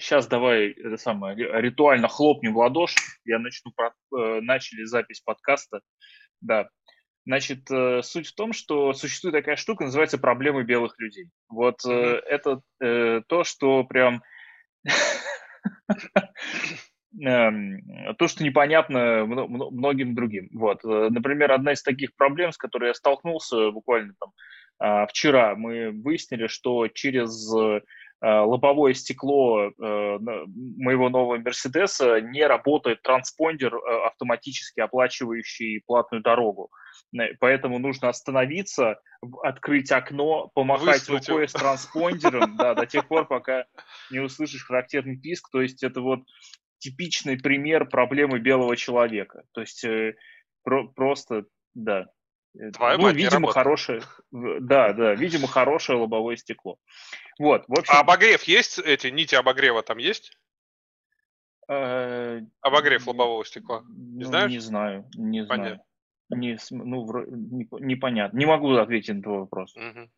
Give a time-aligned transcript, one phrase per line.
[0.00, 2.98] сейчас давай это самое, ритуально хлопнем в ладоши.
[3.24, 5.80] Я начну, про, э, начали запись подкаста.
[6.40, 6.68] Да.
[7.26, 11.26] Значит, э, суть в том, что существует такая штука, называется проблемы белых людей.
[11.48, 14.22] Вот э, это э, то, что прям
[17.22, 20.48] эм, то, что непонятно многим другим.
[20.54, 20.82] Вот.
[20.82, 24.32] Например, одна из таких проблем, с которой я столкнулся буквально там
[24.78, 27.52] а, вчера, мы выяснили, что через
[28.22, 36.70] лобовое стекло э, моего нового Мерседеса не работает транспондер, э, автоматически оплачивающий платную дорогу.
[37.40, 39.00] Поэтому нужно остановиться,
[39.42, 43.64] открыть окно, помахать Выслать рукой с транспондером да, до тех пор, пока
[44.10, 45.50] не услышишь характерный писк.
[45.50, 46.20] То есть это вот
[46.78, 49.44] типичный пример проблемы белого человека.
[49.52, 49.84] То есть
[50.62, 52.19] про, просто, да, Э,
[52.72, 56.78] Твоя ну, видимо, хорошее, да, да, видимо, хорошее лобовое стекло.
[57.38, 57.94] Вот, в общем...
[57.94, 58.78] А обогрев есть?
[58.80, 60.36] Эти нити обогрева там есть?
[61.68, 63.84] Э, обогрев лобового стекла.
[63.88, 64.50] Не ну, знаешь?
[64.50, 65.80] Не знаю, не знаю.
[66.28, 68.36] Не, ну, не, непонятно.
[68.36, 69.76] Не могу ответить на твой вопрос.
[69.76, 70.10] Угу.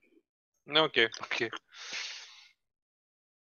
[0.66, 1.50] Ну, окей, окей.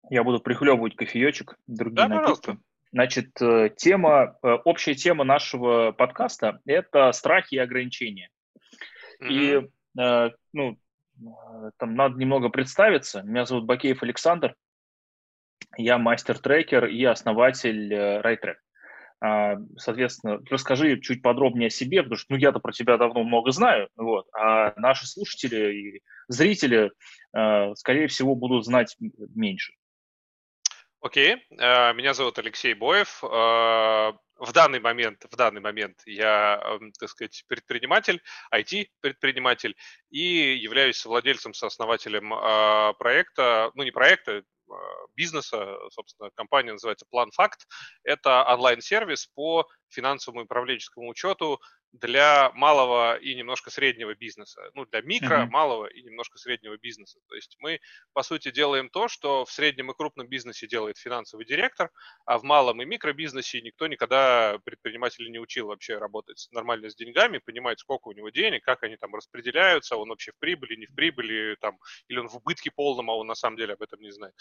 [0.10, 2.42] Я буду прихлебывать кофеечек, другие да, напитки.
[2.42, 2.58] Пожалуйста.
[2.92, 8.30] Значит, э, тема, общая тема нашего подкаста– это страхи и ограничения.
[9.22, 9.62] И,
[10.00, 10.78] э, ну,
[11.20, 13.22] э, там надо немного представиться.
[13.24, 14.56] Меня зовут Бакеев Александр.
[15.78, 18.56] Я мастер-трекер и основатель э, RideTrack.
[19.22, 23.52] А, соответственно, расскажи чуть подробнее о себе, потому что ну, я-то про тебя давно много
[23.52, 26.92] знаю, вот, а наши слушатели и зрители,
[27.36, 29.74] э, скорее всего, будут знать меньше.
[31.02, 31.94] Окей, okay.
[31.94, 33.24] меня зовут Алексей Боев
[34.38, 38.22] в данный момент, в данный момент я, эм, так сказать, предприниматель,
[38.54, 39.76] IT-предприниматель
[40.10, 44.74] и являюсь владельцем, сооснователем э, проекта, ну не проекта, а,
[45.16, 47.68] бизнеса, собственно, компания называется PlanFact.
[48.04, 51.62] Это онлайн-сервис по финансовому и управленческому учету
[52.00, 55.50] для малого и немножко среднего бизнеса, ну, для микро, mm-hmm.
[55.50, 57.20] малого и немножко среднего бизнеса.
[57.28, 57.80] То есть мы,
[58.14, 61.92] по сути, делаем то, что в среднем и крупном бизнесе делает финансовый директор,
[62.26, 67.40] а в малом и микробизнесе никто никогда предпринимателя не учил вообще работать нормально с деньгами,
[67.40, 70.96] понимать, сколько у него денег, как они там распределяются, он вообще в прибыли, не в
[70.96, 71.78] прибыли, там,
[72.08, 74.34] или он в убытке полном, а он на самом деле об этом не знает.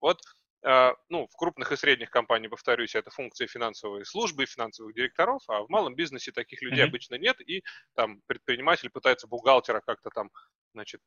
[0.00, 0.18] Вот
[0.64, 5.68] ну, в крупных и средних компаниях, повторюсь, это функции финансовой службы, финансовых директоров, а в
[5.68, 6.88] малом бизнесе таких людей mm-hmm.
[6.88, 7.64] обычно нет, и
[7.94, 10.30] там предприниматель пытается бухгалтера как-то там,
[10.72, 11.00] значит,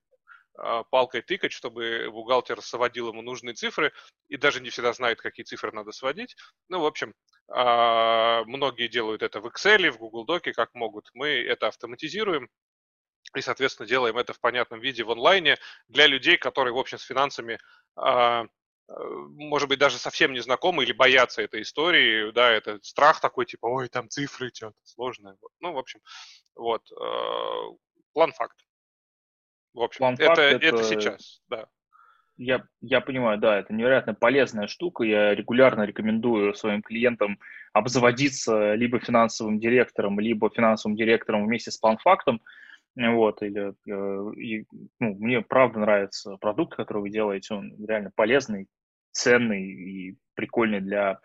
[0.58, 3.92] а, палкой тыкать, чтобы бухгалтер сводил ему нужные цифры,
[4.30, 6.36] и даже не всегда знает, какие цифры надо сводить.
[6.70, 7.14] Ну, в общем,
[7.50, 11.10] а, многие делают это в Excel, в Google Доке, как могут.
[11.14, 12.50] Мы это автоматизируем,
[13.36, 17.04] и, соответственно, делаем это в понятном виде в онлайне для людей, которые, в общем, с
[17.04, 17.60] финансами
[18.88, 23.66] может быть, даже совсем не знакомы или боятся этой истории, да, это страх такой, типа,
[23.66, 25.38] ой, там цифры, что-то сложное.
[25.60, 26.00] Ну, в общем,
[26.56, 27.76] вот, э,
[28.14, 28.58] план-факт.
[29.74, 31.68] В общем, план это, это, это сейчас, да.
[32.38, 35.04] Я, я понимаю, да, это невероятно полезная штука.
[35.04, 37.40] Я регулярно рекомендую своим клиентам
[37.72, 42.42] обзаводиться либо финансовым директором, либо финансовым директором вместе с план-фактом.
[42.96, 44.66] Вот, или, э, и,
[45.00, 48.68] ну, мне правда нравится продукт, который вы делаете, он реально полезный,
[49.16, 51.20] ценный и прикольный для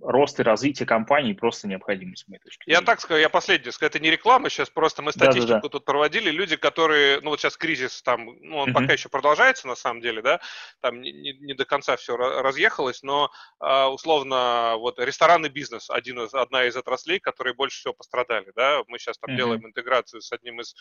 [0.00, 2.80] рост и развитие компании просто необходимость с моей точки зрения.
[2.80, 5.60] Я так скажу, я последний скажу, это не реклама, сейчас просто мы статистику да, да,
[5.60, 5.68] да.
[5.68, 8.74] тут проводили, люди, которые, ну вот сейчас кризис там, ну он uh-huh.
[8.74, 10.40] пока еще продолжается на самом деле, да,
[10.80, 16.20] там не, не, не до конца все разъехалось, но а, условно вот ресторанный бизнес, один
[16.20, 19.36] из, одна из отраслей, которые больше всего пострадали, да, мы сейчас там uh-huh.
[19.36, 20.74] делаем интеграцию с одним из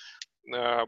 [0.54, 0.86] а,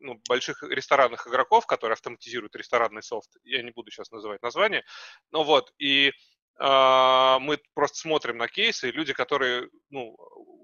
[0.00, 4.84] ну, больших ресторанных игроков, которые автоматизируют ресторанный софт, я не буду сейчас называть название,
[5.30, 6.12] но вот, и
[6.58, 10.16] мы просто смотрим на кейсы, люди, которые, ну,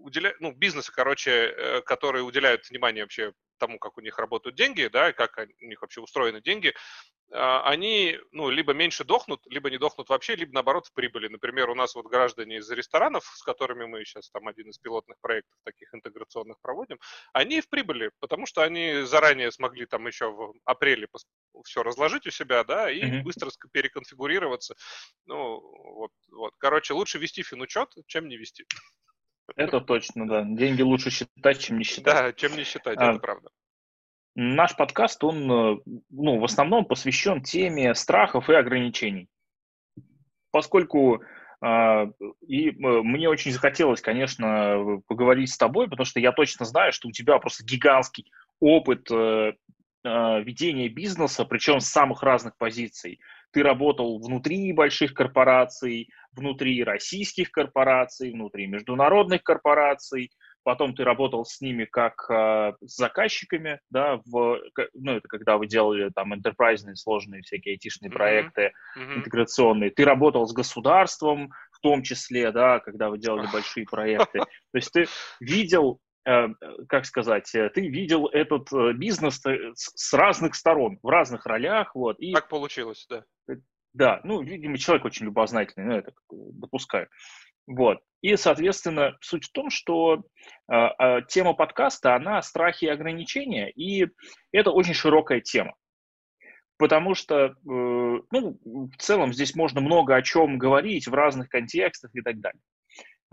[0.02, 4.88] уделяют, ну, бизнесы, короче, э, которые уделяют внимание вообще тому, как у них работают деньги,
[4.92, 9.70] да, и как у них вообще устроены деньги, а, они, ну, либо меньше дохнут, либо
[9.70, 11.28] не дохнут вообще, либо наоборот в прибыли.
[11.28, 15.18] Например, у нас вот граждане из ресторанов, с которыми мы сейчас там один из пилотных
[15.20, 16.98] проектов таких интеграционных проводим,
[17.32, 21.08] они в прибыли, потому что они заранее смогли там еще в апреле
[21.64, 23.22] все разложить у себя, да, и mm-hmm.
[23.22, 24.74] быстро переконфигурироваться.
[25.26, 26.54] Ну, вот, вот.
[26.58, 28.64] Короче, лучше вести финучет, чем не вести.
[29.56, 30.44] Это точно, да.
[30.44, 32.04] Деньги лучше считать, чем не считать.
[32.04, 33.50] Да, чем не считать, а, это правда.
[34.34, 35.76] Наш подкаст, он э,
[36.10, 39.28] ну, в основном посвящен теме страхов и ограничений.
[40.50, 41.22] Поскольку
[41.62, 42.06] э,
[42.46, 47.08] и э, мне очень захотелось, конечно, поговорить с тобой, потому что я точно знаю, что
[47.08, 49.52] у тебя просто гигантский опыт э,
[50.04, 53.20] ведения бизнеса, причем с самых разных позиций.
[53.52, 60.30] ты работал внутри больших корпораций, внутри российских корпораций, внутри международных корпораций,
[60.62, 64.60] потом ты работал с ними как э, с заказчиками, да, в,
[64.94, 68.14] ну, это когда вы делали там enterprise сложные всякие айтишные mm-hmm.
[68.14, 69.14] проекты mm-hmm.
[69.16, 69.90] интеграционные.
[69.90, 74.38] Ты работал с государством, в том числе, да, когда вы делали большие проекты.
[74.40, 75.06] То есть ты
[75.40, 76.48] видел э,
[76.88, 79.40] как сказать, э, ты видел этот э, бизнес
[79.74, 82.18] с разных сторон, в разных ролях, вот.
[82.20, 83.24] И, так получилось, да.
[83.94, 87.08] Да, ну, видимо, человек очень любознательный, ну, я так допускаю.
[87.66, 88.00] Вот.
[88.22, 90.24] И, соответственно, суть в том, что
[90.70, 94.06] э, тема подкаста, она страхи и ограничения, и
[94.52, 95.74] это очень широкая тема.
[96.78, 102.10] Потому что, э, ну, в целом здесь можно много о чем говорить в разных контекстах
[102.14, 102.60] и так далее.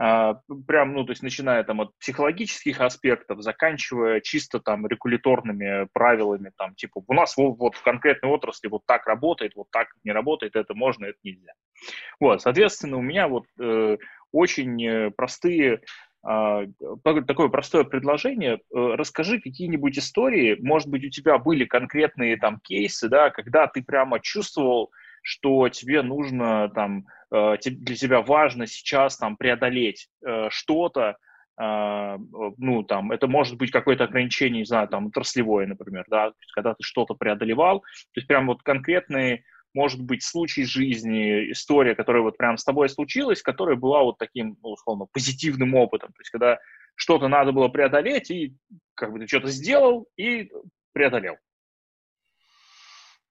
[0.01, 0.35] А,
[0.65, 6.73] прям, ну, то есть начиная там от психологических аспектов, заканчивая чисто там регуляторными правилами, там,
[6.75, 10.55] типа, у нас вот, вот в конкретной отрасли вот так работает, вот так не работает,
[10.55, 11.51] это можно, это нельзя.
[12.17, 13.97] Вот, соответственно, у меня вот э,
[14.31, 15.81] очень э, простые
[16.21, 16.65] а,
[17.03, 18.55] такое простое предложение.
[18.55, 23.81] Э, расскажи какие-нибудь истории, может быть, у тебя были конкретные там кейсы, да, когда ты
[23.81, 24.91] прямо чувствовал,
[25.23, 31.17] что тебе нужно там, э, для тебя важно сейчас там преодолеть э, что-то,
[31.61, 32.17] а,
[32.57, 36.83] ну, там, это может быть какое-то ограничение, не знаю, там, отраслевое, например, да, когда ты
[36.83, 37.85] что-то преодолевал, то
[38.15, 39.43] есть прям вот конкретные,
[39.73, 44.57] может быть, случай жизни, история, которая вот прям с тобой случилась, которая была вот таким,
[44.63, 46.59] ну, условно, позитивным опытом, то есть когда
[46.95, 48.55] что-то надо было преодолеть, и
[48.95, 50.49] как бы ты что-то сделал и
[50.93, 51.35] преодолел.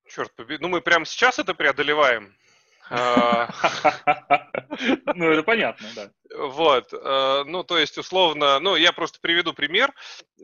[0.08, 0.58] Черт побери.
[0.60, 2.34] Ну, мы прямо сейчас это преодолеваем.
[5.14, 6.10] Ну, это понятно, да.
[6.36, 9.92] Вот, э, ну, то есть, условно, ну, я просто приведу пример.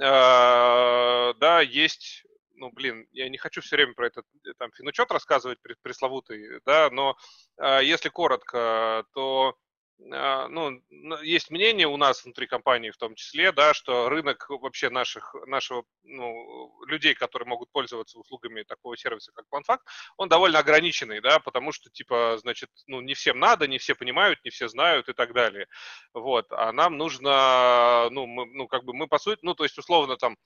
[0.01, 2.25] Э, да, есть,
[2.55, 4.27] ну, блин, я не хочу все время про этот
[4.59, 7.17] там финучет рассказывать пресловутый, да, но
[7.59, 9.57] э, если коротко, то
[9.99, 10.81] ну,
[11.23, 15.85] есть мнение у нас внутри компании в том числе, да, что рынок вообще наших, нашего,
[16.02, 19.81] ну, людей, которые могут пользоваться услугами такого сервиса, как OneFact,
[20.17, 24.44] он довольно ограниченный, да, потому что, типа, значит, ну, не всем надо, не все понимают,
[24.44, 25.69] не все знают и так далее.
[26.12, 29.79] Вот, а нам нужно, ну, мы, ну, как бы мы, по сути, ну, то есть,
[29.79, 30.37] условно, там,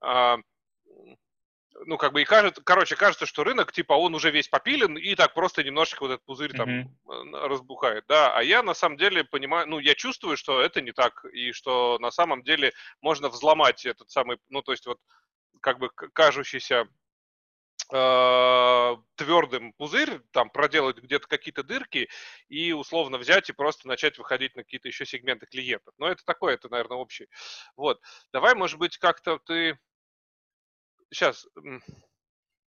[0.00, 0.38] а,
[1.84, 5.14] ну, как бы и кажется, короче, кажется, что рынок, типа, он уже весь попилен, и
[5.14, 7.46] так просто немножечко вот этот пузырь там mm-hmm.
[7.48, 11.24] разбухает, да, а я на самом деле понимаю, ну, я чувствую, что это не так,
[11.32, 14.98] и что на самом деле можно взломать этот самый, ну, то есть вот
[15.60, 16.88] как бы кажущийся
[17.92, 22.08] э, твердым пузырь, там проделать где-то какие-то дырки
[22.48, 25.94] и условно взять и просто начать выходить на какие-то еще сегменты клиентов.
[25.98, 27.28] Но это такое, это, наверное, общий.
[27.76, 28.00] Вот.
[28.32, 29.78] Давай, может быть, как-то ты
[31.10, 31.46] сейчас,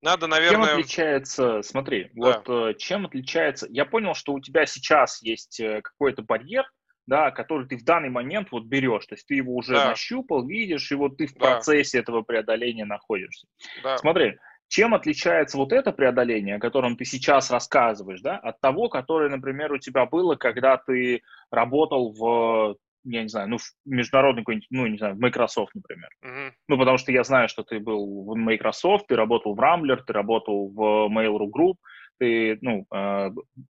[0.02, 0.68] надо, наверное...
[0.68, 2.42] Чем отличается, смотри, да.
[2.46, 6.66] вот э, чем отличается, я понял, что у тебя сейчас есть э, какой-то барьер,
[7.06, 9.90] да, который ты в данный момент вот берешь, то есть ты его уже да.
[9.90, 11.40] нащупал, видишь, и вот ты в да.
[11.40, 13.48] процессе этого преодоления находишься.
[13.84, 13.98] Да.
[13.98, 14.38] Смотри,
[14.70, 19.74] чем отличается вот это преодоление, о котором ты сейчас рассказываешь, да, от того, которое, например,
[19.74, 24.88] у тебя было, когда ты работал в я не знаю, ну, в международный какой-нибудь, ну,
[24.88, 26.10] не знаю, в Microsoft, например.
[26.24, 26.52] Uh-huh.
[26.68, 30.14] Ну, потому что я знаю, что ты был в Microsoft, ты работал в Rambler, ты
[30.14, 31.76] работал в Mail.ru Group,
[32.20, 33.30] ты, ну, э,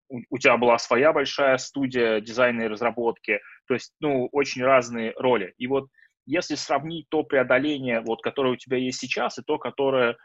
[0.09, 5.53] у, тебя была своя большая студия дизайна и разработки, то есть, ну, очень разные роли.
[5.59, 5.89] И вот
[6.27, 10.17] если сравнить то преодоление, вот, которое у тебя есть сейчас, и то, которое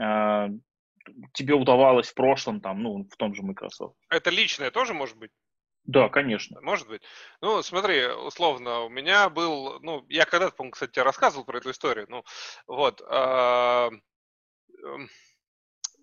[0.00, 0.48] э,
[1.32, 3.96] тебе удавалось в прошлом, там, ну, в том же Microsoft.
[4.10, 5.30] Это личное тоже может быть?
[5.88, 6.60] Да, конечно.
[6.60, 7.02] Может быть.
[7.40, 12.04] Ну, смотри, условно, у меня был, ну, я когда-то, по-моему, кстати, рассказывал про эту историю,
[12.10, 12.24] ну,
[12.66, 13.88] вот, а,
[14.84, 15.08] эм,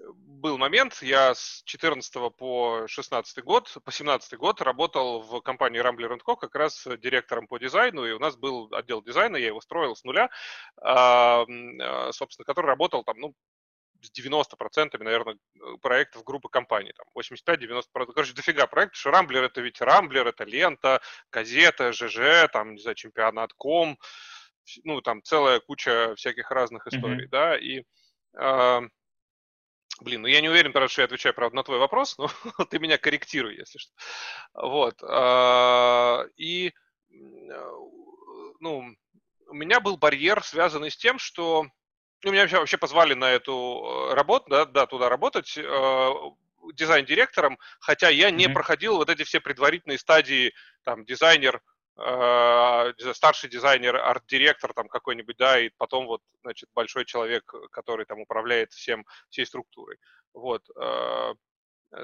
[0.10, 6.20] был момент, я с 14 по 16 год, по 17 год работал в компании Rambler
[6.26, 6.36] Co.
[6.36, 10.04] как раз директором по дизайну, и у нас был отдел дизайна, я его строил с
[10.04, 10.32] нуля,
[10.82, 11.46] а,
[12.12, 13.36] собственно, который работал там, ну,
[14.06, 15.38] с 90%, наверное,
[15.82, 17.84] проектов группы компаний, там 85-90%,
[18.14, 22.96] короче, дофига проектов, что Рамблер это ведь Рамблер, это лента, газета, ЖЖ, там, не знаю,
[22.96, 23.98] чемпионат.ком,
[24.84, 27.30] ну, там целая куча всяких разных историй, mm-hmm.
[27.30, 27.84] да, и
[28.38, 28.82] э,
[30.02, 32.28] Блин, ну я не уверен, правда, что я отвечаю, правда, на твой вопрос, но
[32.70, 33.94] ты меня корректируй, если что.
[34.54, 35.02] Вот.
[35.02, 36.74] Э, и,
[38.60, 38.94] ну,
[39.48, 41.68] у меня был барьер, связанный с тем, что
[42.26, 46.14] ну, меня вообще, вообще позвали на эту э, работу, да, да туда работать э,
[46.74, 48.54] дизайн-директором, хотя я не mm-hmm.
[48.54, 50.52] проходил вот эти все предварительные стадии,
[50.84, 51.62] там, дизайнер,
[52.00, 58.20] э, старший дизайнер, арт-директор там какой-нибудь, да, и потом вот, значит, большой человек, который там
[58.20, 59.98] управляет всем, всей структурой.
[60.34, 60.64] Вот.
[60.82, 61.34] Э,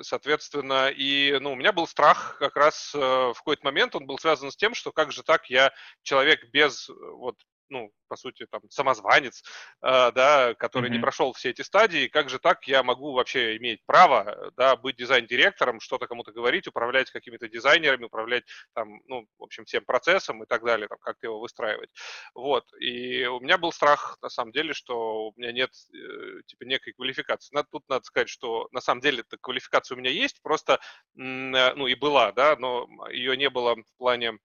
[0.04, 4.50] Соответственно, и ну, у меня был страх как раз в какой-то момент, он был связан
[4.50, 5.74] с тем, что как же так я
[6.04, 7.36] человек без вот
[7.72, 9.42] ну, по сути, там, самозванец,
[9.82, 10.94] э, да, который mm-hmm.
[10.94, 14.98] не прошел все эти стадии, как же так я могу вообще иметь право, да, быть
[14.98, 20.46] дизайн-директором, что-то кому-то говорить, управлять какими-то дизайнерами, управлять, там, ну, в общем, всем процессом и
[20.46, 21.90] так далее, там, как-то его выстраивать.
[22.36, 26.66] Вот, и у меня был страх, на самом деле, что у меня нет, э, типа,
[26.66, 27.56] некой квалификации.
[27.56, 30.80] Надо, тут надо сказать, что на самом деле эта квалификация у меня есть, просто, э,
[31.16, 34.38] ну, и была, да, но ее не было в плане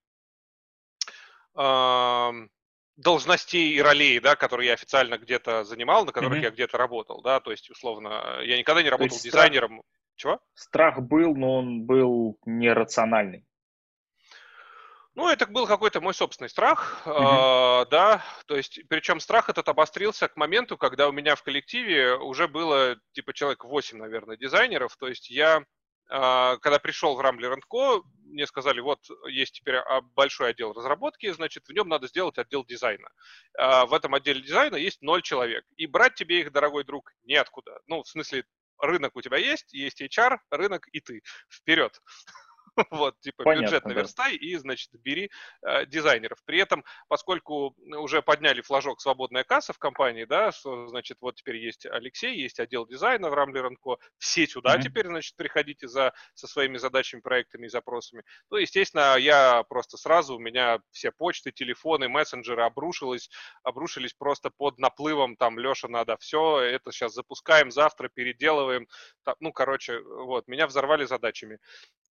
[2.97, 6.45] должностей и ролей, да, которые я официально где-то занимал, на которых mm-hmm.
[6.45, 9.83] я где-то работал, да, то есть, условно, я никогда не работал дизайнером.
[9.83, 9.85] Страх,
[10.17, 10.41] Чего?
[10.55, 13.47] Страх был, но он был нерациональный.
[15.15, 17.83] Ну, это был какой-то мой собственный страх, mm-hmm.
[17.85, 22.17] э, да, то есть, причем страх этот обострился к моменту, когда у меня в коллективе
[22.17, 25.65] уже было, типа, человек 8, наверное, дизайнеров, то есть я
[26.09, 31.30] а, когда пришел в Rambler Co, мне сказали, вот есть теперь а, большой отдел разработки,
[31.33, 33.09] значит, в нем надо сделать отдел дизайна.
[33.59, 37.80] А, в этом отделе дизайна есть ноль человек, и брать тебе их, дорогой друг, неоткуда.
[37.87, 38.45] Ну, в смысле,
[38.78, 41.23] рынок у тебя есть, есть HR, рынок и ты.
[41.49, 42.00] Вперед!
[42.90, 44.47] вот, типа Понятно, бюджет наверстай да.
[44.47, 45.30] и, значит, бери
[45.62, 46.38] э, дизайнеров.
[46.45, 51.56] При этом, поскольку уже подняли флажок «Свободная касса» в компании, да, что, значит, вот теперь
[51.56, 53.97] есть Алексей, есть отдел дизайна в Рамблер Co.
[54.18, 54.83] Все сюда mm-hmm.
[54.83, 58.23] теперь, значит, приходите за, со своими задачами, проектами и запросами.
[58.50, 63.30] Ну, естественно, я просто сразу, у меня все почты, телефоны, мессенджеры обрушились,
[63.62, 68.87] обрушились просто под наплывом, там, Леша, надо все, это сейчас запускаем, завтра переделываем.
[69.25, 71.59] Там, ну, короче, вот, меня взорвали задачами.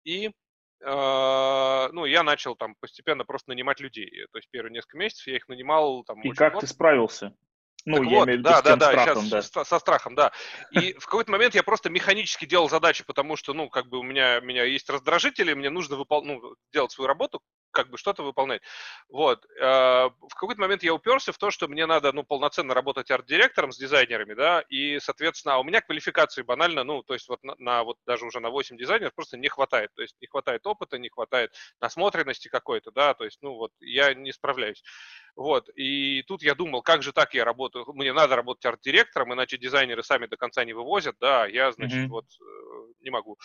[0.04, 0.32] И
[0.82, 4.26] ну, я начал там постепенно просто нанимать людей.
[4.32, 6.22] То есть первые несколько месяцев я их нанимал там.
[6.22, 6.68] И как плотно.
[6.68, 7.36] ты справился?
[7.86, 9.64] Ну, так я вот, имею в виду да, с да, да, страхом, сейчас да.
[9.64, 10.32] Со, со страхом, да.
[10.72, 14.04] И в какой-то момент я просто механически делал задачи, потому что, ну, как бы у
[14.04, 16.24] меня, у меня есть раздражители, мне нужно выпол...
[16.24, 16.42] ну,
[16.74, 17.42] делать свою работу,
[17.76, 18.62] как бы что-то выполнять.
[19.10, 19.46] Вот.
[19.62, 23.72] А, в какой-то момент я уперся в то, что мне надо, ну, полноценно работать арт-директором
[23.72, 27.56] с дизайнерами, да, и, соответственно, а у меня квалификации банально, ну, то есть вот на,
[27.58, 30.98] на вот даже уже на 8 дизайнеров просто не хватает, то есть не хватает опыта,
[30.98, 34.82] не хватает насмотренности какой-то, да, то есть, ну, вот я не справляюсь.
[35.36, 39.58] Вот, и тут я думал, как же так я работаю, мне надо работать арт-директором, иначе
[39.58, 42.08] дизайнеры сами до конца не вывозят, да, я, значит, mm-hmm.
[42.08, 43.38] вот э, не могу.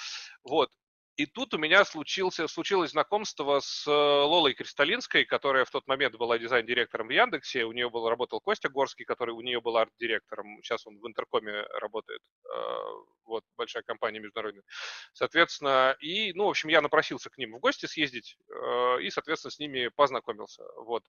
[0.44, 0.70] Вот,
[1.16, 6.16] и тут у меня случился, случилось знакомство с э, Лолой Кристалинской, которая в тот момент
[6.16, 7.64] была дизайн-директором в Яндексе.
[7.64, 10.62] У нее был, работал Костя Горский, который у нее был арт-директором.
[10.62, 12.22] Сейчас он в Интеркоме работает.
[12.46, 12.78] Э,
[13.26, 14.64] вот, большая компания международная.
[15.12, 19.52] Соответственно, и, ну, в общем, я напросился к ним в гости съездить э, и, соответственно,
[19.52, 20.64] с ними познакомился.
[20.76, 21.04] Вот.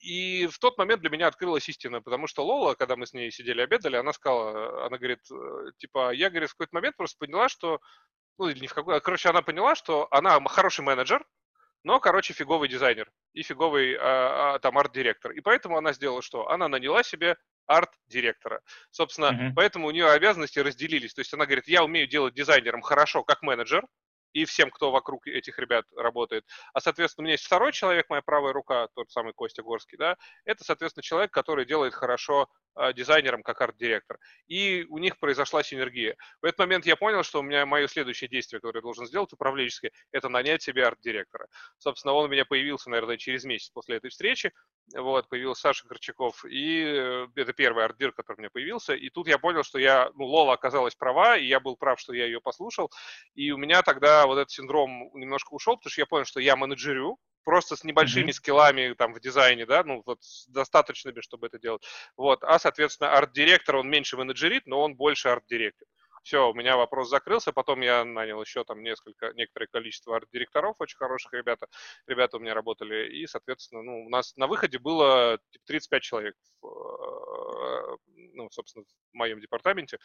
[0.00, 3.30] И в тот момент для меня открылась истина, потому что Лола, когда мы с ней
[3.30, 5.20] сидели обедали, она сказала, она говорит,
[5.78, 7.80] типа, я, говорит, в какой-то момент просто поняла, что
[8.38, 11.24] ну или не в какой, а, короче, она поняла, что она хороший менеджер,
[11.84, 15.30] но, короче, фиговый дизайнер и фиговый а, а, там арт-директор.
[15.32, 16.48] И поэтому она сделала что?
[16.48, 18.60] Она наняла себе арт-директора.
[18.90, 19.52] Собственно, mm-hmm.
[19.54, 21.14] поэтому у нее обязанности разделились.
[21.14, 23.84] То есть она говорит, я умею делать дизайнером хорошо, как менеджер,
[24.32, 26.44] и всем, кто вокруг этих ребят работает.
[26.74, 30.16] А, соответственно, у меня есть второй человек, моя правая рука, тот самый Костя Горский, да,
[30.44, 32.48] это, соответственно, человек, который делает хорошо
[32.94, 34.18] дизайнером как арт-директор.
[34.46, 36.16] И у них произошла синергия.
[36.42, 39.32] В этот момент я понял, что у меня мое следующее действие, которое я должен сделать,
[39.32, 41.48] управленческое, это нанять себе арт-директора.
[41.78, 44.52] Собственно, он у меня появился, наверное, через месяц после этой встречи.
[44.94, 48.94] Вот, появился Саша Горчаков, и э, это первый арт-дир, который у меня появился.
[48.94, 52.12] И тут я понял, что я, ну, Лола оказалась права, и я был прав, что
[52.12, 52.90] я ее послушал.
[53.34, 56.56] И у меня тогда вот этот синдром немножко ушел, потому что я понял, что я
[56.56, 58.32] менеджерю, просто с небольшими mm-hmm.
[58.32, 61.82] скиллами там в дизайне, да, ну вот с достаточными, чтобы это делать.
[62.16, 65.86] Вот, а соответственно арт-директор он меньше менеджерит, но он больше арт-директор.
[66.24, 70.96] Все, у меня вопрос закрылся, потом я нанял еще там несколько, некоторое количество арт-директоров, очень
[70.96, 71.68] хороших ребята,
[72.08, 76.34] ребята у меня работали, и, соответственно, ну, у нас на выходе было типа, 35 человек,
[76.64, 76.66] э,
[78.36, 79.98] ну, собственно, в моем департаменте,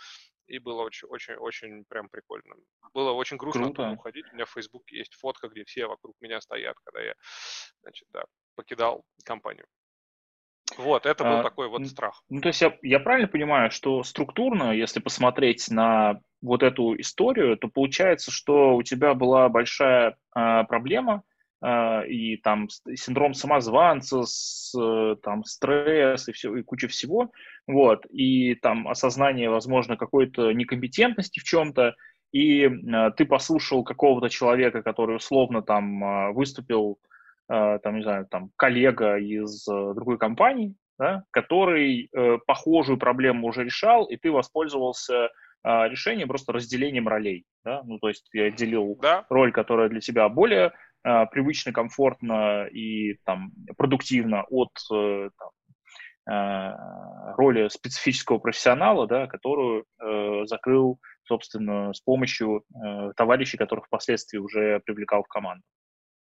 [0.47, 2.55] и было очень, очень, очень прям прикольно.
[2.93, 3.91] Было очень грустно Круто.
[3.91, 4.25] уходить.
[4.31, 7.13] У меня в Фейсбуке есть фотка, где все вокруг меня стоят, когда я,
[7.81, 9.67] значит, да, покидал компанию.
[10.77, 12.23] Вот, это был а, такой вот страх.
[12.29, 17.57] Ну, то есть я, я правильно понимаю, что структурно, если посмотреть на вот эту историю,
[17.57, 21.23] то получается, что у тебя была большая а, проблема,
[21.63, 24.73] и там синдром самозванца, с,
[25.21, 27.31] там стресс и, все, и куча всего,
[27.67, 31.95] вот, и там осознание, возможно, какой-то некомпетентности в чем-то,
[32.31, 36.97] и а, ты послушал какого-то человека, который условно там а, выступил
[37.51, 43.47] Э, там, не знаю, там, коллега из э, другой компании, да, который э, похожую проблему
[43.47, 45.29] уже решал, и ты воспользовался
[45.61, 49.25] а, решением просто разделением ролей, да, ну, то есть я делил да.
[49.29, 50.71] роль, которая для тебя более
[51.03, 55.49] а, привычно, комфортно и там продуктивно от э, там,
[56.29, 64.37] а, роли специфического профессионала, да, которую э, закрыл, собственно, с помощью э, товарищей, которых впоследствии
[64.37, 65.63] уже привлекал в команду.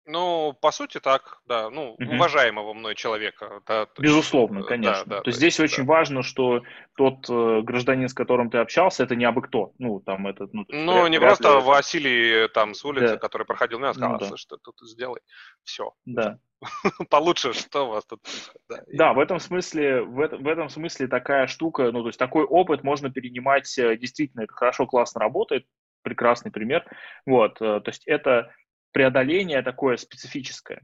[0.08, 1.70] Ну, по сути, так, да.
[1.70, 2.16] Ну, угу.
[2.16, 3.62] уважаемого мной человека.
[3.68, 5.04] Да, Безусловно, есть, конечно.
[5.06, 5.64] Да, да, то, есть здесь да.
[5.66, 6.64] очень важно, что
[6.96, 9.74] тот э, гражданин, с которым ты общался, это не абы кто.
[9.80, 10.48] Ну, там это...
[10.54, 11.64] Ну, ну вряд, не вряд просто ли...
[11.66, 13.18] Василий там с улицы, да.
[13.18, 14.38] который проходил меня, сказал, ну, да.
[14.38, 15.20] что тут сделай.
[15.64, 15.92] Все.
[16.06, 16.40] Да.
[17.10, 18.22] Получше, что у вас тут
[18.70, 22.20] Да, да в этом смысле, в, это, в этом смысле такая штука, ну, то есть
[22.20, 25.66] такой опыт можно перенимать, э, действительно, это хорошо, классно работает,
[26.02, 26.86] прекрасный пример.
[27.26, 28.54] Вот, э, то есть это
[28.92, 30.82] преодоление такое специфическое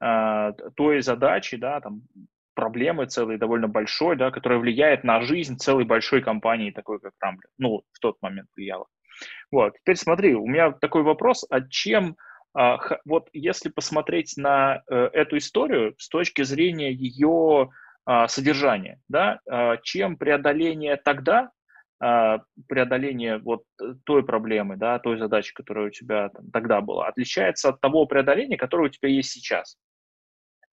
[0.00, 2.02] э, той задачи, да, там,
[2.54, 7.50] проблемы целой, довольно большой, да, которая влияет на жизнь целой большой компании, такой как Рамблер.
[7.58, 8.86] Ну, в тот момент влияла.
[9.50, 12.16] Вот, теперь смотри, у меня такой вопрос, а чем,
[12.58, 17.70] э, вот если посмотреть на э, эту историю с точки зрения ее
[18.08, 19.40] э, содержания, да,
[19.82, 21.55] чем преодоление тогда а,
[22.68, 27.70] преодоление вот э, той проблемы, да, той задачи, которая у тебя там, тогда была, отличается
[27.70, 29.76] от того преодоления, которое у тебя есть сейчас.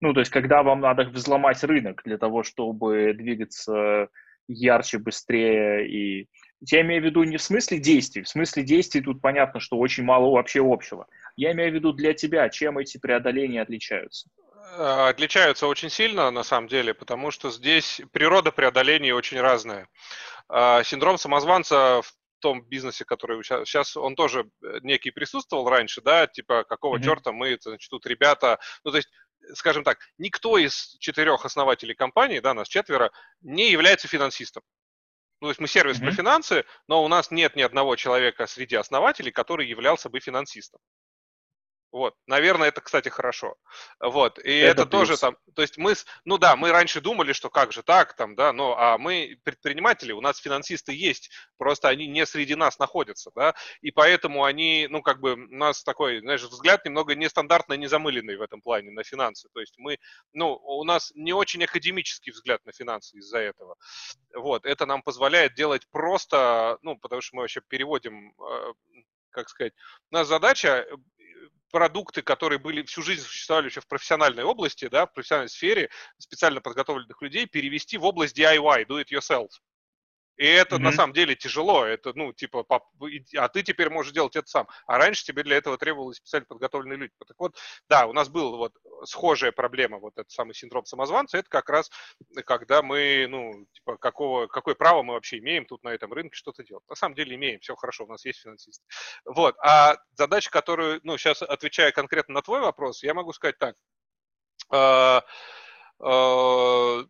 [0.01, 4.09] Ну, то есть, когда вам надо взломать рынок для того, чтобы двигаться
[4.47, 6.27] ярче, быстрее и...
[6.71, 10.03] Я имею в виду не в смысле действий, в смысле действий тут понятно, что очень
[10.03, 11.07] мало вообще общего.
[11.35, 14.29] Я имею в виду для тебя, чем эти преодоления отличаются.
[14.71, 19.87] Э, отличаются очень сильно, на самом деле, потому что здесь природа преодоления очень разная.
[20.49, 26.01] А, синдром самозванца в том бизнесе, который сейчас, сейчас он тоже э, некий присутствовал раньше,
[26.01, 27.03] да, типа какого mm-hmm.
[27.03, 29.09] черта мы, значит, тут ребята, ну то есть
[29.53, 34.63] скажем так, никто из четырех основателей компании, да, нас четверо, не является финансистом.
[35.41, 36.05] Ну, то есть мы сервис mm-hmm.
[36.05, 40.79] по финансы, но у нас нет ни одного человека среди основателей, который являлся бы финансистом.
[41.93, 43.55] Вот, наверное, это, кстати, хорошо.
[43.99, 45.93] Вот, и это, это тоже там, то есть мы,
[46.25, 50.11] ну да, мы раньше думали, что как же так, там, да, но а мы предприниматели,
[50.11, 55.03] у нас финансисты есть, просто они не среди нас находятся, да, и поэтому они, ну
[55.03, 59.47] как бы у нас такой, знаешь, взгляд немного нестандартно незамыленный в этом плане на финансы,
[59.53, 59.99] то есть мы,
[60.33, 63.75] ну, у нас не очень академический взгляд на финансы из-за этого.
[64.33, 68.73] Вот, это нам позволяет делать просто, ну, потому что мы вообще переводим э,
[69.33, 69.73] как сказать,
[70.11, 70.85] у нас задача
[71.73, 76.61] продукты, которые были всю жизнь существовали еще в профессиональной области, да, в профессиональной сфере, специально
[76.61, 79.49] подготовленных людей, перевести в область DIY, do it yourself.
[80.37, 80.79] И это mm-hmm.
[80.79, 81.85] на самом деле тяжело.
[81.85, 82.65] Это, ну, типа,
[83.37, 84.67] а ты теперь можешь делать это сам.
[84.87, 87.13] А раньше тебе для этого требовалось специально подготовленные люди.
[87.27, 87.55] Так вот,
[87.87, 88.73] да, у нас была вот
[89.05, 91.37] схожая проблема, вот этот самый синдром самозванца.
[91.37, 91.91] Это как раз,
[92.45, 96.63] когда мы, ну, типа, какого, какое право мы вообще имеем тут на этом рынке что-то
[96.63, 96.83] делать.
[96.89, 98.83] На самом деле имеем, все хорошо, у нас есть финансисты.
[99.25, 99.55] Вот.
[99.59, 103.75] А задача, которую, ну, сейчас отвечая конкретно на твой вопрос, я могу сказать так
[104.69, 105.23] а,
[105.99, 107.05] а,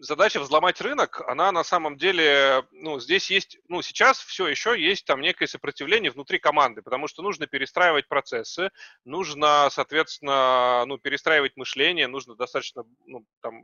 [0.00, 5.04] задача взломать рынок, она на самом деле, ну, здесь есть, ну, сейчас все еще есть
[5.04, 8.70] там некое сопротивление внутри команды, потому что нужно перестраивать процессы,
[9.04, 13.62] нужно, соответственно, ну, перестраивать мышление, нужно достаточно, ну, там,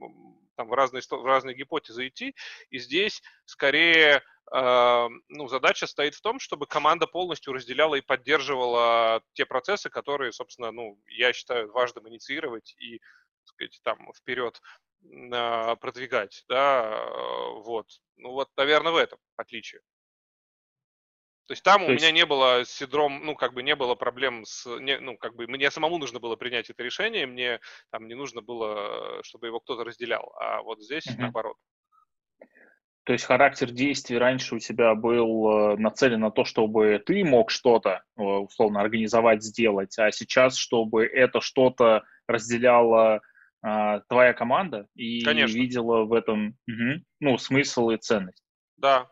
[0.56, 2.34] там в, разные, в разные гипотезы идти,
[2.70, 9.22] и здесь скорее э, ну, задача стоит в том, чтобы команда полностью разделяла и поддерживала
[9.34, 13.00] те процессы, которые, собственно, ну, я считаю важным инициировать и
[13.44, 14.60] сказать, там вперед
[15.80, 17.04] продвигать, да,
[17.64, 17.86] вот.
[18.16, 19.80] Ну вот, наверное, в этом отличие.
[21.46, 22.02] То есть там То у есть...
[22.02, 25.46] меня не было синдром, ну, как бы не было проблем с, не, ну, как бы
[25.46, 27.60] мне самому нужно было принять это решение, мне
[27.90, 31.20] там не нужно было, чтобы его кто-то разделял, а вот здесь угу.
[31.20, 31.56] наоборот.
[33.04, 37.50] То есть характер действий раньше у тебя был э, нацелен на то, чтобы ты мог
[37.50, 43.20] что-то, э, условно, организовать, сделать, а сейчас, чтобы это что-то разделяло
[43.62, 45.56] а, твоя команда и Конечно.
[45.56, 48.42] видела в этом угу, ну, смысл и ценность.
[48.76, 49.08] Да.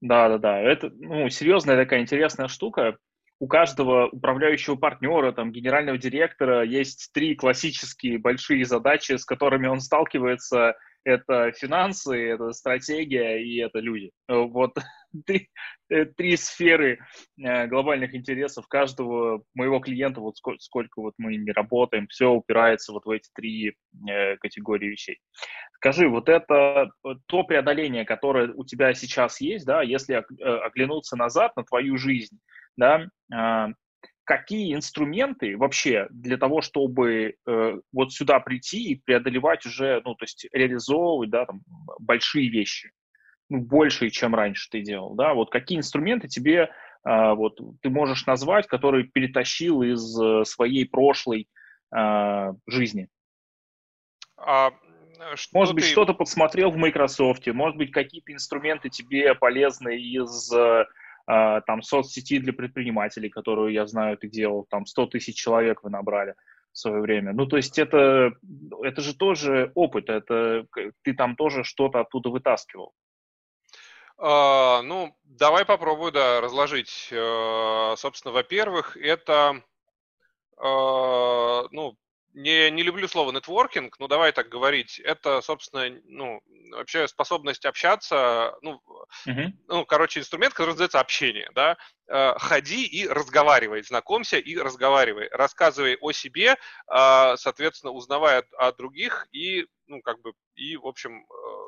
[0.00, 0.60] Да, да, да.
[0.60, 2.96] Это ну, серьезная такая интересная штука.
[3.38, 9.80] У каждого управляющего партнера, там, генерального директора есть три классические большие задачи, с которыми он
[9.80, 14.12] сталкивается это финансы, это стратегия и это люди.
[14.28, 14.76] Вот
[15.26, 15.48] три,
[15.88, 16.98] э, три сферы
[17.38, 22.92] э, глобальных интересов каждого моего клиента, вот сколько, сколько вот мы не работаем, все упирается
[22.92, 23.74] вот в эти три
[24.08, 25.18] э, категории вещей.
[25.74, 26.90] Скажи, вот это
[27.26, 32.38] то преодоление, которое у тебя сейчас есть, да, если оглянуться назад на твою жизнь,
[32.76, 33.70] да, а,
[34.24, 40.24] какие инструменты вообще для того, чтобы э, вот сюда прийти и преодолевать уже, ну, то
[40.24, 41.62] есть реализовывать, да, там,
[41.98, 42.92] большие вещи?
[43.52, 46.70] Ну, больше, чем раньше ты делал, да, вот какие инструменты тебе
[47.04, 51.48] а, вот ты можешь назвать, который перетащил из э, своей прошлой
[51.94, 53.08] а, жизни?
[54.38, 54.70] А,
[55.34, 55.90] что может быть, ты...
[55.90, 60.50] что-то подсмотрел в Microsoft, может быть, какие-то инструменты тебе полезны из
[61.26, 65.90] а, там соцсети для предпринимателей, которую, я знаю, ты делал, там 100 тысяч человек вы
[65.90, 66.34] набрали
[66.72, 67.32] в свое время.
[67.32, 68.32] Ну, то есть это,
[68.82, 70.66] это же тоже опыт, это
[71.02, 72.94] ты там тоже что-то оттуда вытаскивал.
[74.18, 77.08] А, ну, давай попробую, да, разложить.
[77.10, 79.62] Э, собственно, во-первых, это,
[80.56, 81.96] а, ну,
[82.32, 84.98] не, не люблю слово нетворкинг, но давай так говорить.
[85.00, 86.40] Это, собственно, ну,
[86.72, 88.80] вообще способность общаться, ну,
[89.26, 89.48] uh-huh.
[89.68, 91.76] ну, короче, инструмент, который называется общение, да.
[92.08, 99.28] Э, ходи и разговаривай, знакомься и разговаривай, рассказывай о себе, а, соответственно, узнавай о других
[99.32, 101.24] и, ну, как бы, и, в общем, э,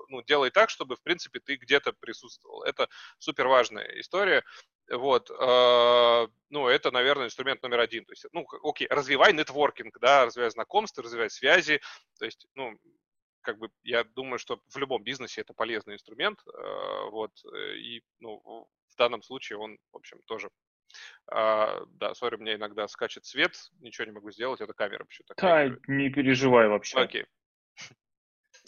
[0.08, 2.62] ну, делай так, чтобы, в принципе, ты где-то присутствовал.
[2.62, 4.42] Это супер важная история.
[4.90, 8.04] Вот, э, ну, это, наверное, инструмент номер один.
[8.04, 11.80] То есть, ну, окей, развивай нетворкинг, да, развивай знакомства, развивай связи.
[12.18, 12.78] То есть, ну,
[13.40, 17.32] как бы я думаю, что в любом бизнесе это полезный инструмент, э, вот,
[17.76, 20.50] и, ну, в данном случае он, в общем, тоже
[21.26, 25.34] а, да, сори, меня иногда скачет свет, ничего не могу сделать, это камера почему-то.
[25.36, 26.98] Да, не переживай вообще.
[26.98, 27.26] Окей.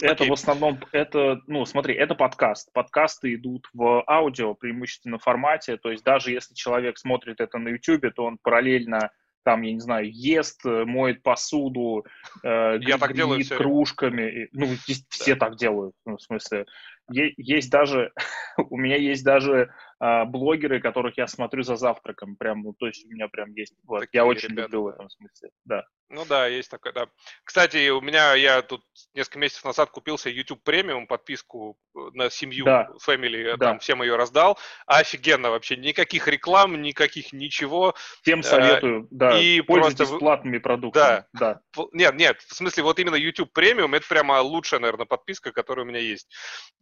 [0.00, 0.28] Это okay.
[0.28, 2.70] в основном, это, ну, смотри, это подкаст.
[2.72, 8.12] Подкасты идут в аудио, преимущественно формате, то есть даже если человек смотрит это на YouTube,
[8.14, 9.10] то он параллельно
[9.46, 12.04] там, я не знаю, ест, моет посуду,
[12.42, 14.48] э, я так делаю кружками.
[14.50, 14.66] Ну,
[15.08, 15.46] все да.
[15.46, 16.66] так делают, ну, в смысле.
[17.08, 18.12] Есть даже,
[18.58, 23.06] у меня есть даже а, блогеры, которых я смотрю за завтраком, прям, ну, то есть
[23.06, 25.84] у меня прям есть, вот, я очень ребята, люблю в этом смысле, да.
[26.08, 27.08] Ну да, есть такое, да.
[27.42, 28.82] Кстати, у меня, я тут
[29.14, 32.88] несколько месяцев назад купился YouTube премиум, подписку э, на семью, да.
[33.04, 33.66] Family, э, да.
[33.66, 34.56] там всем ее раздал.
[34.86, 37.94] Офигенно вообще, никаких реклам, никаких ничего.
[38.22, 40.18] Всем советую, а, да, и пользуйтесь просто...
[40.18, 41.24] платными продуктами.
[41.32, 41.60] Да.
[41.74, 41.86] да.
[41.92, 45.88] Нет, нет, в смысле, вот именно YouTube премиум, это прямо лучшая, наверное, подписка, которая у
[45.88, 46.32] меня есть.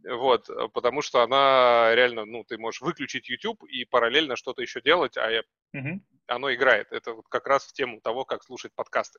[0.06, 5.16] Вот, потому что она реально, ну, ты можешь выключить YouTube и параллельно что-то еще делать,
[5.16, 5.42] а я...
[6.26, 6.90] оно играет.
[6.90, 9.18] Это вот как раз в тему того, как слушать подкасты.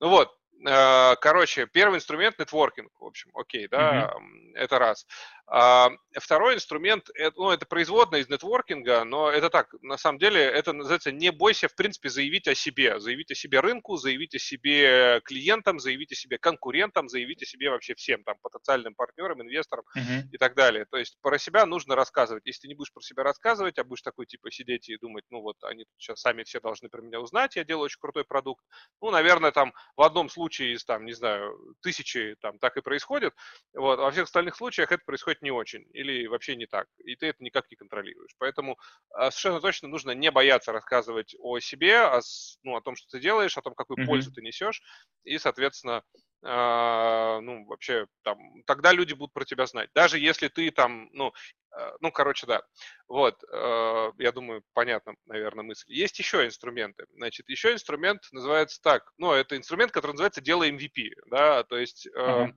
[0.00, 0.30] Ну вот,
[0.64, 4.56] короче, первый инструмент нетворкинг, в общем, окей, да, mm-hmm.
[4.56, 5.06] это раз.
[5.50, 10.72] А, второй инструмент, ну, это производная из нетворкинга, но это так, на самом деле, это
[10.74, 15.22] называется не бойся, в принципе, заявить о себе, заявить о себе рынку, заявить о себе
[15.24, 20.28] клиентам, заявить о себе конкурентам, заявить о себе вообще всем, там, потенциальным партнерам, инвесторам mm-hmm.
[20.32, 20.84] и так далее.
[20.90, 22.44] То есть про себя нужно рассказывать.
[22.44, 25.40] Если ты не будешь про себя рассказывать, а будешь такой, типа, сидеть и думать, ну,
[25.40, 28.64] вот, они сейчас сами все должны про меня узнать, я делаю очень крутой продукт,
[29.00, 32.80] ну, наверное, там, в одном случае случае из, там, не знаю, тысячи там так и
[32.80, 33.34] происходит,
[33.74, 37.16] вот, а во всех остальных случаях это происходит не очень или вообще не так, и
[37.16, 38.34] ты это никак не контролируешь.
[38.38, 38.78] Поэтому
[39.10, 42.20] а, совершенно точно нужно не бояться рассказывать о себе, о,
[42.62, 44.06] ну, о том, что ты делаешь, о том, какую mm-hmm.
[44.06, 44.82] пользу ты несешь,
[45.24, 46.02] и, соответственно,
[46.42, 49.90] ну, вообще, там, тогда люди будут про тебя знать.
[49.94, 51.32] Даже если ты там, ну,
[51.76, 52.62] uh, ну, короче, да.
[53.08, 55.92] Вот, uh, я думаю, понятно, наверное, мысль.
[55.92, 57.06] Есть еще инструменты.
[57.14, 62.08] Значит, еще инструмент называется так, ну, это инструмент, который называется «Дело MVP», да, то есть...
[62.16, 62.52] Uh-huh.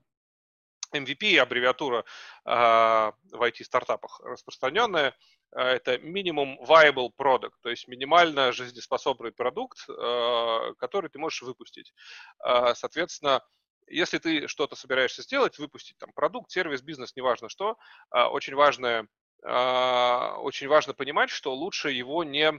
[0.94, 2.04] MVP, аббревиатура
[2.44, 5.16] в IT-стартапах распространенная,
[5.54, 11.94] это минимум viable product, то есть минимально жизнеспособный продукт, который ты можешь выпустить.
[12.74, 13.42] Соответственно,
[13.92, 17.78] если ты что-то собираешься сделать, выпустить там продукт, сервис, бизнес, неважно что,
[18.10, 19.08] а, очень важно,
[19.44, 22.54] а, очень важно понимать, что лучше его не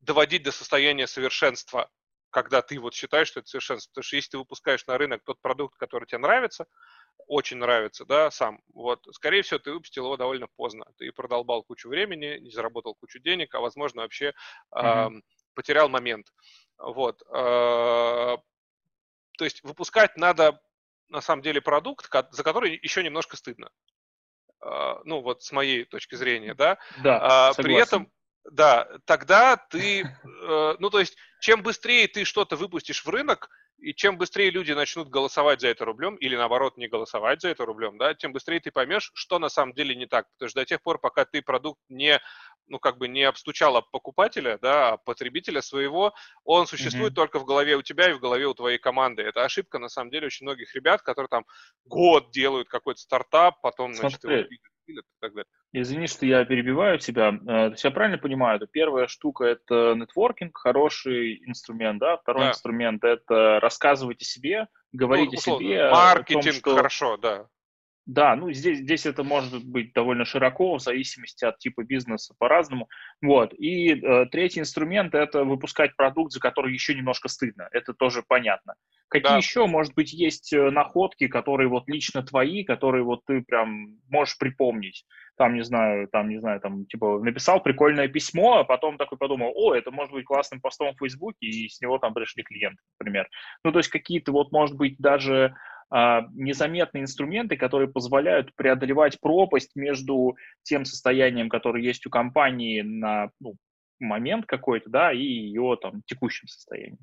[0.00, 1.90] доводить до состояния совершенства,
[2.30, 3.90] когда ты вот считаешь, что это совершенство.
[3.90, 6.66] Потому что если ты выпускаешь на рынок тот продукт, который тебе нравится,
[7.28, 10.86] очень нравится, да, сам, вот, скорее всего, ты выпустил его довольно поздно.
[10.98, 14.32] Ты продолбал кучу времени, не заработал кучу денег, а, возможно, вообще
[14.74, 15.18] mm-hmm.
[15.18, 15.20] э,
[15.54, 16.26] потерял момент.
[16.78, 17.22] Вот.
[17.32, 18.38] Э,
[19.42, 20.60] то есть выпускать надо
[21.08, 23.70] на самом деле продукт, за который еще немножко стыдно.
[24.60, 26.78] А, ну, вот с моей точки зрения, да.
[27.02, 28.08] Да, а, При этом,
[28.44, 33.48] да, тогда ты, э, ну, то есть, чем быстрее ты что-то выпустишь в рынок,
[33.82, 37.64] и чем быстрее люди начнут голосовать за это рублем, или наоборот не голосовать за это
[37.64, 40.26] рублем, да, тем быстрее ты поймешь, что на самом деле не так.
[40.32, 42.20] Потому что до тех пор, пока ты продукт не
[42.68, 46.14] ну, как бы не обстучала покупателя, да, а потребителя своего,
[46.44, 47.16] он существует mm-hmm.
[47.16, 49.22] только в голове у тебя и в голове у твоей команды.
[49.22, 51.44] Это ошибка, на самом деле, очень многих ребят, которые там
[51.84, 54.10] год делают какой-то стартап, потом, Смотри.
[54.10, 54.48] значит, его
[54.84, 55.48] пилят и так далее.
[55.72, 57.28] Извини, что я перебиваю тебя.
[57.28, 62.16] Э, то есть я правильно понимаю, это первая штука– это нетворкинг, хороший инструмент, да?
[62.16, 62.50] Второй да.
[62.50, 65.90] инструмент– это рассказывать о себе, говорить ну, условно, о себе.
[65.90, 66.76] Маркетинг, о том, что...
[66.76, 67.46] хорошо, да
[68.04, 72.88] Да, ну здесь, здесь это может быть довольно широко, в зависимости от типа бизнеса по-разному.
[73.20, 73.54] Вот.
[73.54, 77.68] И э, третий инструмент– это выпускать продукт, за который еще немножко стыдно.
[77.70, 78.74] Это тоже понятно.
[79.12, 79.36] Какие да.
[79.36, 84.36] еще, может быть, есть э, находки, которые вот лично твои, которые вот ты прям можешь
[84.36, 85.04] припомнить?
[85.36, 89.52] Там, не знаю, там, не знаю, там, типа, написал прикольное письмо, а потом такой подумал,
[89.54, 93.28] о, это может быть классным постом в Фейсбуке, и с него там пришли клиенты, например.
[93.64, 95.54] Ну, то есть какие-то вот, может быть, даже
[95.92, 103.56] незаметные инструменты, которые позволяют преодолевать пропасть между тем состоянием, которое есть у компании на ну,
[104.00, 106.98] момент какой-то, да, и ее там текущем состоянии.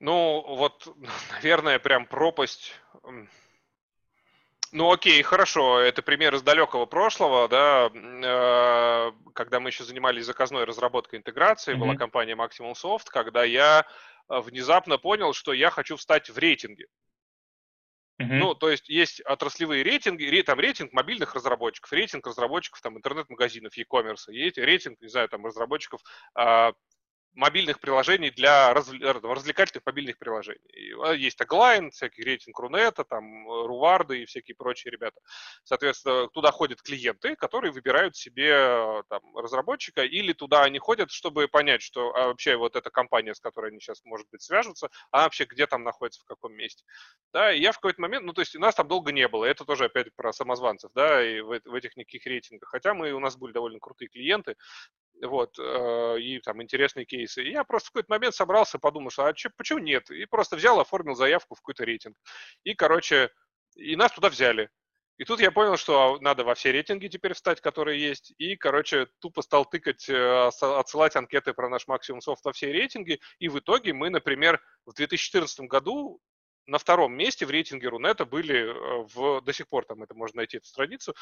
[0.00, 0.88] Ну, вот,
[1.32, 2.74] наверное, прям пропасть.
[4.70, 10.64] Ну, окей, хорошо, это пример из далекого прошлого, да, э, когда мы еще занимались заказной
[10.64, 11.78] разработкой интеграции, mm-hmm.
[11.78, 13.86] была компания Maximum Soft, когда я
[14.28, 16.86] э, внезапно понял, что я хочу встать в рейтинге.
[18.20, 18.26] Uh-huh.
[18.26, 24.32] Ну, то есть есть отраслевые рейтинги, там рейтинг мобильных разработчиков, рейтинг разработчиков там интернет-магазинов, e-commerce,
[24.32, 26.00] есть рейтинг, не знаю, там разработчиков
[26.34, 26.72] а,
[27.38, 28.98] мобильных приложений для развл...
[29.00, 30.60] развлекательных мобильных приложений.
[31.04, 35.20] А, есть Tagline, всякий рейтинг Рунета, там Руварды и всякие прочие ребята.
[35.62, 41.80] Соответственно, туда ходят клиенты, которые выбирают себе там, разработчика, или туда они ходят, чтобы понять,
[41.80, 45.44] что а вообще вот эта компания, с которой они сейчас, может быть, свяжутся, а вообще
[45.44, 46.84] где там находится, в каком месте.
[47.32, 49.44] Да, и я в какой-то момент, ну, то есть у нас там долго не было,
[49.44, 53.20] это тоже опять про самозванцев, да, и в, в этих никаких рейтингах, хотя мы, у
[53.20, 54.56] нас были довольно крутые клиенты,
[55.22, 57.42] вот, э, и там интересные кейсы.
[57.42, 60.10] И я просто в какой-то момент собрался, подумал, что а че, почему нет?
[60.10, 62.16] И просто взял, оформил заявку в какой-то рейтинг.
[62.64, 63.30] И, короче,
[63.76, 64.70] и нас туда взяли.
[65.18, 68.32] И тут я понял, что надо во все рейтинги теперь встать, которые есть.
[68.38, 73.20] И, короче, тупо стал тыкать, э, отсылать анкеты про наш максимум софт во все рейтинги.
[73.40, 76.20] И в итоге мы, например, в 2014 году
[76.68, 80.36] на втором месте в рейтинге Рунета были э, в, до сих пор там это можно
[80.36, 81.14] найти эту страницу,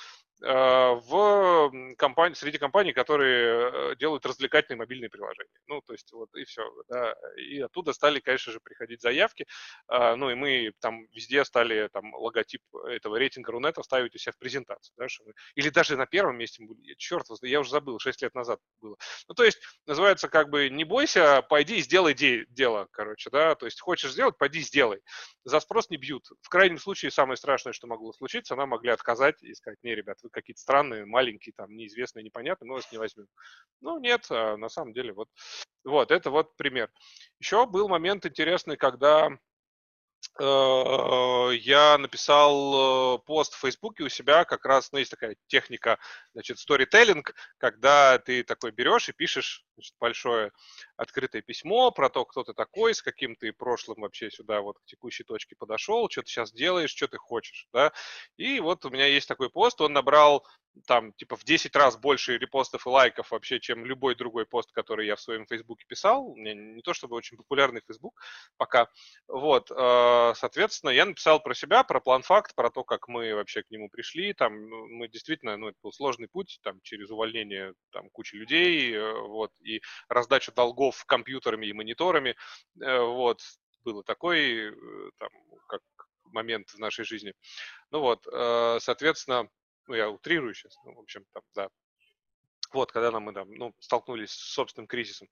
[0.42, 5.48] э, в компании, среди компаний, которые э, делают развлекательные мобильные приложения.
[5.68, 6.68] Ну, то есть вот и все.
[6.88, 7.14] Да.
[7.37, 9.46] И оттуда стали, конечно же, приходить заявки.
[9.88, 14.38] Ну, и мы там везде стали там логотип этого рейтинга Рунета ставить у себя в
[14.38, 14.94] презентацию.
[14.96, 15.32] Да, мы...
[15.54, 16.64] Или даже на первом месте,
[16.96, 18.96] черт, я уже забыл, 6 лет назад было.
[19.28, 23.54] Ну, то есть называется как бы не бойся, пойди и сделай де- дело, короче, да,
[23.54, 25.00] то есть хочешь сделать, пойди сделай
[25.46, 26.26] за спрос не бьют.
[26.42, 30.18] В крайнем случае, самое страшное, что могло случиться, она могли отказать и сказать, не, ребят,
[30.22, 33.28] вы какие-то странные, маленькие, там, неизвестные, непонятные, мы вас не возьмем.
[33.80, 35.28] Ну, нет, а на самом деле, вот,
[35.85, 36.90] вот, это вот пример.
[37.38, 39.30] Еще был момент интересный, когда
[40.38, 45.98] Э, я написал э, пост в Фейсбуке у себя, как раз, ну, есть такая техника,
[46.35, 47.22] значит, storytelling,
[47.59, 50.53] когда ты такой берешь и пишешь значит, большое
[50.97, 54.85] открытое письмо про то, кто ты такой, с каким ты прошлым вообще сюда вот к
[54.87, 57.93] текущей точке подошел, что ты сейчас делаешь, что ты хочешь, да.
[58.37, 60.47] И вот у меня есть такой пост, он набрал
[60.87, 65.07] там типа в 10 раз больше репостов и лайков вообще, чем любой другой пост, который
[65.07, 66.35] я в своем Фейсбуке писал.
[66.35, 68.21] Меня не то чтобы очень популярный Фейсбук
[68.57, 68.89] пока.
[69.29, 73.62] Вот, э, соответственно, я написал про себя, про план факт, про то, как мы вообще
[73.62, 74.33] к нему пришли.
[74.33, 78.95] Там ну, мы действительно, ну, это был сложный путь, там через увольнение там кучи людей,
[78.95, 82.37] э, вот, и раздачу долгов компьютерами и мониторами,
[82.81, 83.40] э, вот,
[83.85, 84.72] было такой,
[85.18, 85.29] там,
[85.68, 85.81] как
[86.24, 87.35] момент в нашей жизни.
[87.92, 88.24] Ну вот,
[88.83, 89.48] соответственно,
[89.87, 91.68] ну, я утрирую сейчас, ну, в общем, там, да.
[92.72, 95.29] Вот, когда нам мы там, ну, столкнулись с собственным кризисом.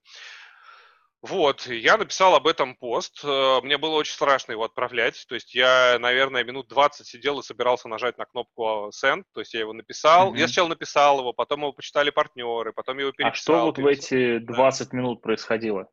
[1.27, 3.23] Вот, я написал об этом пост.
[3.23, 5.25] Э, мне было очень страшно его отправлять.
[5.27, 9.23] То есть я, наверное, минут 20 сидел и собирался нажать на кнопку send.
[9.33, 10.33] То есть я его написал.
[10.33, 10.37] Mm-hmm.
[10.37, 13.55] Я сначала написал его, потом его почитали партнеры, потом его переписал.
[13.55, 14.17] А что вот переписал.
[14.17, 14.97] в эти 20 да.
[14.97, 15.87] минут происходило?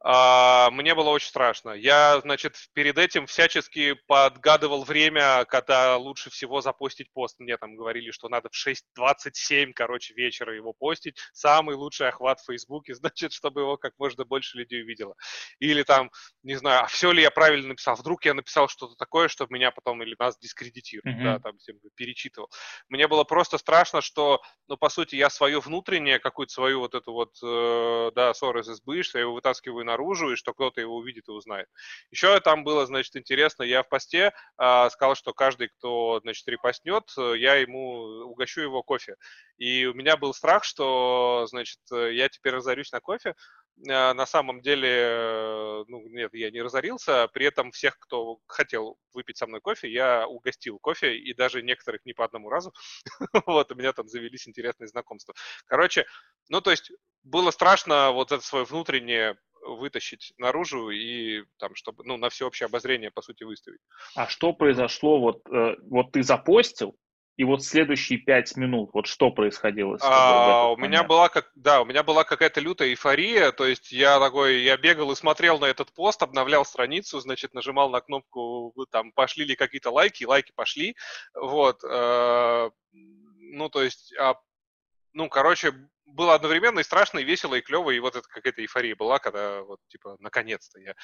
[0.00, 1.70] А, мне было очень страшно.
[1.70, 7.40] Я, значит, перед этим всячески подгадывал время, когда лучше всего запостить пост.
[7.40, 11.18] Мне там говорили, что надо в 6.27, короче, вечера его постить.
[11.32, 15.14] Самый лучший охват в Фейсбуке, значит, чтобы его как можно больше людей увидело.
[15.58, 16.10] Или там,
[16.44, 17.96] не знаю, а все ли я правильно написал?
[17.96, 21.24] Вдруг я написал что-то такое, чтобы меня потом или нас дискредитируют, mm-hmm.
[21.24, 22.50] да, там всем перечитывал.
[22.88, 27.12] Мне было просто страшно, что, ну, по сути, я свое внутреннее, какую-то свою вот эту
[27.12, 30.96] вот, э, да, ссору из избы, что я его вытаскиваю наружу, и что кто-то его
[30.96, 31.66] увидит и узнает.
[32.10, 37.04] Еще там было, значит, интересно, я в посте э, сказал, что каждый, кто, значит, репостнет,
[37.16, 39.16] я ему угощу его кофе.
[39.56, 43.34] И у меня был страх, что, значит, я теперь разорюсь на кофе,
[43.84, 47.28] на самом деле, э, ну, нет, я не разорился.
[47.28, 52.04] При этом всех, кто хотел выпить со мной кофе, я угостил кофе, и даже некоторых
[52.04, 52.72] не по одному разу.
[53.46, 55.34] вот, у меня там завелись интересные знакомства.
[55.66, 56.06] Короче,
[56.48, 56.90] ну, то есть
[57.22, 63.10] было страшно вот это свое внутреннее вытащить наружу и там, чтобы, ну, на всеобщее обозрение,
[63.10, 63.80] по сути, выставить.
[64.14, 66.96] А что произошло, вот, э, вот ты запостил,
[67.38, 70.16] и вот следующие пять минут, вот что происходило с тобой?
[70.16, 74.18] А, у меня была как, да, у меня была какая-то лютая эйфория, то есть я
[74.18, 79.12] такой, я бегал и смотрел на этот пост, обновлял страницу, значит, нажимал на кнопку, там,
[79.12, 80.96] пошли ли какие-то лайки, лайки пошли,
[81.32, 84.34] вот, э, ну, то есть, а,
[85.12, 85.74] ну, короче,
[86.08, 89.62] было одновременно и страшно, и весело, и клево, и вот это какая-то эйфория была, когда
[89.62, 90.94] вот, типа, наконец-то я,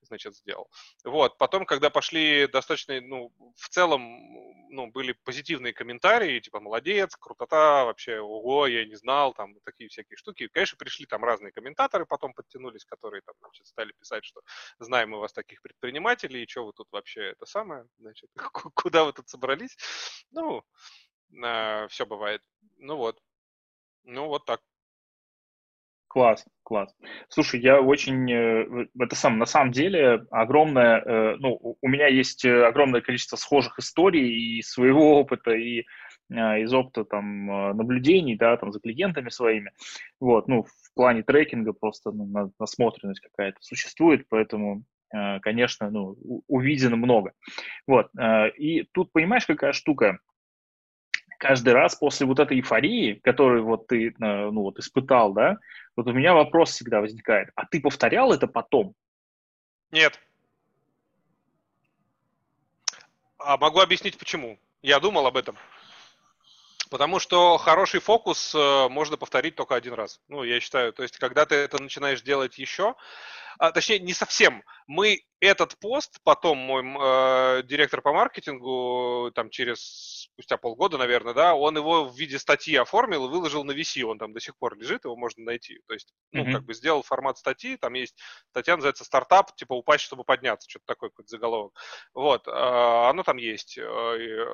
[0.00, 0.68] значит, сделал.
[1.04, 4.02] Вот, потом, когда пошли достаточно, ну, в целом,
[4.70, 10.16] ну, были позитивные комментарии, типа, молодец, крутота, вообще, ого, я не знал, там, такие всякие
[10.16, 10.48] штуки.
[10.48, 14.40] Конечно, пришли там разные комментаторы, потом подтянулись, которые там, значит, стали писать, что
[14.78, 18.30] знаем мы вас таких предпринимателей, и что вы тут вообще это самое, значит,
[18.74, 19.76] куда вы тут собрались?
[20.30, 20.64] Ну,
[21.42, 22.42] э, все бывает.
[22.78, 23.20] Ну вот,
[24.04, 24.60] ну, вот так.
[26.14, 26.94] Класс, класс.
[27.28, 32.44] Слушай, я очень, э, это сам, на самом деле, огромное, э, ну, у меня есть
[32.44, 35.84] э, огромное количество схожих историй и своего опыта, и
[36.30, 39.72] из опыта там наблюдений, да, там за клиентами своими.
[40.20, 44.84] Вот, ну, в плане трекинга просто ну, насмотренность какая-то существует, поэтому,
[45.42, 46.16] конечно, ну,
[46.48, 47.32] увидено много.
[47.86, 48.08] Вот,
[48.56, 50.18] и тут понимаешь, какая штука?
[51.44, 55.58] Каждый раз после вот этой эйфории, которую вот ты, э, ну, вот испытал, да,
[55.94, 58.94] вот у меня вопрос всегда возникает, а ты повторял это потом?
[59.90, 60.18] Нет.
[63.38, 64.58] А могу объяснить почему.
[64.80, 65.54] Я думал об этом.
[66.94, 70.20] Потому что хороший фокус э, можно повторить только один раз.
[70.28, 72.94] Ну, я считаю, то есть, когда ты это начинаешь делать еще,
[73.58, 74.62] а, точнее, не совсем.
[74.86, 81.56] Мы этот пост, потом мой э, директор по маркетингу, там через спустя полгода, наверное, да,
[81.56, 84.76] он его в виде статьи оформил и выложил на VC, он там до сих пор
[84.76, 85.80] лежит, его можно найти.
[85.88, 86.52] То есть, ну, mm-hmm.
[86.52, 88.16] как бы сделал формат статьи, там есть
[88.50, 91.74] статья, называется «Стартап», типа «Упасть, чтобы подняться», что-то такое, какой-то заголовок.
[92.14, 93.78] Вот, э, оно там есть.
[93.78, 94.46] Э, э,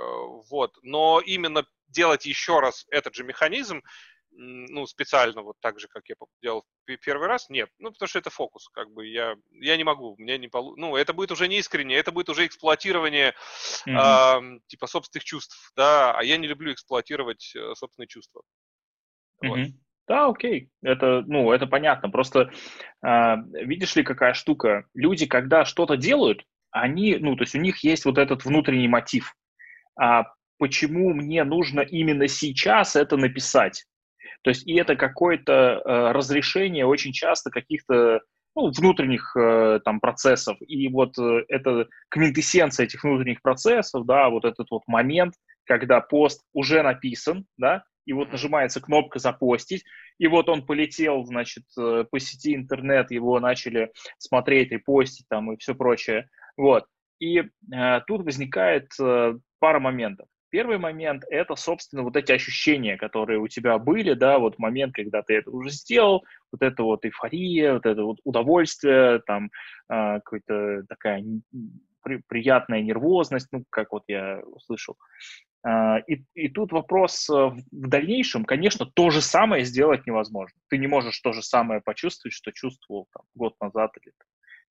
[0.48, 3.82] вот, но именно делать еще раз этот же механизм,
[4.32, 6.64] ну, специально, вот так же, как я делал
[7.04, 7.68] первый раз, нет.
[7.78, 10.76] Ну, потому что это фокус, как бы я, я не могу, меня не полу...
[10.76, 13.34] Ну, это будет уже не искренне, это будет уже эксплуатирование
[13.86, 14.56] mm-hmm.
[14.56, 18.42] э, типа собственных чувств, да, а я не люблю эксплуатировать э, собственные чувства.
[19.44, 19.72] Mm-hmm.
[20.08, 22.10] Да, окей, это, ну, это понятно.
[22.10, 22.52] Просто
[23.04, 24.86] э, видишь ли, какая штука?
[24.94, 29.34] Люди, когда что-то делают, они, ну, то есть у них есть вот этот внутренний мотив.
[30.00, 30.24] А
[30.60, 33.86] почему мне нужно именно сейчас это написать?
[34.42, 38.20] То есть и это какое-то э, разрешение очень часто каких-то
[38.54, 40.56] ну, внутренних э, там процессов.
[40.60, 46.42] И вот э, это квинтэссенция этих внутренних процессов, да, вот этот вот момент, когда пост
[46.52, 49.84] уже написан, да, и вот нажимается кнопка «Запостить»,
[50.18, 55.56] и вот он полетел, значит, э, по сети интернет, его начали смотреть, репостить там и
[55.58, 56.28] все прочее.
[56.56, 56.84] Вот.
[57.18, 60.28] И э, тут возникает э, пара моментов.
[60.50, 65.22] Первый момент– это, собственно, вот эти ощущения, которые у тебя были, да, вот момент, когда
[65.22, 69.50] ты это уже сделал, вот это вот эйфория, вот это вот удовольствие, там,
[69.88, 71.24] э, какая-то такая
[72.02, 74.96] при, приятная нервозность, ну, как вот я услышал.
[75.64, 80.58] Э, и, и тут вопрос в дальнейшем, конечно, то же самое сделать невозможно.
[80.68, 84.12] Ты не можешь то же самое почувствовать, что чувствовал там, год назад или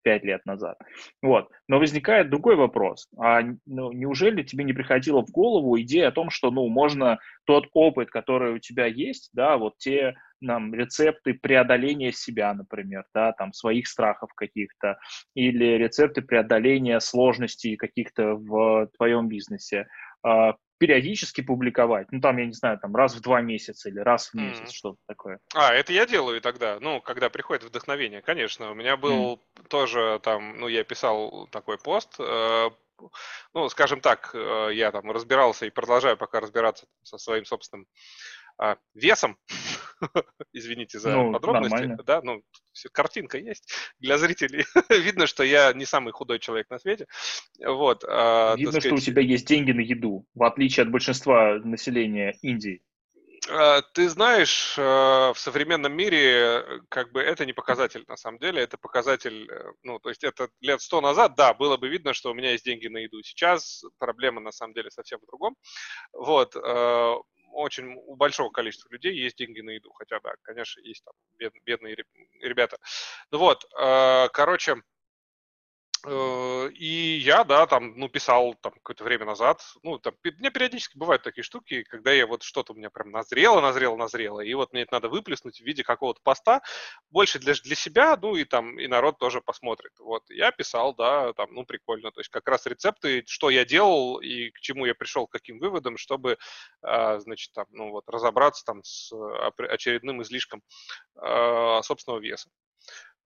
[0.02, 0.78] пять лет назад.
[1.22, 1.50] Вот.
[1.68, 3.08] Но возникает другой вопрос.
[3.18, 7.68] А ну, неужели тебе не приходила в голову идея о том, что ну, можно тот
[7.74, 13.54] опыт, который у тебя есть, да, вот те нам рецепты преодоления себя, например, да, там
[13.54, 14.98] своих страхов каких-то,
[15.36, 19.88] или рецепты преодоления сложностей каких-то в твоем бизнесе,
[20.24, 22.08] а, периодически публиковать.
[22.12, 24.74] Ну, там, я не знаю, там раз в два месяца или раз в месяц, mm.
[24.74, 25.40] что-то такое.
[25.54, 28.72] А, это я делаю тогда, ну, когда приходит вдохновение, конечно.
[28.72, 29.68] У меня был mm.
[29.68, 32.70] тоже там, ну, я писал такой пост, э,
[33.54, 37.86] ну, скажем так, э, я там разбирался и продолжаю пока разбираться со своим собственным
[38.62, 39.38] э, весом,
[40.54, 41.74] Извините за ну, подробности.
[41.74, 42.04] Нормально.
[42.04, 42.42] Да, ну,
[42.74, 44.66] все, картинка есть для зрителей.
[44.90, 47.08] Видно, что я не самый худой человек на свете.
[47.64, 48.86] Вот, а, Видно, сказать...
[48.86, 52.82] что у тебя есть деньги на еду, в отличие от большинства населения Индии.
[53.48, 58.62] А, ты знаешь, а, в современном мире как бы это не показатель на самом деле,
[58.62, 62.32] это показатель, э, ну, то есть это лет сто назад, да, было бы видно, что
[62.32, 63.22] у меня есть деньги на еду.
[63.24, 65.56] Сейчас проблема на самом деле совсем в другом.
[66.14, 67.18] Вот, а,
[67.60, 71.54] очень у большого количества людей есть деньги на еду, хотя да, конечно, есть там бед,
[71.66, 71.96] бедные
[72.42, 72.78] ребята.
[73.32, 73.66] Ну вот,
[74.34, 74.82] короче, Э,
[76.08, 80.98] и я, да, там, ну, писал там какое-то время назад, ну, там, у меня периодически
[80.98, 84.72] бывают такие штуки, когда я вот что-то у меня прям назрело, назрело, назрело, и вот
[84.72, 86.62] мне это надо выплеснуть в виде какого-то поста,
[87.10, 89.92] больше для, для себя, ну, и там, и народ тоже посмотрит.
[90.00, 94.20] Вот, я писал, да, там, ну, прикольно, то есть как раз рецепты, что я делал
[94.20, 96.38] и к чему я пришел, к каким выводам, чтобы,
[96.82, 99.12] а, значит, там, ну, вот, разобраться там с
[99.58, 100.62] очередным излишком
[101.16, 102.50] а, собственного веса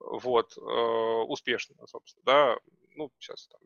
[0.03, 2.55] вот, э, успешно, собственно, да,
[2.95, 3.61] ну, сейчас там,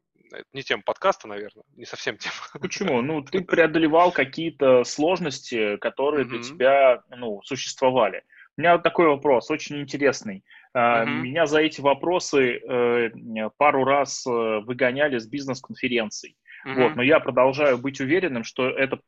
[0.53, 2.35] не тема подкаста, наверное, не совсем тема.
[2.61, 3.01] Почему?
[3.01, 8.23] Ну, ты преодолевал какие-то сложности, которые для тебя, ну, существовали.
[8.57, 10.43] У меня вот такой вопрос, очень интересный.
[10.75, 11.05] Uh-huh.
[11.05, 13.09] Меня за эти вопросы э,
[13.57, 16.37] пару раз э, выгоняли с бизнес-конференций.
[16.65, 16.73] Uh-huh.
[16.73, 18.99] Вот, но я продолжаю быть уверенным, что это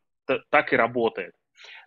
[0.50, 1.32] так и работает.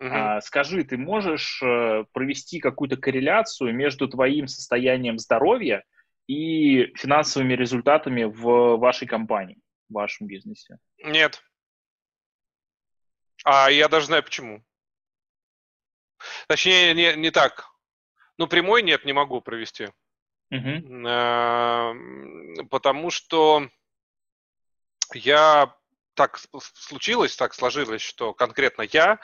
[0.00, 0.08] Угу.
[0.10, 5.84] А, скажи, ты можешь э, провести какую-то корреляцию между твоим состоянием здоровья
[6.26, 9.58] и финансовыми результатами в вашей компании,
[9.88, 10.78] в вашем бизнесе?
[10.98, 11.42] Нет.
[13.44, 14.64] А я даже знаю почему.
[16.48, 17.68] Точнее, не, не так.
[18.38, 19.88] Ну, прямой нет, не могу провести.
[20.50, 21.08] Угу.
[22.70, 23.68] Потому что
[25.12, 25.74] я
[26.14, 26.38] так
[26.74, 29.18] случилось, так сложилось, что конкретно я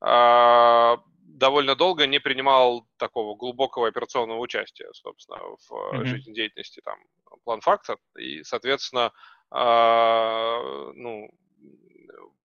[0.00, 6.04] довольно долго не принимал такого глубокого операционного участия, собственно, в mm-hmm.
[6.04, 6.98] жизнедеятельности там
[7.44, 7.96] план факта.
[8.18, 9.12] И, соответственно,
[9.50, 10.60] а,
[10.94, 11.30] ну,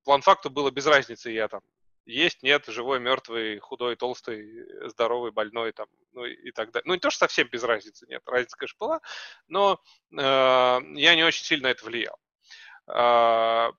[0.03, 1.61] план факта было без разницы, я там
[2.05, 6.83] есть, нет, живой, мертвый, худой, толстый, здоровый, больной, там, ну и так далее.
[6.85, 9.01] Ну, не то, что совсем без разницы, нет, разница, конечно, была,
[9.47, 9.81] но
[10.11, 12.17] э, я не очень сильно это влиял.
[12.87, 13.71] Э,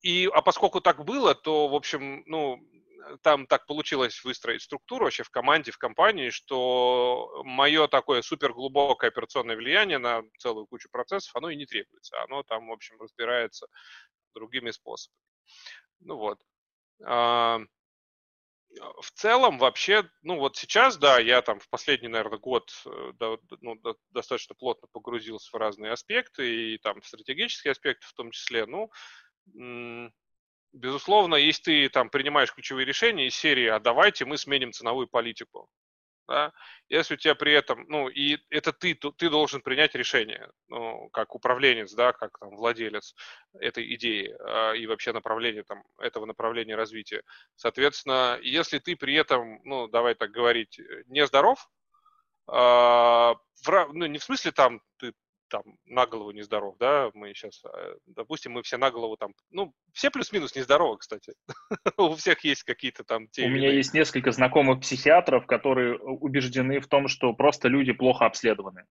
[0.00, 2.58] и, а поскольку так было, то, в общем, ну,
[3.22, 9.10] там так получилось выстроить структуру вообще в команде, в компании, что мое такое супер глубокое
[9.10, 12.22] операционное влияние на целую кучу процессов, оно и не требуется.
[12.22, 13.66] Оно там, в общем, разбирается
[14.34, 15.20] другими способами.
[16.00, 16.38] Ну вот.
[17.04, 17.60] А,
[19.00, 23.12] в целом, вообще, ну вот сейчас, да, я там в последний, наверное, год э,
[23.60, 23.80] ну,
[24.10, 28.90] достаточно плотно погрузился в разные аспекты, и там в стратегические аспекты в том числе, ну,
[30.72, 35.68] Безусловно, если ты там принимаешь ключевые решения из серии «А давайте мы сменим ценовую политику»,
[36.28, 36.52] да,
[36.90, 41.34] если у тебя при этом, ну, и это ты, ты должен принять решение, ну, как
[41.34, 43.14] управленец, да, как там владелец
[43.54, 47.22] этой идеи э, и вообще направления там, этого направления развития.
[47.56, 51.66] Соответственно, если ты при этом, ну, давай так говорить, не здоров,
[52.46, 55.14] э, в, ну, не в смысле там ты
[55.48, 59.72] там на голову нездоров, да, мы сейчас, э, допустим, мы все на голову там, ну,
[59.92, 61.34] все плюс-минус нездоровы, кстати.
[61.96, 63.28] У всех есть какие-то там...
[63.28, 67.92] Те У меня есть несколько знакомых психиатров, которые э, убеждены в том, что просто люди
[67.92, 68.84] плохо обследованы.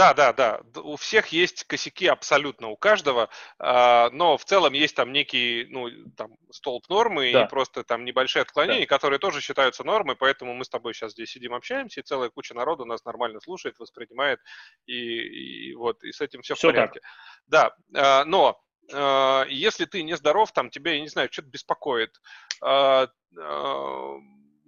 [0.00, 0.80] Да, да, да.
[0.80, 3.28] У всех есть косяки абсолютно у каждого,
[3.58, 7.44] а, но в целом есть там некий, ну, там, столб нормы да.
[7.44, 8.94] и просто там небольшие отклонения, да.
[8.94, 12.54] которые тоже считаются нормой, поэтому мы с тобой сейчас здесь сидим, общаемся, и целая куча
[12.54, 14.40] народу нас нормально слушает, воспринимает,
[14.86, 17.00] и, и вот, и с этим все, все в порядке.
[17.00, 17.10] Так.
[17.46, 18.58] Да, а, но
[18.94, 22.18] а, если ты нездоров, там тебя, я не знаю, что-то беспокоит,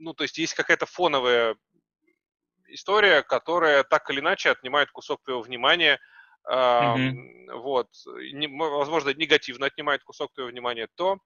[0.03, 1.57] ну, то есть есть какая-то фоновая
[2.69, 5.99] история, которая так или иначе отнимает кусок твоего внимания,
[6.49, 7.55] mm-hmm.
[7.55, 7.89] вот,
[8.33, 11.19] не, возможно, негативно отнимает кусок твоего внимания, то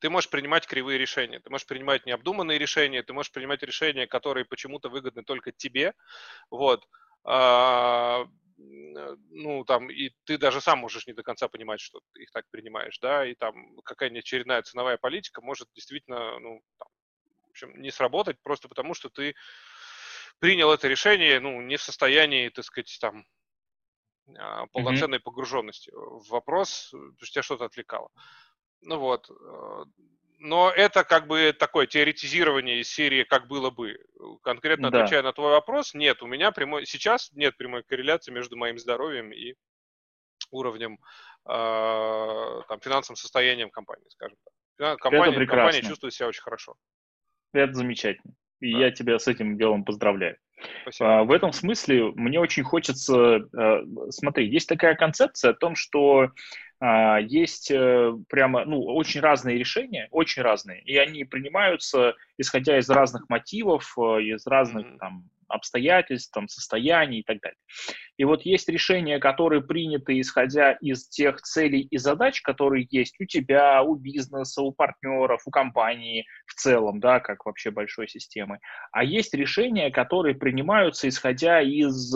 [0.00, 4.44] ты можешь принимать кривые решения, ты можешь принимать необдуманные решения, ты можешь принимать решения, которые
[4.44, 5.94] почему-то выгодны только тебе,
[6.50, 6.86] вот,
[7.24, 8.24] а,
[8.58, 12.44] ну, там, и ты даже сам можешь не до конца понимать, что ты их так
[12.50, 16.88] принимаешь, да, и там какая-нибудь очередная ценовая политика может действительно, ну, там,
[17.46, 19.34] в общем, не сработать просто потому, что ты
[20.40, 23.24] принял это решение, ну, не в состоянии, так сказать, там,
[24.38, 25.22] а, полноценной mm-hmm.
[25.22, 28.08] погруженности в вопрос, то есть тебя что-то отвлекало.
[28.82, 29.30] Ну вот.
[29.30, 29.84] Э,
[30.38, 33.98] но это как бы такое теоретизирование из серии «как было бы».
[34.42, 35.02] Конкретно да.
[35.02, 39.32] отвечая на твой вопрос, нет, у меня прямой, сейчас нет прямой корреляции между моим здоровьем
[39.32, 39.54] и
[40.50, 40.98] уровнем,
[41.46, 44.98] э, там, финансовым состоянием компании, скажем так.
[44.98, 46.74] Компания, это компания чувствует себя очень хорошо.
[47.52, 48.34] Это замечательно.
[48.60, 48.78] И да.
[48.78, 50.36] я тебя с этим делом поздравляю.
[50.82, 51.20] Спасибо.
[51.20, 53.48] А, в этом смысле мне очень хочется...
[53.56, 56.30] А, смотри, есть такая концепция о том, что
[56.80, 62.88] а, есть а, прямо, ну, очень разные решения, очень разные, и они принимаются, исходя из
[62.88, 64.98] разных мотивов, а, из разных mm-hmm.
[64.98, 67.58] там обстоятельств, там, состояний и так далее.
[68.16, 73.24] И вот есть решения, которые приняты исходя из тех целей и задач, которые есть у
[73.24, 78.58] тебя, у бизнеса, у партнеров, у компании в целом, да, как вообще большой системы.
[78.92, 82.14] А есть решения, которые принимаются исходя из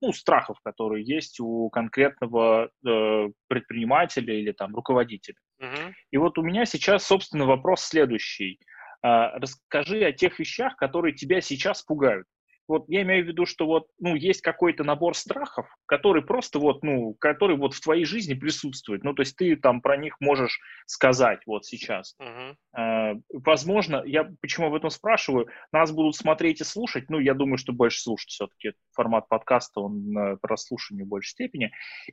[0.00, 5.36] ну, страхов, которые есть у конкретного э, предпринимателя или там руководителя.
[5.60, 5.92] Uh-huh.
[6.10, 8.58] И вот у меня сейчас, собственно, вопрос следующий.
[9.02, 12.26] Э, расскажи о тех вещах, которые тебя сейчас пугают
[12.70, 16.84] вот я имею в виду, что вот, ну, есть какой-то набор страхов, который просто вот,
[16.84, 19.02] ну, который вот в твоей жизни присутствует.
[19.02, 22.16] Ну, то есть ты там про них можешь сказать вот сейчас.
[22.20, 22.54] Uh-huh.
[22.78, 27.58] Э, возможно, я почему об этом спрашиваю, нас будут смотреть и слушать, ну, я думаю,
[27.58, 28.72] что больше слушать все-таки.
[28.92, 31.72] Формат подкаста, он на прослушивании в большей степени.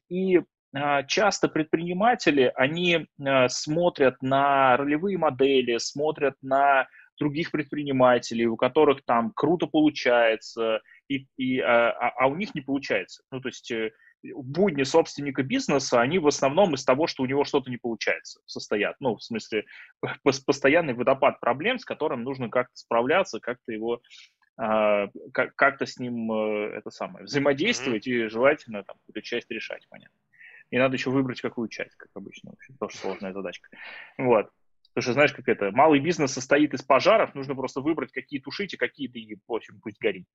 [0.10, 6.88] И э, часто предприниматели, они э, смотрят на ролевые модели, смотрят на
[7.18, 12.62] других предпринимателей, у которых там круто получается, и, и, а, а, а у них не
[12.62, 13.24] получается.
[13.32, 13.92] Ну, то есть э,
[14.24, 18.96] будни собственника бизнеса, они в основном из того, что у него что-то не получается, состоят.
[19.00, 19.66] Ну, в смысле,
[20.24, 24.02] постоянный водопад проблем, с которым нужно как-то справляться, как-то его
[24.60, 28.26] а, как-то с ним э, это самое взаимодействовать mm-hmm.
[28.26, 30.18] и желательно там какую-то часть решать, понятно.
[30.72, 32.52] И надо еще выбрать какую часть, как обычно.
[32.52, 33.70] Вообще, тоже сложная задачка.
[34.18, 34.50] Вот.
[34.98, 38.74] Потому что, знаешь, как это, малый бизнес состоит из пожаров, нужно просто выбрать, какие тушить
[38.74, 40.26] и какие, и, в общем, пусть горит.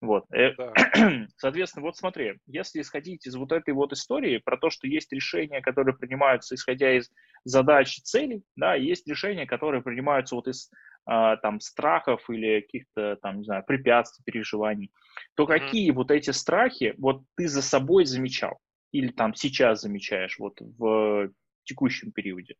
[0.00, 0.26] Вот.
[0.32, 0.72] Э, да.
[1.38, 5.60] Соответственно, вот смотри, если исходить из вот этой вот истории про то, что есть решения,
[5.60, 7.10] которые принимаются, исходя из
[7.42, 10.70] задач и целей, да, есть решения, которые принимаются вот из
[11.04, 14.92] а, там страхов или каких-то там, не знаю, препятствий, переживаний,
[15.34, 15.48] то mm-hmm.
[15.48, 18.60] какие вот эти страхи вот ты за собой замечал
[18.92, 21.32] или там сейчас замечаешь вот в
[21.64, 22.54] текущем периоде?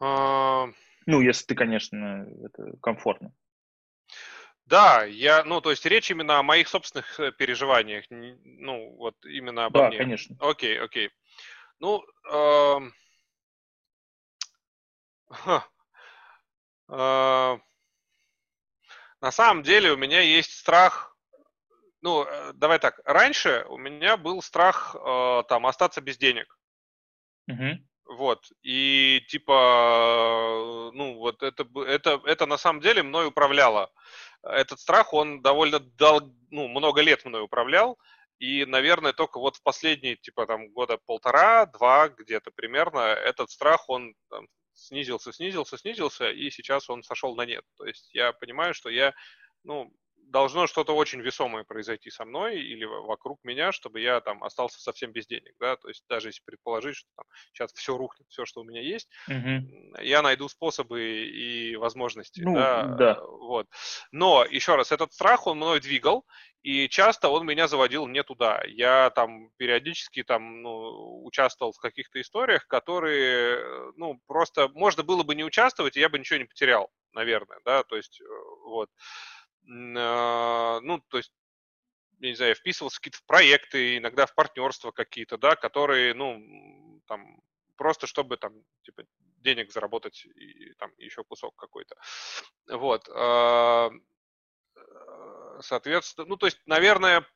[0.00, 0.68] А,
[1.06, 3.32] ну, если ты, конечно, это комфортно.
[4.66, 9.64] Да, я, ну, то есть речь именно о моих собственных э, переживаниях, ну, вот именно
[9.64, 9.96] обо да, мне.
[9.96, 10.36] Да, конечно.
[10.40, 11.10] Окей, окей.
[11.80, 12.78] Ну, э,
[16.90, 17.58] э,
[19.20, 21.16] на самом деле у меня есть страх,
[22.02, 26.58] ну, э, давай так, раньше у меня был страх э, там остаться без денег.
[27.48, 27.87] Угу.
[28.08, 33.92] Вот, и типа, ну, вот это, это, это на самом деле мной управляло.
[34.42, 37.98] Этот страх, он довольно дал, ну, много лет мной управлял,
[38.38, 44.14] и, наверное, только вот в последние, типа, там, года полтора-два где-то примерно, этот страх, он
[44.30, 47.64] там, снизился, снизился, снизился, и сейчас он сошел на нет.
[47.76, 49.12] То есть я понимаю, что я,
[49.64, 49.92] ну,
[50.28, 55.12] должно что-то очень весомое произойти со мной или вокруг меня, чтобы я там остался совсем
[55.12, 58.60] без денег, да, то есть даже если предположить, что там сейчас все рухнет, все, что
[58.60, 60.00] у меня есть, угу.
[60.00, 63.66] я найду способы и возможности, ну, да, да, вот.
[64.12, 66.24] Но, еще раз, этот страх, он мной двигал,
[66.62, 68.62] и часто он меня заводил не туда.
[68.66, 75.34] Я там периодически там, ну, участвовал в каких-то историях, которые, ну, просто можно было бы
[75.34, 78.24] не участвовать, и я бы ничего не потерял, наверное, да, то есть, э,
[78.66, 78.90] вот.
[79.68, 81.32] А, ну, то есть,
[82.20, 87.40] я не знаю, вписывался в какие-то проекты, иногда в партнерства какие-то, да, которые, ну, там,
[87.76, 89.04] просто чтобы там, типа,
[89.38, 91.96] денег заработать и там еще кусок какой-то.
[92.68, 93.08] Вот.
[93.14, 93.90] А,
[94.76, 97.26] э, соответственно, ну, то есть, наверное,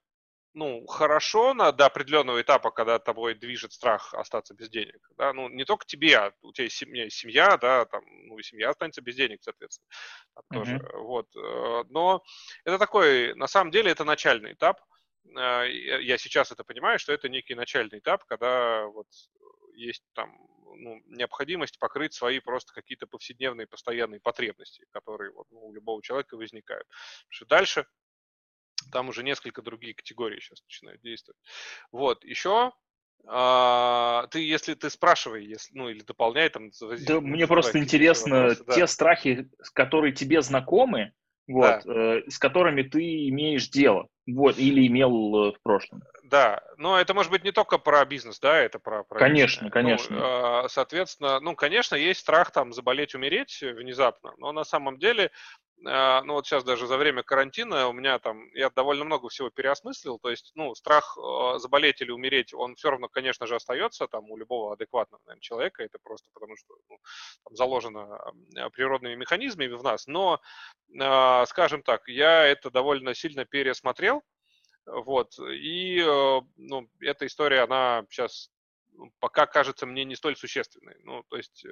[0.55, 5.11] ну, хорошо на, до определенного этапа, когда тобой движет страх остаться без денег.
[5.17, 5.33] Да?
[5.33, 8.71] Ну, не только тебе, а у тебя есть семья, семья да, там, ну, и семья
[8.71, 9.89] останется без денег, соответственно.
[10.35, 10.65] Там mm-hmm.
[10.65, 11.37] тоже, вот.
[11.37, 12.23] Э, но
[12.65, 14.81] это такой, на самом деле, это начальный этап.
[15.37, 19.07] Э, я сейчас это понимаю, что это некий начальный этап, когда вот
[19.75, 20.37] есть там
[20.77, 26.37] ну, необходимость покрыть свои просто какие-то повседневные постоянные потребности, которые вот, ну, у любого человека
[26.37, 26.87] возникают.
[26.89, 27.87] Потому что дальше
[28.91, 31.39] там уже несколько другие категории сейчас начинают действовать.
[31.91, 32.73] Вот, еще
[33.27, 36.71] а, ты, если ты спрашивай, если, ну, или дополняй там.
[37.07, 38.87] Да, мне просто интересно, вопросы, те да.
[38.87, 41.13] страхи, которые тебе знакомы,
[41.47, 42.17] вот, да.
[42.17, 46.03] э, с которыми ты имеешь дело, вот, или имел э, в прошлом.
[46.25, 49.05] Да, но это может быть не только про бизнес, да, это про...
[49.05, 49.71] про конечно, личное.
[49.71, 50.63] конечно.
[50.63, 55.31] Ну, соответственно, ну, конечно, есть страх там заболеть, умереть внезапно, но на самом деле
[55.85, 60.19] ну вот сейчас даже за время карантина у меня там, я довольно много всего переосмыслил,
[60.19, 64.31] то есть, ну, страх а, заболеть или умереть, он все равно, конечно же, остается там
[64.31, 66.99] у любого адекватного, наверное, человека, это просто потому что ну,
[67.45, 68.17] там заложено
[68.57, 70.41] а, природными механизмами в нас, но,
[71.47, 74.23] скажем так, я это довольно сильно пересмотрел,
[74.87, 76.01] вот, и,
[76.57, 78.51] ну, эта история, она сейчас
[79.19, 81.65] пока кажется мне не столь существенной, ну, то есть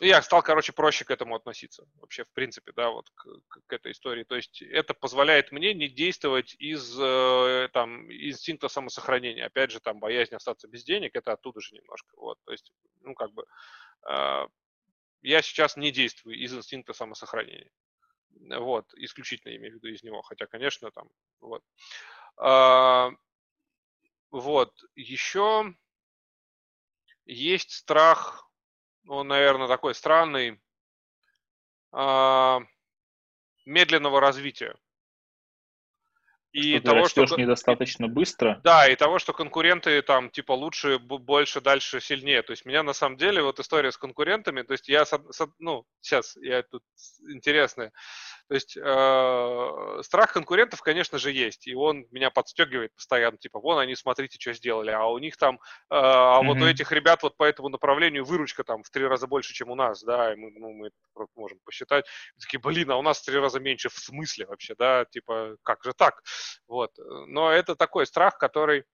[0.00, 1.86] э, я стал, короче, проще к этому относиться.
[1.96, 3.26] Вообще, в принципе, да, вот к,
[3.66, 4.24] к этой истории.
[4.24, 9.46] То есть это позволяет мне не действовать из э, там, инстинкта самосохранения.
[9.46, 12.14] Опять же, там, боязнь остаться без денег, это оттуда же немножко.
[12.16, 13.44] Вот, то есть, ну, как бы,
[14.08, 14.46] э,
[15.22, 17.70] я сейчас не действую из инстинкта самосохранения.
[18.40, 21.08] Вот, исключительно имею в виду из него, хотя, конечно, там,
[21.40, 21.62] вот.
[22.36, 23.10] А,
[24.30, 25.74] вот, еще
[27.24, 28.47] есть страх,
[29.08, 30.60] он, наверное, такой странный,
[31.92, 32.60] а,
[33.64, 34.76] медленного развития.
[36.52, 38.60] И что того, что недостаточно быстро.
[38.64, 42.42] Да, и того, что конкуренты там типа лучше, больше, дальше, сильнее.
[42.42, 45.04] То есть меня на самом деле вот история с конкурентами, то есть я,
[45.58, 46.82] ну, сейчас я тут
[47.28, 47.92] интересная.
[48.48, 53.78] То есть э, страх конкурентов, конечно же, есть, и он меня подстегивает постоянно, типа, вон
[53.78, 55.58] они, смотрите, что сделали, а у них там, э,
[55.90, 56.46] а mm-hmm.
[56.46, 59.70] вот у этих ребят вот по этому направлению выручка там в три раза больше, чем
[59.70, 60.90] у нас, да, и мы, ну, мы
[61.36, 64.74] можем посчитать, и такие, блин, а у нас в три раза меньше, в смысле вообще,
[64.78, 66.22] да, типа, как же так,
[66.66, 66.92] вот,
[67.26, 68.84] но это такой страх, который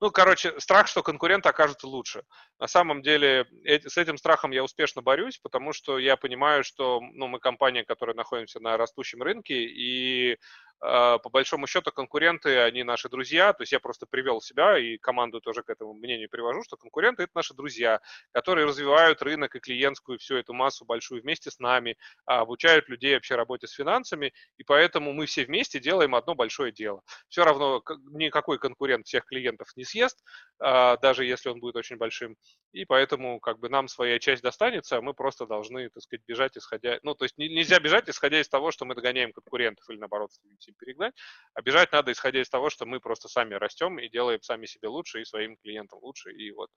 [0.00, 2.22] ну, короче, страх, что конкуренты окажутся лучше.
[2.58, 7.26] На самом деле с этим страхом я успешно борюсь, потому что я понимаю, что ну,
[7.26, 10.38] мы компания, которая находимся на растущем рынке, и
[10.80, 15.40] по большому счету конкуренты, они наши друзья, то есть я просто привел себя и команду
[15.40, 18.00] тоже к этому мнению привожу, что конкуренты это наши друзья,
[18.32, 23.14] которые развивают рынок и клиентскую всю эту массу большую вместе с нами, а, обучают людей
[23.14, 27.02] вообще работе с финансами, и поэтому мы все вместе делаем одно большое дело.
[27.28, 30.24] Все равно никакой конкурент всех клиентов не съест,
[30.58, 32.36] а, даже если он будет очень большим,
[32.72, 36.56] и поэтому как бы нам своя часть достанется, а мы просто должны, так сказать, бежать
[36.56, 40.30] исходя, ну то есть нельзя бежать исходя из того, что мы догоняем конкурентов или наоборот
[40.70, 41.14] хотим перегнать.
[41.54, 44.88] А бежать надо, исходя из того, что мы просто сами растем и делаем сами себе
[44.88, 46.32] лучше и своим клиентам лучше.
[46.32, 46.70] И вот.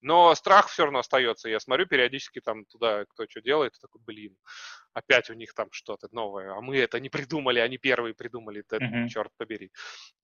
[0.00, 1.48] Но страх все равно остается.
[1.48, 4.36] Я смотрю периодически там туда, кто что делает, такой, блин,
[4.94, 8.76] опять у них там что-то новое, а мы это не придумали, они первые придумали, это,
[8.76, 9.08] mm-hmm.
[9.08, 9.70] черт побери.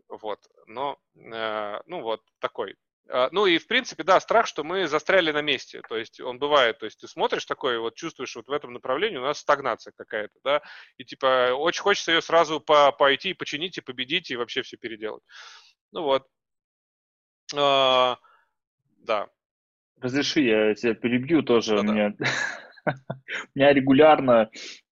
[0.09, 0.41] Вот.
[0.67, 2.77] Но, э, ну вот, такой
[3.33, 5.83] ну и, в принципе, да, страх, что мы застряли на месте.
[5.89, 9.19] То есть он бывает, то есть ты смотришь такой, вот чувствуешь, вот в этом направлении
[9.19, 10.63] у нас стагнация какая-то, да,
[10.99, 15.23] и типа очень хочется ее сразу по пойти, починить и победить и вообще все переделать.
[15.93, 16.27] Ну вот.
[17.57, 18.19] А,
[18.99, 19.29] да.
[20.01, 21.77] Разреши, я тебя перебью тоже.
[21.77, 21.89] Да-да.
[21.89, 22.15] У меня,
[22.87, 22.93] у
[23.55, 24.51] меня регулярно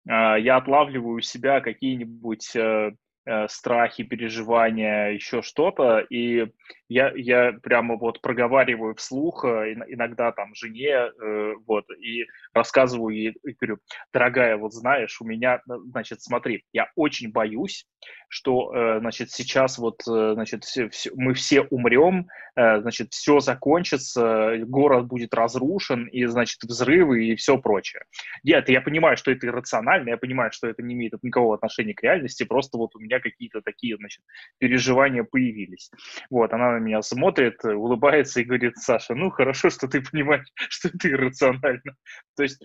[0.09, 2.93] а, я отлавливаю у себя какие-нибудь э,
[3.25, 6.47] э, страхи, переживания, еще что-то, и
[6.89, 13.37] я, я прямо вот проговариваю вслух э, иногда там жене, э, вот, и рассказываю ей,
[13.45, 13.79] и говорю,
[14.13, 17.87] дорогая, вот знаешь, у меня, э, значит, смотри, я очень боюсь,
[18.29, 25.33] что, значит, сейчас вот, значит, все, все, мы все умрем, значит, все закончится, город будет
[25.33, 28.03] разрушен, и, значит, взрывы и все прочее.
[28.43, 32.03] Нет, я понимаю, что это иррационально, я понимаю, что это не имеет никакого отношения к
[32.03, 34.23] реальности, просто вот у меня какие-то такие, значит,
[34.59, 35.91] переживания появились.
[36.29, 40.89] Вот, она на меня смотрит, улыбается и говорит, Саша, ну хорошо, что ты понимаешь, что
[40.89, 41.97] это иррационально.
[42.37, 42.63] То есть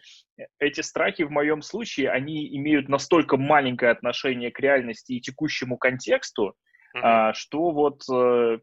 [0.60, 6.54] эти страхи в моем случае, они имеют настолько маленькое отношение к реальности и текущему контексту,
[6.96, 7.34] mm-hmm.
[7.34, 8.60] что вот э,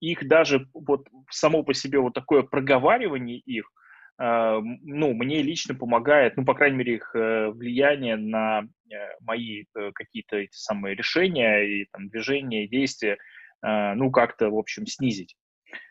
[0.00, 3.70] их даже вот само по себе вот такое проговаривание их,
[4.18, 9.64] а, ну, мне лично помогает, ну, по крайней мере, их э, влияние на э, мои
[9.94, 13.16] какие-то эти самые решения и там, движения, действия,
[13.62, 15.36] ну, как-то, в общем, снизить.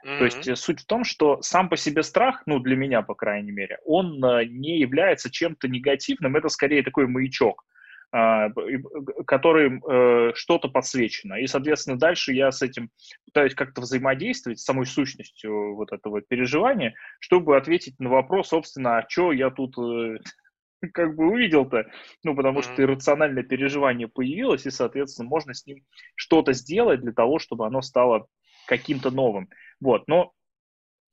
[0.05, 0.17] Mm-hmm.
[0.17, 3.51] То есть суть в том, что сам по себе страх, ну, для меня, по крайней
[3.51, 7.63] мере, он не является чем-то негативным, это скорее такой маячок.
[8.13, 8.49] А,
[9.25, 11.35] которым э, что-то подсвечено.
[11.35, 12.89] И, соответственно, дальше я с этим
[13.25, 19.05] пытаюсь как-то взаимодействовать с самой сущностью вот этого переживания, чтобы ответить на вопрос, собственно, а
[19.07, 20.17] что я тут э,
[20.93, 21.85] как бы увидел-то?
[22.23, 25.83] Ну, потому что иррациональное переживание появилось, и, соответственно, можно с ним
[26.15, 28.27] что-то сделать для того, чтобы оно стало
[28.67, 29.49] каким-то новым.
[29.79, 30.33] Вот, но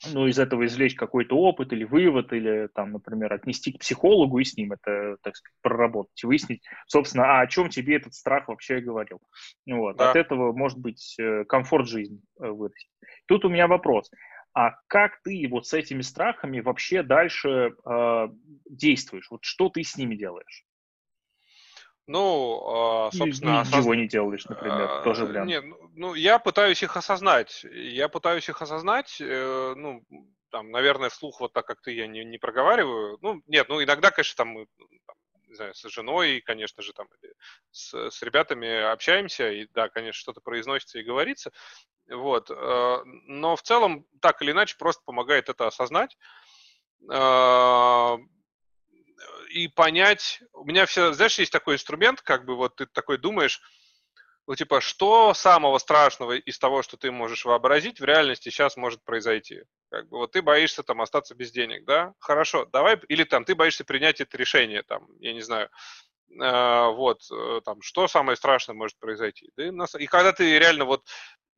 [0.06, 4.44] ну, из этого извлечь какой-то опыт или вывод, или, там, например, отнести к психологу и
[4.44, 8.80] с ним это, так сказать, проработать, выяснить, собственно, а о чем тебе этот страх вообще
[8.80, 9.20] говорил.
[9.66, 9.96] Вот.
[9.96, 10.10] Да.
[10.10, 12.90] От этого, может быть, э, комфорт жизни э, вырастет.
[13.26, 14.10] Тут у меня вопрос.
[14.58, 18.28] А как ты вот с этими страхами вообще дальше э,
[18.68, 19.30] действуешь?
[19.30, 20.64] Вот что ты с ними делаешь?
[22.08, 23.60] Ну, а, собственно...
[23.60, 23.96] Ничего осоз...
[23.96, 25.46] не делаешь, например, а, тоже вариант.
[25.46, 27.64] Нет, ну, ну, я пытаюсь их осознать.
[27.70, 30.02] Я пытаюсь их осознать, э, ну,
[30.50, 33.16] там, наверное, вслух вот так, как ты, я не, не проговариваю.
[33.22, 34.66] Ну, нет, ну, иногда, конечно, там мы,
[35.06, 37.06] там, не знаю, с женой, конечно же, там,
[37.70, 41.52] с, с ребятами общаемся, и, да, конечно, что-то произносится и говорится,
[42.08, 42.50] вот.
[42.50, 46.16] Э, но в целом, так или иначе, просто помогает это осознать
[47.10, 48.18] а,
[49.50, 53.60] и понять, у меня все, знаешь, есть такой инструмент, как бы вот ты такой думаешь,
[54.46, 59.04] ну, типа, что самого страшного из того, что ты можешь вообразить, в реальности сейчас может
[59.04, 59.62] произойти?
[59.90, 62.14] Как бы вот ты боишься там остаться без денег, да?
[62.18, 65.68] Хорошо, давай, или там ты боишься принять это решение, там, я не знаю,
[66.30, 67.20] вот,
[67.64, 69.50] там, что самое страшное может произойти.
[69.58, 71.04] И когда ты реально вот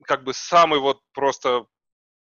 [0.04, 1.66] как бы самый вот просто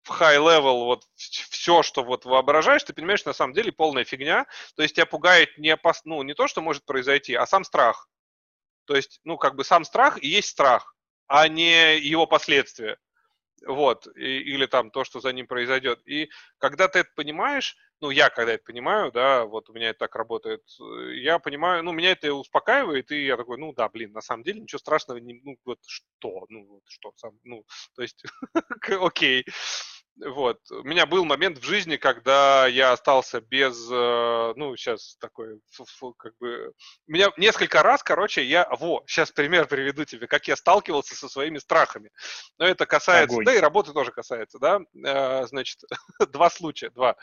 [0.09, 4.47] high level, вот все, что вот воображаешь, ты понимаешь, на самом деле полная фигня.
[4.77, 6.03] То есть тебя пугает не, опас...
[6.05, 8.09] ну, не то, что может произойти, а сам страх.
[8.87, 10.95] То есть, ну, как бы сам страх и есть страх,
[11.27, 12.99] а не его последствия.
[13.67, 16.01] Вот, и, или там то, что за ним произойдет.
[16.07, 20.01] И когда ты это понимаешь, ну, я когда это понимаю, да, вот у меня это
[20.01, 24.13] так работает, э, я понимаю, ну, меня это успокаивает, и я такой, ну, да, блин,
[24.13, 28.03] на самом деле ничего страшного, не, ну, вот что, ну, вот что, сам, ну, то
[28.03, 28.25] есть,
[29.01, 29.45] окей.
[30.27, 30.59] Вот.
[30.71, 35.61] У меня был момент в жизни, когда я остался без, э, ну, сейчас такой,
[36.19, 36.73] как бы,
[37.07, 41.29] у меня несколько раз, короче, я, во, сейчас пример приведу тебе, как я сталкивался со
[41.29, 42.11] своими страхами.
[42.59, 43.47] Но это касается, Огонь.
[43.47, 45.81] да и работы тоже касается, да, э, значит,
[46.33, 47.17] два случая, два.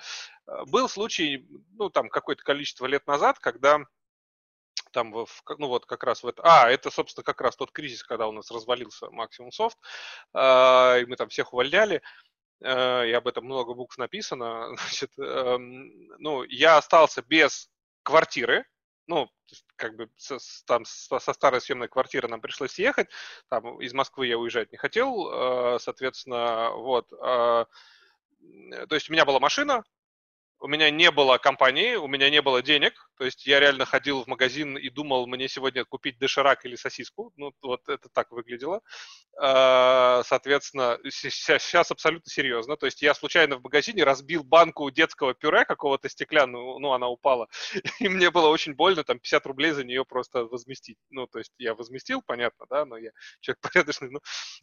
[0.47, 3.79] Э, был случай, ну, там, какое-то количество лет назад, когда
[4.91, 5.27] там, в,
[5.57, 8.31] ну вот как раз в это, а, это, собственно, как раз тот кризис, когда у
[8.31, 9.77] нас развалился Maximum Soft,
[10.33, 12.01] и мы там всех увольняли,
[12.36, 17.69] Э, и об этом много букв написано, значит, эм, ну, я остался без
[18.03, 18.65] квартиры,
[19.07, 19.29] ну,
[19.75, 23.09] как бы со, там со, старой съемной квартиры нам пришлось съехать,
[23.49, 27.65] там из Москвы я уезжать не хотел, э, соответственно, вот, э,
[28.87, 29.83] то есть у меня была машина,
[30.59, 34.23] у меня не было компании, у меня не было денег, то есть я реально ходил
[34.23, 38.81] в магазин и думал, мне сегодня купить доширак или сосиску, ну вот это так выглядело.
[39.39, 45.65] А, соответственно, сейчас абсолютно серьезно, то есть я случайно в магазине разбил банку детского пюре
[45.65, 47.47] какого-то стеклянного, ну она упала,
[47.99, 50.97] и мне было очень больно, там 50 рублей за нее просто возместить.
[51.09, 54.19] Ну то есть я возместил, понятно, да, но я человек порядочный, ну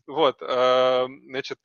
[0.07, 1.59] вот, а, значит,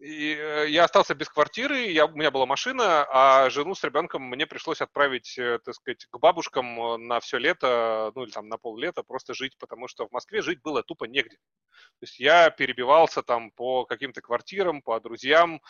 [0.00, 4.22] и э, я остался без квартиры, я, у меня была машина, а жену с ребенком
[4.22, 8.48] мне пришлось отправить, э, так сказать, к бабушкам э, на все лето, ну или там
[8.48, 11.36] на поллета просто жить, потому что в Москве жить было тупо негде.
[11.36, 15.60] То есть я перебивался там по каким-то квартирам, по друзьям,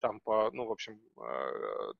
[0.00, 1.00] там по, ну, в общем,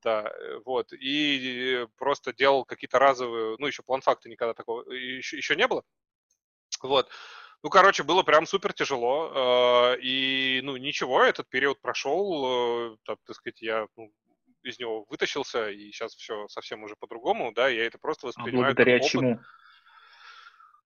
[0.02, 0.32] да,
[0.64, 5.84] вот, и просто делал какие-то разовые, ну, еще план-факта никогда такого, еще, еще не было.
[6.82, 7.08] Вот.
[7.62, 9.32] Ну, короче, было прям супер тяжело.
[9.94, 12.92] Э, и, ну, ничего, этот период прошел.
[12.92, 14.12] Э, так, так сказать, я ну,
[14.62, 18.72] из него вытащился, и сейчас все совсем уже по-другому, да, я это просто а воспринимаю
[18.72, 19.10] а благодаря как опыт.
[19.10, 19.40] чему?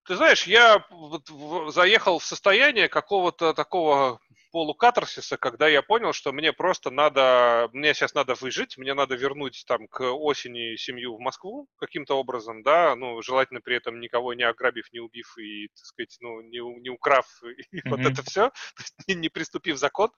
[0.05, 1.28] Ты знаешь, я вот
[1.72, 8.12] заехал в состояние какого-то такого полукатарсиса, когда я понял, что мне просто надо, мне сейчас
[8.14, 13.22] надо выжить, мне надо вернуть там к осени семью в Москву каким-то образом, да, ну,
[13.22, 17.26] желательно при этом никого не ограбив, не убив и, так сказать, ну, не, не украв
[17.72, 17.90] и mm-hmm.
[17.90, 18.50] вот это все,
[19.09, 20.11] не, не приступив закон,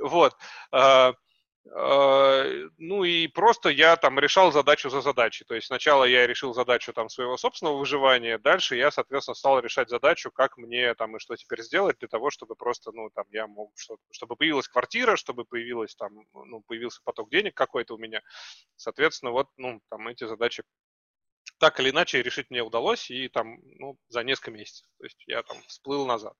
[0.00, 0.36] вот.
[1.64, 5.44] Э, ну и просто я там решал задачу за задачей.
[5.44, 9.88] То есть сначала я решил задачу там своего собственного выживания, дальше я, соответственно, стал решать
[9.88, 13.46] задачу, как мне там и что теперь сделать для того, чтобы просто, ну, там, я
[13.46, 18.22] мог, что, чтобы появилась квартира, чтобы появилась там, ну, появился поток денег какой-то у меня.
[18.76, 20.64] Соответственно, вот, ну, там эти задачи
[21.58, 24.84] так или иначе решить мне удалось, и там, ну, за несколько месяцев.
[24.98, 26.34] То есть я там всплыл назад.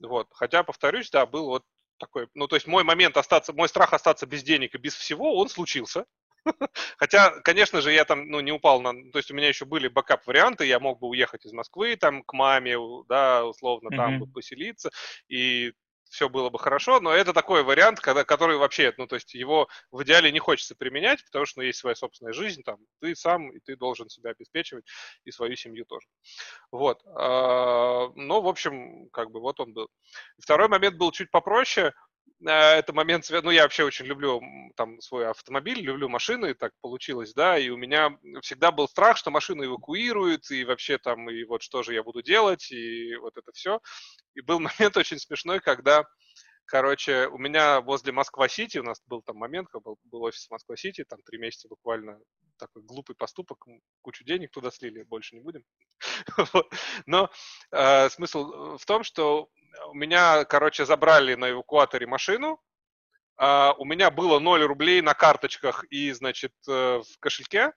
[0.00, 0.28] Вот.
[0.30, 1.64] Хотя, повторюсь, да, был вот
[1.98, 5.36] такой, ну, то есть мой момент остаться, мой страх остаться без денег и без всего,
[5.36, 6.04] он случился.
[6.96, 8.92] Хотя, конечно же, я там, ну, не упал на...
[9.12, 12.32] То есть у меня еще были бэкап-варианты, я мог бы уехать из Москвы, там, к
[12.32, 12.76] маме,
[13.08, 14.32] да, условно, там mm-hmm.
[14.32, 14.90] поселиться,
[15.28, 15.72] и
[16.12, 19.68] все было бы хорошо, но это такой вариант, когда, который вообще, ну, то есть его
[19.90, 23.50] в идеале не хочется применять, потому что ну, есть своя собственная жизнь, там, ты сам,
[23.50, 24.84] и ты должен себя обеспечивать,
[25.24, 26.06] и свою семью тоже.
[26.70, 27.00] Вот.
[27.06, 29.88] А, но, в общем, как бы вот он был.
[30.38, 31.94] Второй момент был чуть попроще,
[32.50, 34.40] это момент, ну, я вообще очень люблю
[34.76, 39.30] там свой автомобиль, люблю машины, так получилось, да, и у меня всегда был страх, что
[39.30, 43.52] машину эвакуируют, и вообще там, и вот что же я буду делать, и вот это
[43.52, 43.80] все.
[44.34, 46.04] И был момент очень смешной, когда,
[46.64, 51.04] короче, у меня возле Москва-Сити, у нас был там момент, когда был, был офис Москва-Сити,
[51.04, 52.18] там три месяца буквально
[52.58, 53.66] такой глупый поступок,
[54.02, 55.64] кучу денег туда слили, больше не будем.
[57.06, 57.30] Но
[57.70, 59.48] э, смысл в том, что
[59.88, 62.60] у меня, короче, забрали на эвакуаторе машину,
[63.40, 67.72] Uh, у меня было 0 рублей на карточках и, значит, э, в кошельке,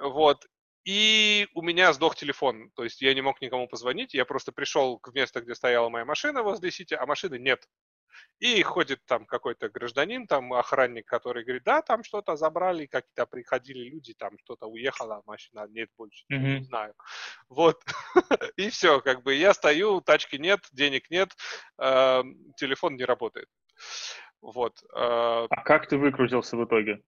[0.00, 0.46] вот,
[0.86, 5.00] и у меня сдох телефон, то есть я не мог никому позвонить, я просто пришел
[5.00, 7.68] к месту, где стояла моя машина возле Сити, а машины нет.
[8.38, 13.88] И ходит там какой-то гражданин, там охранник, который говорит, да, там что-то забрали, как-то приходили
[13.88, 16.58] люди, там что-то уехало, а машина нет больше, mm-hmm.
[16.58, 16.94] не знаю.
[17.48, 17.82] Вот.
[18.56, 21.30] И все, как бы я стою, тачки нет, денег нет,
[21.78, 22.22] э,
[22.56, 23.48] телефон не работает.
[24.42, 24.82] Вот.
[24.94, 27.02] Э, а как ты выкрутился в итоге?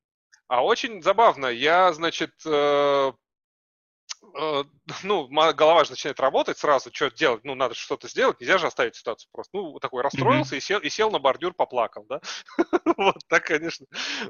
[0.48, 1.46] А очень забавно.
[1.46, 3.12] Я, значит, Э,
[5.02, 8.96] ну, голова же начинает работать сразу, что делать, ну, надо что-то сделать, нельзя же оставить
[8.96, 9.56] ситуацию просто.
[9.56, 10.58] Ну, такой расстроился mm-hmm.
[10.58, 12.20] и, сел, и сел на бордюр, поплакал, да.
[12.96, 13.86] вот так, конечно,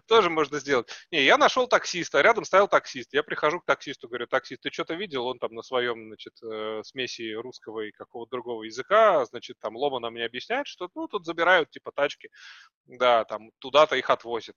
[0.07, 0.89] тоже можно сделать.
[1.11, 3.13] Не, я нашел таксиста, рядом стоял таксист.
[3.13, 5.27] Я прихожу к таксисту, говорю, таксист, ты что-то видел?
[5.27, 10.11] Он там на своем, значит, э, смеси русского и какого-то другого языка, значит, там ломано
[10.11, 12.31] мне объясняет, что, ну, тут забирают, типа, тачки,
[12.87, 14.57] да, там, туда-то их отвозят.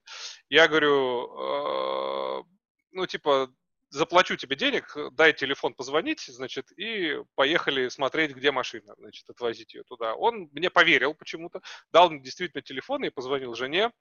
[0.50, 2.44] Я говорю, «Э,
[2.92, 3.50] ну, типа,
[3.92, 9.84] заплачу тебе денег, дай телефон позвонить, значит, и поехали смотреть, где машина, значит, отвозить ее
[9.84, 10.16] туда.
[10.16, 11.62] Он мне поверил почему-то,
[11.92, 13.92] дал мне действительно телефон и позвонил жене.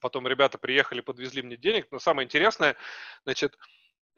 [0.00, 1.86] Потом ребята приехали, подвезли мне денег.
[1.90, 2.76] Но самое интересное,
[3.24, 3.56] значит,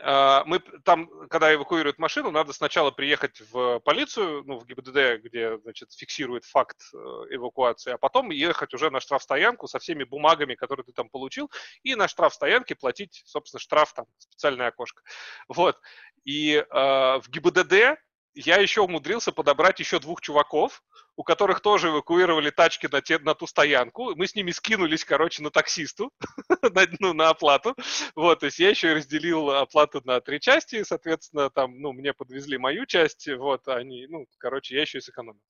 [0.00, 5.92] мы там, когда эвакуируют машину, надо сначала приехать в полицию, ну, в ГИБДД, где, значит,
[5.92, 6.96] фиксирует факт э,
[7.30, 11.50] эвакуации, а потом ехать уже на штрафстоянку со всеми бумагами, которые ты там получил,
[11.82, 15.02] и на штрафстоянке платить, собственно, штраф, там, специальное окошко.
[15.48, 15.80] Вот.
[16.24, 17.98] И э, в ГИБДД
[18.38, 20.82] я еще умудрился подобрать еще двух чуваков,
[21.16, 24.14] у которых тоже эвакуировали тачки на, те, на ту стоянку.
[24.14, 26.12] Мы с ними скинулись, короче, на таксисту,
[26.62, 27.74] на, ну, на оплату.
[28.14, 32.58] Вот, то есть я еще разделил оплату на три части, соответственно, там, ну, мне подвезли
[32.58, 35.42] мою часть, вот, они, ну, короче, я еще и сэкономил.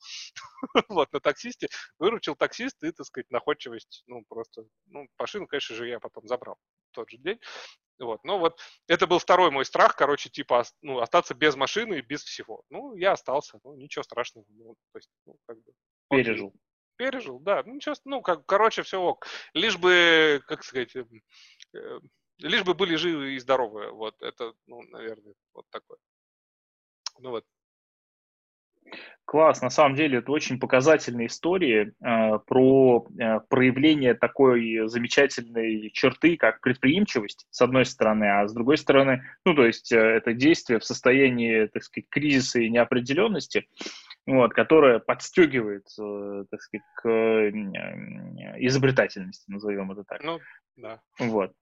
[0.89, 1.69] вот, на таксисте.
[1.99, 6.57] Выручил таксист и, так сказать, находчивость, ну, просто, ну, машину, конечно же, я потом забрал
[6.99, 7.39] тот же день.
[8.01, 12.01] Вот, ну вот, это был второй мой страх, короче, типа, ну, остаться без машины и
[12.01, 12.63] без всего.
[12.71, 14.45] Ну, я остался, ну, ничего страшного.
[14.51, 15.73] Ну, то есть, ну, как бы...
[16.11, 16.53] Пережил.
[16.97, 17.63] Пережил, да.
[17.65, 19.27] Ну, ничего, ну, как, короче, все ок.
[19.53, 21.05] Лишь бы, как сказать, э,
[21.75, 22.01] э,
[22.39, 23.91] лишь бы были живы и здоровы.
[23.91, 25.99] Вот, это, ну, наверное, вот такое.
[27.19, 27.45] Ну, вот,
[29.29, 36.39] Класс, на самом деле это очень показательная история э, про э, проявление такой замечательной черты,
[36.39, 40.79] как предприимчивость, с одной стороны, а с другой стороны, ну, то есть э, это действие
[40.79, 43.69] в состоянии, так сказать, кризиса и неопределенности,
[44.25, 47.51] вот, которое подстегивает, э, так сказать, к э,
[48.61, 50.25] изобретательности, назовем это так.
[50.25, 50.41] Ну,
[50.77, 51.03] да.
[51.19, 51.53] Вот.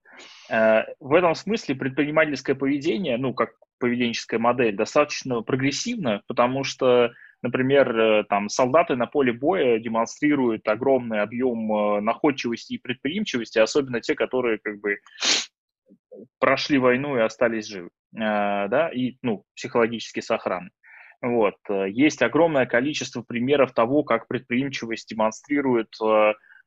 [0.49, 7.11] Э, в этом смысле предпринимательское поведение, ну, как поведенческая модель, достаточно прогрессивно, потому что
[7.43, 14.01] Например, э, там солдаты на поле боя демонстрируют огромный объем э, находчивости и предприимчивости, особенно
[14.01, 14.97] те, которые как бы
[16.39, 20.71] прошли войну и остались живы, э, да, и, ну, психологически сохранны.
[21.21, 21.55] Вот.
[21.87, 25.89] Есть огромное количество примеров того, как предприимчивость демонстрирует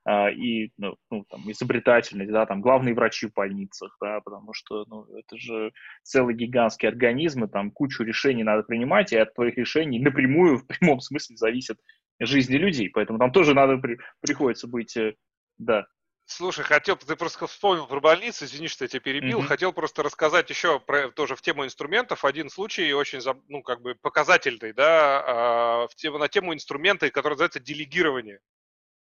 [0.09, 5.05] и ну, ну, там, изобретательность, да, там главные врачи в больницах, да, потому что ну,
[5.17, 5.73] это же
[6.03, 10.67] целый гигантский организм, и там кучу решений надо принимать, и от твоих решений напрямую, в
[10.67, 11.79] прямом смысле, зависит
[12.19, 15.15] жизни людей, поэтому там тоже надо, при, приходится быть, э,
[15.59, 15.87] да.
[16.27, 19.47] Слушай, хотел, ты просто вспомнил про больницу, извини, что я тебя перебил, mm-hmm.
[19.47, 23.97] хотел просто рассказать еще про, тоже в тему инструментов, один случай очень, ну, как бы
[23.97, 28.39] показательный, да, а, в тему, на тему инструмента, который называется делегирование.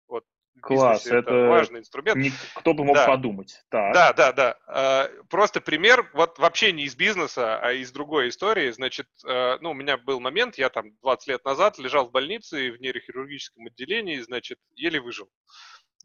[0.08, 0.26] Вот
[0.62, 2.18] Класс, это, это важный инструмент.
[2.18, 3.06] Не, кто бы мог да.
[3.06, 3.64] подумать.
[3.70, 3.94] Так.
[3.94, 4.58] Да, да, да.
[4.68, 8.72] А, просто пример, вот вообще не из бизнеса, а из другой истории.
[8.72, 12.72] Значит, а, ну, у меня был момент, я там 20 лет назад лежал в больнице
[12.72, 15.30] в нейрохирургическом отделении, значит, еле выжил.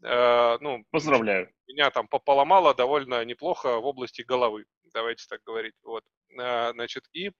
[0.03, 1.51] А, ну, Поздравляю.
[1.67, 5.75] Меня там поломало довольно неплохо в области головы, давайте так говорить.
[5.83, 7.31] Вот, значит, и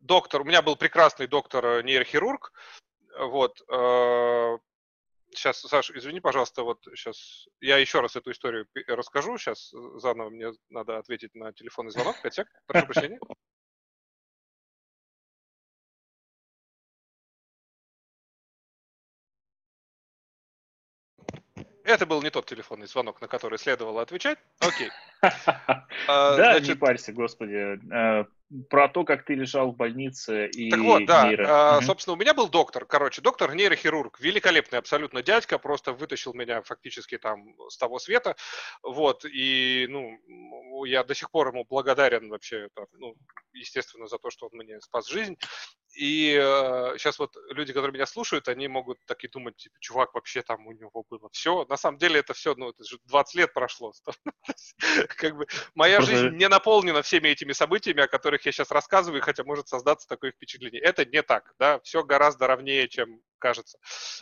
[0.00, 2.52] доктор, у меня был прекрасный доктор-нейрохирург,
[3.18, 3.58] вот.
[5.32, 9.38] Сейчас, э, Саша, извини, пожалуйста, вот сейчас я еще раз эту историю расскажу.
[9.38, 12.16] Сейчас заново мне надо ответить на телефонный звонок.
[12.30, 12.48] Сек.
[12.66, 13.20] Прошу прощения.
[21.84, 24.38] Это был не тот телефонный звонок, на который следовало отвечать.
[24.60, 24.90] Окей.
[26.08, 27.78] А, да, не парься, господи.
[28.68, 31.46] Про то, как ты лежал в больнице и Так вот, да, нейро...
[31.76, 37.16] а, собственно, у меня был доктор, короче, доктор-нейрохирург, великолепный абсолютно дядька, просто вытащил меня фактически
[37.16, 38.36] там с того света,
[38.82, 43.14] вот, и, ну, я до сих пор ему благодарен вообще, ну,
[43.52, 45.36] естественно, за то, что он мне спас жизнь,
[45.96, 50.14] и э, сейчас вот люди, которые меня слушают, они могут так и думать, типа, чувак,
[50.14, 51.64] вообще там у него было все.
[51.68, 53.92] На самом деле это все, ну, это же 20 лет прошло.
[55.08, 59.44] Как бы моя жизнь не наполнена всеми этими событиями, о которых я сейчас рассказываю, хотя
[59.44, 60.80] может создаться такое впечатление.
[60.80, 63.78] Это не так, да, все гораздо ровнее, чем кажется.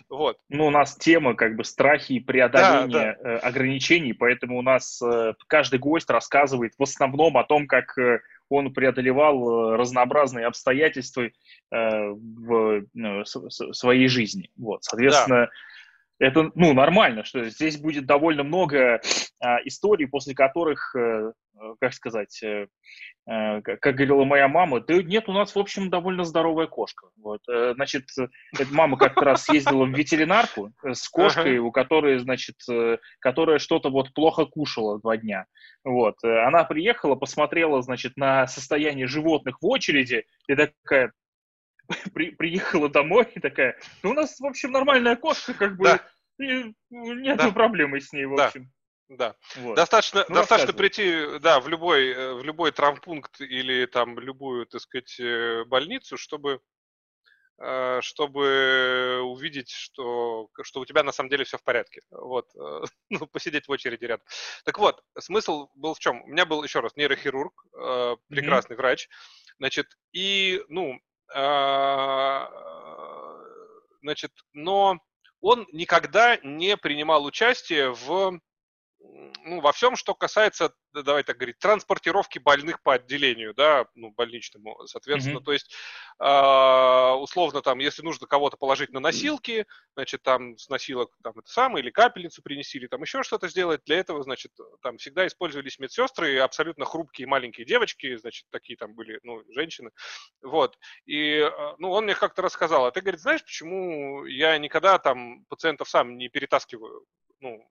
[0.08, 0.38] Вот.
[0.48, 3.30] Ну, у нас тема как бы страхи и преодоление да, да.
[3.30, 7.96] Э, ограничеений, поэтому у нас э, каждый гость рассказывает в основном о том, как
[8.48, 11.28] он преодолевал разнообразные обстоятельства
[11.70, 12.84] в
[13.72, 14.50] своей жизни.
[14.56, 15.50] Вот, соответственно,
[16.18, 19.00] это, ну, нормально, что здесь будет довольно много
[19.40, 21.32] а, историй, после которых, э,
[21.80, 22.66] как сказать, э,
[23.28, 27.08] э, как, как говорила моя мама, да нет, у нас, в общем, довольно здоровая кошка.
[27.16, 28.06] Вот, э, значит,
[28.52, 33.60] эта мама как-то раз съездила в ветеринарку э, с кошкой, у которой, значит, э, которая
[33.60, 35.46] что-то вот плохо кушала два дня.
[35.84, 41.12] Вот, э, она приехала, посмотрела, значит, на состояние животных в очереди и такая,
[42.14, 46.01] при, приехала домой и такая, ну, у нас, в общем, нормальная кошка, как бы, да.
[46.39, 47.51] и нет да.
[47.51, 48.70] проблемы с ней, в общем.
[49.09, 49.36] Да.
[49.57, 49.74] Вот.
[49.74, 54.82] Достаточно, ну, достаточно прийти, да, в любой, э, в любой травмпункт или там любую, так
[54.82, 56.61] сказать, э, больницу, чтобы
[57.61, 62.03] э, чтобы увидеть, что, что у тебя на самом деле все в порядке.
[62.11, 62.49] Вот.
[63.11, 64.26] Ну, посидеть в очереди рядом.
[64.64, 66.22] Так вот, смысл был в чем?
[66.24, 67.64] У меня был, еще раз, нейрохирург,
[68.28, 68.76] прекрасный mm-hmm.
[68.76, 69.09] врач.
[69.59, 71.01] Значит, и, ну,
[74.02, 74.98] значит, но
[75.40, 78.40] он никогда не принимал участие в
[79.44, 84.86] ну, во всем, что касается, давай так говорить, транспортировки больных по отделению, да, ну, больничному,
[84.86, 85.44] соответственно, mm-hmm.
[85.44, 85.74] то есть,
[86.20, 91.48] э, условно, там, если нужно кого-то положить на носилки, значит, там, с носилок, там, это
[91.50, 94.52] самое, или капельницу принесли, или там еще что-то сделать, для этого, значит,
[94.82, 99.90] там всегда использовались медсестры, абсолютно хрупкие маленькие девочки, значит, такие там были, ну, женщины,
[100.42, 104.98] вот, и, а, ну, он мне как-то рассказал, а ты, говорит, знаешь, почему я никогда
[104.98, 107.06] там пациентов сам не перетаскиваю,
[107.41, 107.68] ну,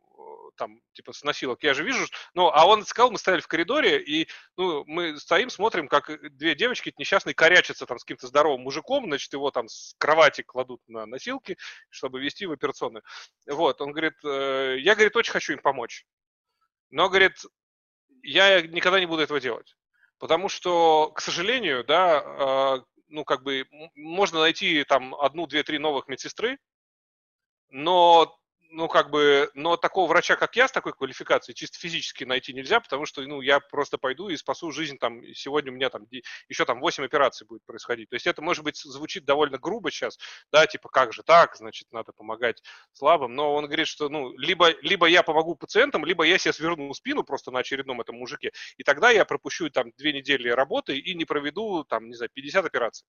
[0.55, 4.01] там, типа, с носилок, я же вижу, ну, а он сказал, мы стояли в коридоре,
[4.01, 9.05] и, ну, мы стоим, смотрим, как две девочки несчастные корячатся там с каким-то здоровым мужиком,
[9.05, 11.57] значит, его там с кровати кладут на носилки,
[11.89, 13.03] чтобы вести в операционную.
[13.47, 16.05] Вот, он говорит, э, я, говорит, очень хочу им помочь,
[16.89, 17.35] но, говорит,
[18.23, 19.75] я никогда не буду этого делать,
[20.17, 25.77] потому что, к сожалению, да, э, ну, как бы, можно найти там одну, две, три
[25.77, 26.57] новых медсестры,
[27.69, 28.37] но
[28.69, 32.79] ну, как бы, но такого врача, как я, с такой квалификацией, чисто физически найти нельзя,
[32.79, 36.05] потому что, ну, я просто пойду и спасу жизнь, там, сегодня у меня там
[36.49, 38.09] еще там 8 операций будет происходить.
[38.09, 40.17] То есть это, может быть, звучит довольно грубо сейчас,
[40.51, 42.61] да, типа, как же так, значит, надо помогать
[42.93, 46.93] слабым, но он говорит, что, ну, либо, либо я помогу пациентам, либо я себе сверну
[46.93, 51.15] спину просто на очередном этом мужике, и тогда я пропущу там две недели работы и
[51.15, 53.07] не проведу, там, не знаю, 50 операций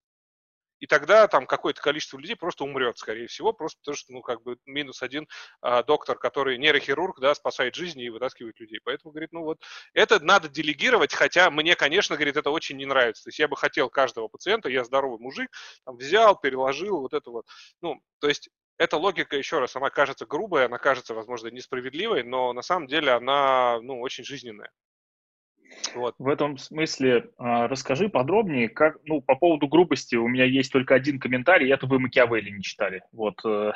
[0.79, 4.41] и тогда там какое-то количество людей просто умрет, скорее всего, просто потому что, ну, как
[4.41, 5.27] бы минус один
[5.61, 8.79] а, доктор, который нейрохирург, да, спасает жизни и вытаскивает людей.
[8.83, 9.61] Поэтому, говорит, ну вот,
[9.93, 13.23] это надо делегировать, хотя мне, конечно, говорит, это очень не нравится.
[13.23, 15.49] То есть я бы хотел каждого пациента, я здоровый мужик,
[15.85, 17.45] там, взял, переложил, вот это вот.
[17.81, 22.53] Ну, то есть эта логика, еще раз, она кажется грубой, она кажется, возможно, несправедливой, но
[22.53, 24.71] на самом деле она, ну, очень жизненная.
[25.95, 26.15] Вот.
[26.17, 30.95] В этом смысле а, расскажи подробнее, как, ну, по поводу грубости у меня есть только
[30.95, 33.01] один комментарий, это вы Макиавелли не читали.
[33.11, 33.39] Вот.
[33.45, 33.73] Э,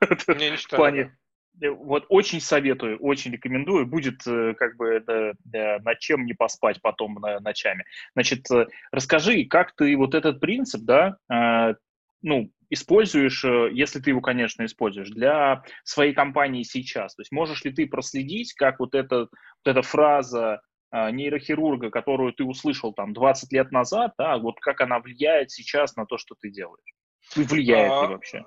[0.28, 0.62] не, не читали.
[0.62, 1.16] В плане,
[1.62, 3.86] э, вот очень советую, очень рекомендую.
[3.86, 7.84] Будет э, как бы да, да, над чем не поспать потом на, ночами.
[8.14, 8.46] Значит,
[8.90, 11.74] расскажи, как ты вот этот принцип, да, э,
[12.22, 17.14] ну, используешь, если ты его, конечно, используешь, для своей компании сейчас.
[17.14, 19.30] То есть можешь ли ты проследить, как вот, это, вот
[19.64, 20.60] эта фраза
[20.94, 26.06] нейрохирурга, которую ты услышал там 20 лет назад, да, вот как она влияет сейчас на
[26.06, 26.94] то, что ты делаешь?
[27.34, 28.44] Влияет а, ли вообще?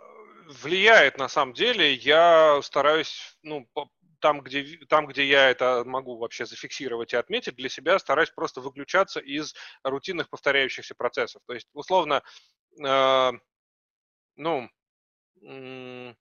[0.64, 1.94] Влияет, на самом деле.
[1.94, 3.68] Я стараюсь, ну,
[4.20, 8.62] там где, там, где я это могу вообще зафиксировать и отметить для себя, стараюсь просто
[8.62, 11.42] выключаться из рутинных повторяющихся процессов.
[11.48, 12.24] То есть, условно,
[12.84, 13.32] э,
[14.36, 14.70] ну,
[15.42, 16.14] э,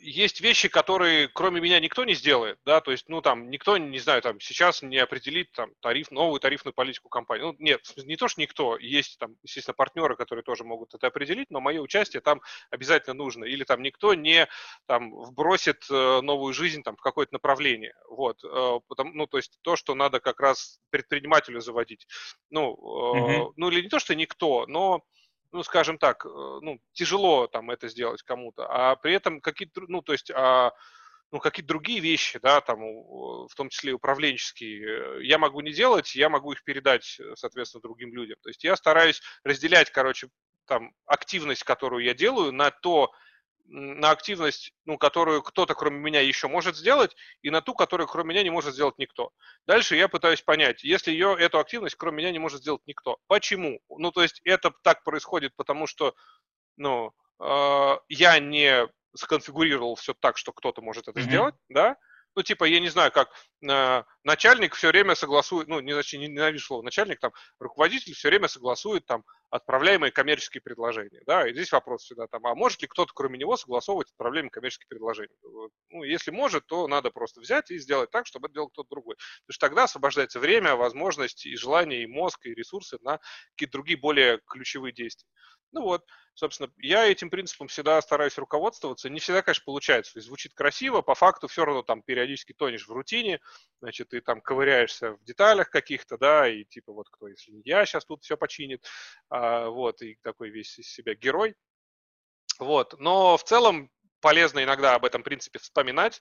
[0.00, 3.98] есть вещи, которые кроме меня никто не сделает, да, то есть, ну, там, никто, не
[3.98, 7.42] знаю, там, сейчас не определит, там, тариф, новую тарифную политику компании.
[7.42, 11.50] Ну, нет, не то, что никто, есть, там, естественно, партнеры, которые тоже могут это определить,
[11.50, 12.40] но мое участие там
[12.70, 13.44] обязательно нужно.
[13.44, 14.48] Или, там, никто не,
[14.86, 19.58] там, вбросит э, новую жизнь, там, в какое-то направление, вот, э, потому, ну, то есть,
[19.62, 22.06] то, что надо как раз предпринимателю заводить.
[22.50, 23.52] Ну, mm-hmm.
[23.56, 25.02] ну, или не то, что никто, но
[25.52, 30.02] ну, скажем так, э, ну, тяжело там это сделать кому-то, а при этом какие-то, ну,
[30.02, 30.72] то есть, а,
[31.32, 36.28] ну, какие-то другие вещи, да, там, в том числе управленческие, я могу не делать, я
[36.28, 38.36] могу их передать, э, соответственно, другим людям.
[38.42, 40.28] То есть я стараюсь разделять, короче,
[40.66, 43.10] там, активность, которую я делаю, на то,
[43.66, 48.30] на активность, ну, которую кто-то кроме меня еще может сделать, и на ту, которую кроме
[48.30, 49.32] меня не может сделать никто.
[49.66, 53.18] Дальше я пытаюсь понять, если ее, эту активность кроме меня не может сделать никто.
[53.26, 53.80] Почему?
[53.88, 56.14] Ну, то есть это так происходит, потому что,
[56.76, 61.22] ну, э, я не сконфигурировал все так, что кто-то может это mm-hmm.
[61.24, 61.96] сделать, да,
[62.36, 63.30] ну, типа, я не знаю, как
[63.68, 68.28] э, начальник все время согласует, ну, не, значит, не ненавижу слово начальник, там, руководитель все
[68.28, 72.88] время согласует там отправляемые коммерческие предложения, да, и здесь вопрос всегда там, а может ли
[72.88, 75.34] кто-то кроме него согласовывать отправляемые коммерческие предложения?
[75.90, 79.16] Ну, если может, то надо просто взять и сделать так, чтобы это делал кто-то другой.
[79.16, 83.18] Потому что тогда освобождается время, возможность и желание, и мозг, и ресурсы на
[83.54, 85.28] какие-то другие более ключевые действия.
[85.72, 89.08] Ну вот, собственно, я этим принципом всегда стараюсь руководствоваться.
[89.08, 90.12] Не всегда, конечно, получается.
[90.16, 93.40] Есть звучит красиво, по факту все равно там периодически тонешь в рутине,
[93.80, 97.86] значит, ты там ковыряешься в деталях каких-то, да, и типа вот кто, если не я,
[97.86, 98.84] сейчас тут все починит,
[99.28, 101.54] а, вот, и такой весь из себя герой.
[102.58, 106.20] Вот, но в целом полезно иногда об этом принципе вспоминать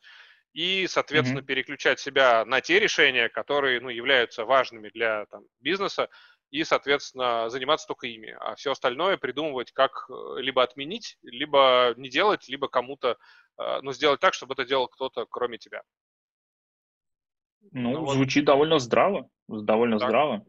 [0.54, 1.46] и, соответственно, mm-hmm.
[1.46, 6.10] переключать себя на те решения, которые ну, являются важными для там, бизнеса,
[6.52, 8.36] и, соответственно, заниматься только ими.
[8.40, 13.18] А все остальное придумывать, как э, либо отменить, либо не делать, либо кому-то,
[13.58, 15.84] э, ну, сделать так, чтобы это делал кто-то, кроме тебя.
[17.72, 18.14] Ну, ну вот.
[18.14, 20.10] звучит довольно здраво, довольно так.
[20.10, 20.46] здраво.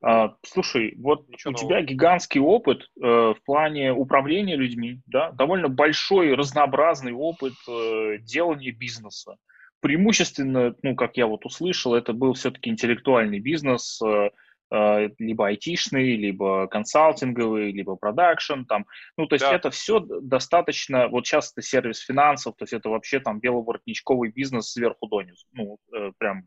[0.00, 1.68] А, слушай, вот Ничего у нового.
[1.68, 8.72] тебя гигантский опыт э, в плане управления людьми, да, довольно большой, разнообразный опыт э, делания
[8.72, 9.36] бизнеса.
[9.80, 14.30] Преимущественно, ну, как я вот услышал, это был все-таки интеллектуальный бизнес, э,
[14.72, 18.86] Э, либо айтишный, либо консалтинговый, либо продакшн, там,
[19.18, 19.54] ну, то есть да.
[19.54, 24.70] это все достаточно, вот сейчас это сервис финансов, то есть это вообще там беловоротничковый бизнес
[24.70, 26.46] сверху донизу, ну, э, прям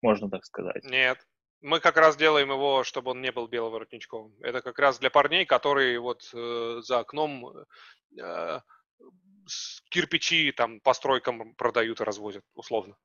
[0.00, 0.84] можно так сказать.
[0.84, 1.18] Нет,
[1.60, 4.34] мы как раз делаем его, чтобы он не был беловоротничковым.
[4.40, 7.52] Это как раз для парней, которые вот э, за окном
[8.18, 8.60] э,
[9.90, 12.96] кирпичи там постройкам продают и развозят, условно.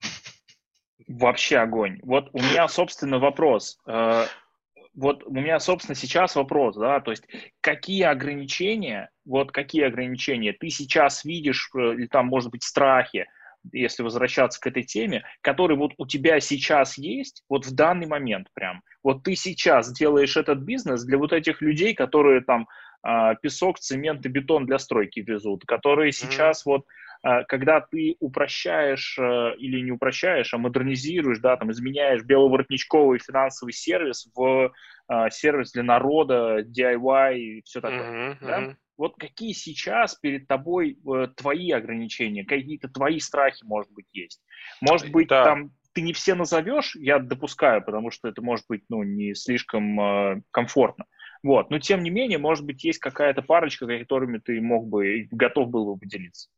[1.07, 1.99] Вообще огонь.
[2.03, 3.79] Вот у меня, собственно, вопрос.
[3.87, 4.25] Э,
[4.93, 7.23] вот у меня, собственно, сейчас вопрос, да, то есть
[7.61, 13.27] какие ограничения, вот какие ограничения ты сейчас видишь, э, или там, может быть, страхи,
[13.71, 18.47] если возвращаться к этой теме, которые вот у тебя сейчас есть, вот в данный момент
[18.53, 18.81] прям.
[19.03, 22.67] Вот ты сейчас делаешь этот бизнес для вот этих людей, которые там
[23.03, 26.69] а, песок, цемент и бетон для стройки везут, которые сейчас mm-hmm.
[26.69, 26.85] вот
[27.23, 33.73] а, когда ты упрощаешь э, или не упрощаешь, а модернизируешь, да, там, изменяешь беловоротничковый финансовый
[33.73, 34.73] сервис в
[35.07, 38.75] а, сервис для народа, DIY и все такое, mm-hmm, да?
[39.01, 44.39] Вот какие сейчас перед тобой э, твои ограничения, какие-то твои страхи, может быть, есть?
[44.79, 45.43] Может быть, да.
[45.43, 49.99] там ты не все назовешь, я допускаю, потому что это может быть, ну, не слишком
[49.99, 51.05] э, комфортно.
[51.41, 55.69] Вот, но тем не менее, может быть, есть какая-то парочка, которыми ты мог бы, готов
[55.69, 56.49] был бы поделиться.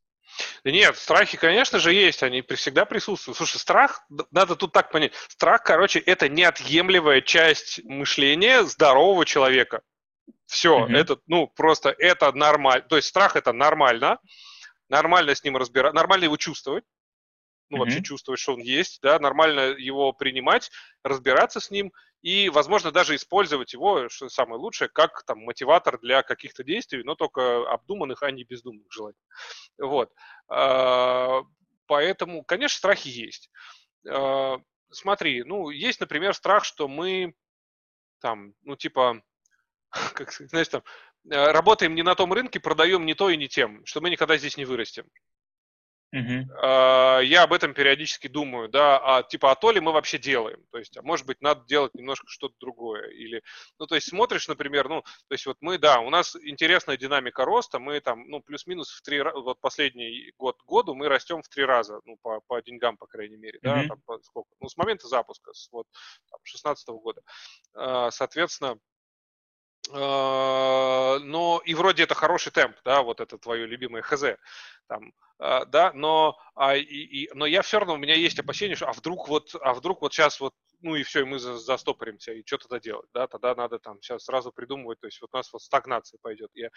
[0.65, 3.37] Да нет, страхи, конечно же, есть, они всегда присутствуют.
[3.37, 9.81] Слушай, страх, надо тут так понять, страх, короче, это неотъемлемая часть мышления здорового человека.
[10.45, 10.95] Все, mm-hmm.
[10.95, 12.85] это, ну, просто это нормально.
[12.87, 14.19] То есть страх это нормально,
[14.89, 16.83] нормально с ним разбирать, нормально его чувствовать,
[17.69, 17.79] ну, mm-hmm.
[17.79, 20.69] вообще чувствовать, что он есть, да, нормально его принимать,
[21.03, 21.91] разбираться с ним
[22.23, 27.15] и, возможно, даже использовать его, что самое лучшее, как там мотиватор для каких-то действий, но
[27.15, 29.17] только обдуманных, а не бездумных желаний.
[29.77, 30.09] Вот.
[30.47, 31.41] А,
[31.85, 33.49] поэтому, конечно, страхи есть.
[34.07, 34.57] А,
[34.89, 37.33] смотри, ну, есть, например, страх, что мы
[38.21, 39.21] там, ну, типа,
[40.13, 40.83] как знаешь, там,
[41.29, 44.37] э, работаем не на том рынке, продаем не то и не тем, что мы никогда
[44.37, 45.05] здесь не вырастем.
[46.15, 47.25] Uh-huh.
[47.25, 50.77] Я об этом периодически думаю, да, а типа, а то ли мы вообще делаем, то
[50.77, 53.41] есть, а может быть, надо делать немножко что-то другое, или,
[53.79, 57.45] ну, то есть, смотришь, например, ну, то есть, вот мы, да, у нас интересная динамика
[57.45, 61.65] роста, мы там, ну, плюс-минус в три, вот последний год году мы растем в три
[61.65, 63.87] раза, ну, по, по деньгам, по крайней мере, да, uh-huh.
[63.87, 65.87] там, по, сколько, ну, с момента запуска, с вот,
[66.29, 67.23] там, 16 года,
[67.73, 68.77] а, соответственно,
[69.91, 74.37] но и вроде это хороший темп, да, вот это твое любимое ХЗ,
[74.87, 78.75] там, а, да, но, а, и, и, но я все равно, у меня есть опасения,
[78.75, 80.53] что а вдруг вот, а вдруг вот сейчас вот,
[80.83, 84.25] ну и все, и мы застопоримся, и что тогда делать, да, тогда надо там сейчас
[84.25, 86.69] сразу придумывать, то есть вот у нас вот стагнация пойдет, я,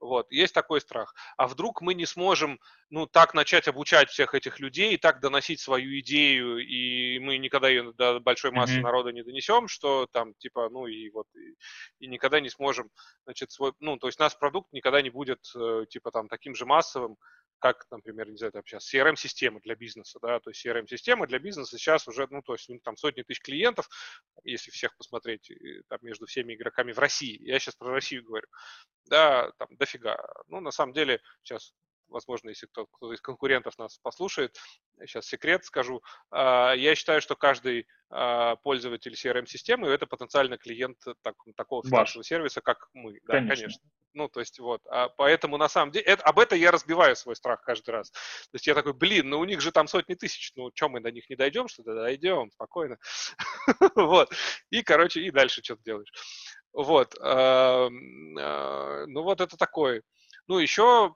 [0.00, 1.14] вот, есть такой страх.
[1.36, 2.58] А вдруг мы не сможем,
[2.90, 7.92] ну, так начать обучать всех этих людей, так доносить свою идею, и мы никогда ее
[7.92, 8.82] до большой массы mm-hmm.
[8.82, 12.90] народа не донесем, что там, типа, ну и вот, и, и никогда не сможем,
[13.24, 16.66] значит, свой, ну, то есть наш продукт никогда не будет, э, типа, там, таким же
[16.66, 17.16] массовым,
[17.62, 21.78] как, например, не знаю, там сейчас CRM-системы для бизнеса, да, то есть CRM-системы для бизнеса
[21.78, 23.88] сейчас уже, ну, то есть у них там сотни тысяч клиентов,
[24.42, 25.48] если всех посмотреть,
[25.88, 28.48] там, между всеми игроками в России, я сейчас про Россию говорю,
[29.04, 30.18] да, там дофига.
[30.48, 31.72] Ну, на самом деле, сейчас
[32.12, 34.56] возможно, если кто, кто из конкурентов нас послушает,
[35.00, 41.34] сейчас секрет скажу, а, я считаю, что каждый а, пользователь CRM-системы– это потенциально клиент так,
[41.56, 43.18] такого старшего сервиса, как мы.
[43.24, 43.56] Да, конечно.
[43.56, 43.90] конечно.
[44.14, 47.34] Ну, то есть вот, а поэтому на самом деле, это, об этом я разбиваю свой
[47.34, 48.10] страх каждый раз.
[48.10, 51.00] То есть я такой, блин, ну у них же там сотни тысяч, ну что мы
[51.00, 52.98] до них не дойдем, что-то дойдем, спокойно.
[53.94, 54.32] Вот.
[54.70, 56.12] И, короче, и дальше что-то делаешь.
[56.72, 57.14] Вот.
[57.20, 60.02] Э, э, ну, вот это такой.
[60.48, 61.14] Ну, еще,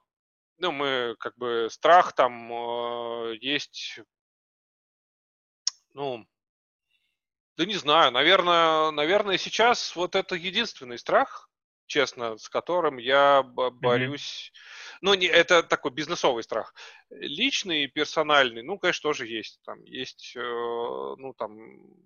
[0.59, 4.01] ну, мы, как бы, страх там э, есть,
[5.95, 6.27] ну,
[7.57, 11.49] да не знаю, наверное, наверное, сейчас вот это единственный страх,
[11.87, 14.53] честно, с которым я борюсь.
[14.53, 16.75] Mm-hmm ну, не, это такой бизнесовый страх.
[17.11, 19.61] Личный, персональный, ну, конечно, тоже есть.
[19.65, 21.57] Там есть, э, ну, там,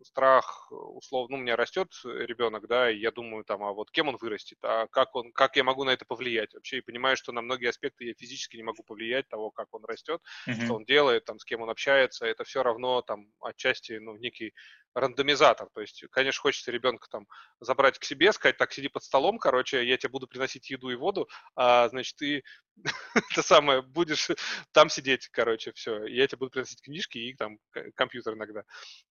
[0.02, 4.08] страх, условно, ну, у меня растет ребенок, да, и я думаю, там, а вот кем
[4.08, 7.32] он вырастет, а как он, как я могу на это повлиять вообще, и понимаю, что
[7.32, 10.64] на многие аспекты я физически не могу повлиять того, как он растет, mm-hmm.
[10.64, 14.52] что он делает, там, с кем он общается, это все равно, там, отчасти, ну, некий
[14.94, 15.68] рандомизатор.
[15.74, 17.26] То есть, конечно, хочется ребенка там
[17.60, 20.96] забрать к себе, сказать, так, сиди под столом, короче, я тебе буду приносить еду и
[20.96, 22.42] воду, а, значит, ты
[23.14, 24.28] это самое, будешь
[24.72, 26.04] там сидеть, короче, все.
[26.06, 27.58] Я тебе буду приносить книжки и там
[27.94, 28.62] компьютер иногда.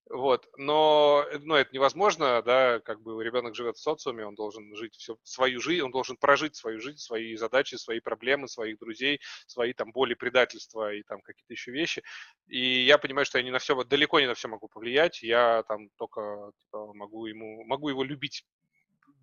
[0.10, 0.48] Вот.
[0.58, 5.20] Но, ну, это невозможно, да, как бы ребенок живет в социуме, он должен жить всю
[5.24, 9.92] свою жизнь, он должен прожить свою жизнь, свои задачи, свои проблемы, своих друзей, свои там
[9.92, 12.02] боли, предательства и там какие-то еще вещи.
[12.48, 15.64] И я понимаю, что я не на все, далеко не на все могу повлиять, я
[15.70, 18.44] там только типа, могу ему, могу его любить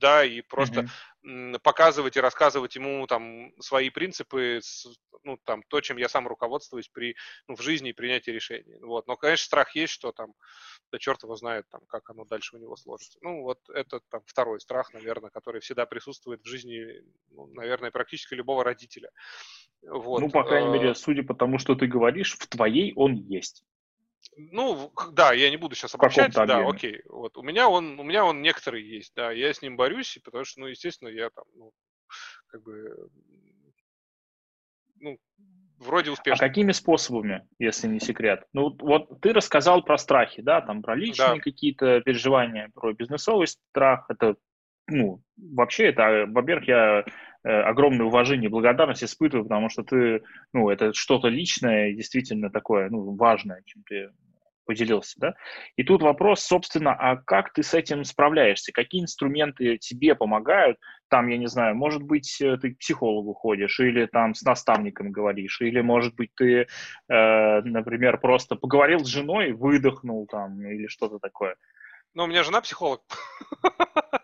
[0.01, 0.86] да, и просто
[1.24, 1.59] mm-hmm.
[1.60, 4.60] показывать и рассказывать ему там свои принципы,
[5.24, 7.16] ну, там, то, чем я сам руководствуюсь при,
[7.48, 8.77] ну, в жизни и принятии решений.
[8.81, 9.06] Вот.
[9.06, 10.35] Но, конечно, страх есть, что там,
[10.93, 13.18] да черт его знает, там, как оно дальше у него сложится.
[13.23, 18.35] Ну, вот это там второй страх, наверное, который всегда присутствует в жизни, ну, наверное, практически
[18.35, 19.10] любого родителя.
[19.82, 20.20] Вот.
[20.20, 23.64] Ну, по крайней мере, а судя по тому, что ты говоришь, в твоей он есть.
[24.36, 26.68] Ну, да, я не буду сейчас обобщать, да, объеме.
[26.68, 27.02] окей.
[27.08, 30.44] Вот у меня он, у меня он некоторый есть, да, я с ним борюсь, потому
[30.44, 31.72] что, ну, естественно, я там, ну,
[32.48, 33.08] как бы,
[35.00, 35.18] ну,
[35.78, 36.44] вроде успешно.
[36.44, 38.44] А какими способами, если не секрет?
[38.52, 41.40] Ну, вот ты рассказал про страхи, да, там про личные да.
[41.40, 44.36] какие-то переживания, про бизнесовый страх, это,
[44.86, 47.04] ну, вообще это, во-первых, я
[47.42, 50.22] э, огромное уважение и благодарность испытываю, потому что ты,
[50.52, 54.10] ну, это что-то личное, действительно такое, ну, важное, чем ты
[54.66, 55.34] поделился, да?
[55.76, 58.72] И тут вопрос, собственно, а как ты с этим справляешься?
[58.72, 60.78] Какие инструменты тебе помогают?
[61.09, 65.12] Там, я не знаю, может быть, э, ты к психологу ходишь, или там с наставником
[65.12, 66.66] говоришь, или, может быть, ты,
[67.09, 71.56] э, например, просто поговорил с женой, выдохнул там, или что-то такое.
[72.16, 73.02] Ну, у меня жена психолог.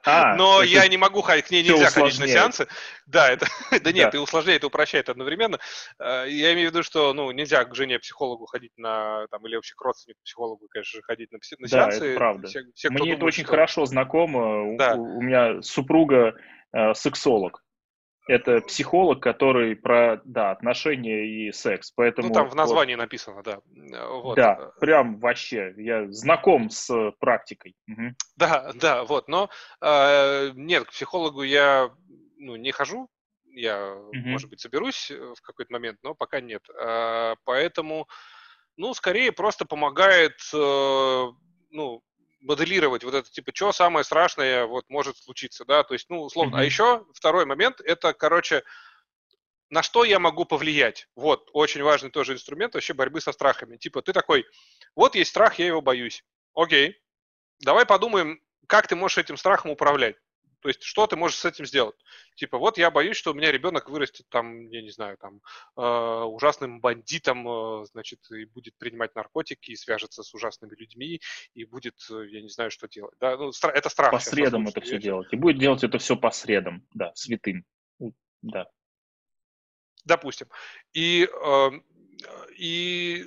[0.05, 2.67] А, Но я не могу ходить, к ней нельзя ходить на сеансы.
[3.07, 3.47] Да, это,
[3.85, 4.19] да нет, да.
[4.19, 5.61] и усложняет, и упрощает одновременно.
[6.01, 9.55] Э, я имею в виду, что ну, нельзя к жене психологу ходить на, там, или
[9.55, 12.01] вообще к родственнику психологу, конечно же, ходить на, на сеансы.
[12.01, 12.49] Да, это правда.
[12.49, 13.51] Все, все, Мне думает, это очень что...
[13.53, 14.77] хорошо знакомо.
[14.77, 14.95] Да.
[14.97, 16.35] У, у меня супруга
[16.73, 17.63] э, сексолог
[18.29, 21.91] это психолог, который про да, отношения и секс.
[21.91, 23.61] Поэтому, ну, там в названии вот, написано, да.
[24.09, 24.37] Вот.
[24.37, 27.75] Да, прям вообще, я знаком с практикой.
[27.89, 28.15] Угу.
[28.37, 29.51] Да, да, вот, но
[29.81, 31.91] э, нет, к психологу я
[32.39, 33.09] ну, не хожу,
[33.55, 34.17] я, угу.
[34.17, 36.63] может быть, соберусь в какой-то момент, но пока нет.
[36.71, 38.09] Э, поэтому,
[38.77, 41.25] ну, скорее просто помогает, э,
[41.71, 42.03] ну,
[42.43, 46.57] моделировать вот это, типа, что самое страшное вот может случиться, да, то есть, ну, условно.
[46.57, 46.61] Mm-hmm.
[46.61, 48.63] А еще второй момент, это, короче,
[49.71, 51.09] на что я могу повлиять?
[51.17, 53.77] Вот, очень важный тоже инструмент вообще борьбы со страхами.
[53.77, 54.45] Типа, ты такой,
[54.95, 56.25] вот есть страх, я его боюсь.
[56.55, 57.01] Окей,
[57.61, 60.17] давай подумаем, как ты можешь этим страхом управлять.
[60.63, 61.97] То есть, что ты можешь с этим сделать?
[62.37, 65.41] Типа, вот я боюсь, что у меня ребенок вырастет там, я не знаю, там,
[65.77, 71.21] э, ужасным бандитом, э, значит, и будет принимать наркотики, и свяжется с ужасными людьми,
[71.55, 73.15] и будет, э, я не знаю, что делать.
[73.21, 73.37] Да?
[73.37, 74.13] Ну, стра- это страх.
[74.13, 75.33] По средам это все делать.
[75.33, 77.67] И будет делать это все по средам, да, святым.
[78.43, 78.69] Да.
[80.05, 80.49] Допустим.
[80.93, 81.71] И, э,
[82.57, 83.25] и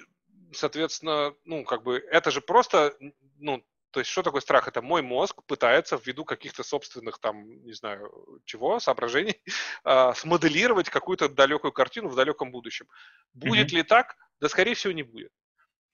[0.53, 2.95] соответственно, ну, как бы, это же просто,
[3.39, 3.61] ну,
[3.95, 4.67] то есть что такое страх?
[4.67, 8.11] Это мой мозг пытается ввиду каких-то собственных там, не знаю,
[8.43, 9.41] чего, соображений,
[9.85, 12.89] э, смоделировать какую-то далекую картину в далеком будущем.
[13.33, 13.75] Будет mm-hmm.
[13.77, 14.17] ли так?
[14.41, 15.31] Да, скорее всего, не будет.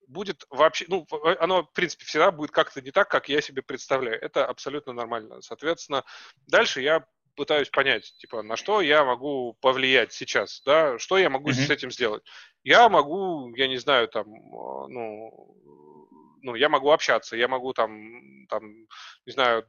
[0.07, 1.06] Будет вообще, ну,
[1.40, 4.19] оно, в принципе, всегда будет как-то не так, как я себе представляю.
[4.19, 5.40] Это абсолютно нормально.
[5.44, 6.03] Соответственно,
[6.48, 7.06] дальше я
[7.36, 11.68] пытаюсь понять, типа, на что я могу повлиять сейчас, да, что я могу mm-hmm.
[11.68, 12.23] с этим сделать.
[12.64, 15.56] Я могу, я не знаю, там, а, ну,
[16.41, 18.63] ну, я могу общаться, я могу там, там
[19.26, 19.63] не знаю,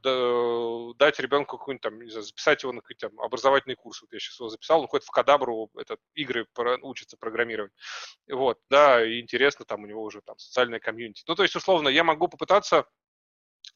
[0.97, 4.01] дать ребенку какой-нибудь там, не знаю, записать его на какой-то там образовательный курс.
[4.01, 7.71] Вот я сейчас его записал, он ходит в кадабру, этот, игры про, учится программировать.
[8.29, 11.23] Вот, да, и интересно, там у него уже там социальная комьюнити.
[11.27, 12.85] Ну, то есть, условно, я могу попытаться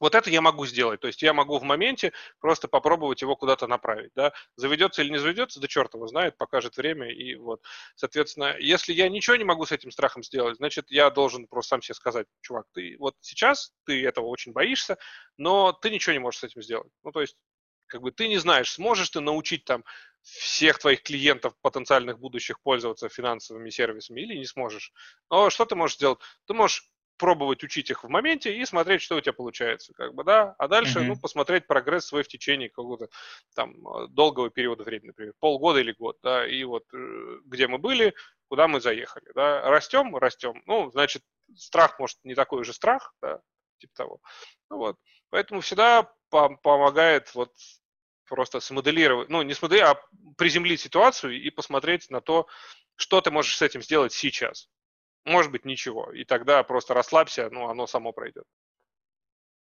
[0.00, 1.00] вот это я могу сделать.
[1.00, 4.12] То есть я могу в моменте просто попробовать его куда-то направить.
[4.14, 4.32] Да?
[4.56, 7.10] Заведется или не заведется, да черт его знает, покажет время.
[7.10, 7.62] И вот,
[7.96, 11.82] соответственно, если я ничего не могу с этим страхом сделать, значит, я должен просто сам
[11.82, 14.98] себе сказать, чувак, ты вот сейчас, ты этого очень боишься,
[15.36, 16.92] но ты ничего не можешь с этим сделать.
[17.02, 17.36] Ну, то есть
[17.88, 19.82] как бы ты не знаешь, сможешь ты научить там
[20.22, 24.92] всех твоих клиентов, потенциальных будущих, пользоваться финансовыми сервисами или не сможешь.
[25.30, 26.18] Но что ты можешь сделать?
[26.46, 30.24] Ты можешь пробовать учить их в моменте и смотреть, что у тебя получается, как бы,
[30.24, 31.04] да, а дальше, mm-hmm.
[31.04, 33.08] ну, посмотреть прогресс свой в течение какого-то
[33.54, 33.74] там
[34.14, 38.14] долгого периода времени, например, полгода или год, да, и вот э, где мы были,
[38.48, 41.22] куда мы заехали, да, растем, растем, ну, значит,
[41.54, 43.40] страх, может, не такой уже страх, да,
[43.78, 44.20] типа того,
[44.70, 44.96] ну, вот,
[45.30, 47.52] поэтому всегда помогает вот
[48.26, 52.46] просто смоделировать, ну, не смоделировать, а приземлить ситуацию и посмотреть на то,
[52.96, 54.68] что ты можешь с этим сделать сейчас.
[55.28, 56.10] Может быть, ничего.
[56.12, 58.44] И тогда просто расслабься, ну, оно само пройдет.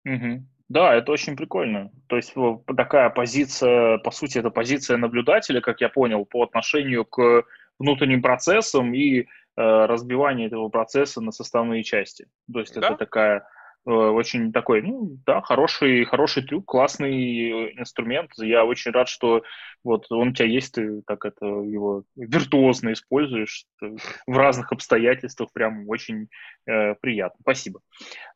[0.05, 0.45] Угу.
[0.69, 1.91] Да, это очень прикольно.
[2.07, 2.33] То есть
[2.75, 7.43] такая позиция, по сути, это позиция наблюдателя, как я понял, по отношению к
[7.79, 9.25] внутренним процессам и э,
[9.55, 12.27] разбиванию этого процесса на составные части.
[12.51, 12.87] То есть да?
[12.87, 13.47] это такая
[13.85, 18.31] очень такой, ну, да, хороший, хороший трюк, классный инструмент.
[18.37, 19.43] Я очень рад, что
[19.83, 25.89] вот он у тебя есть, ты так это его виртуозно используешь в разных обстоятельствах, прям
[25.89, 26.29] очень
[26.65, 27.39] э, приятно.
[27.41, 27.81] Спасибо.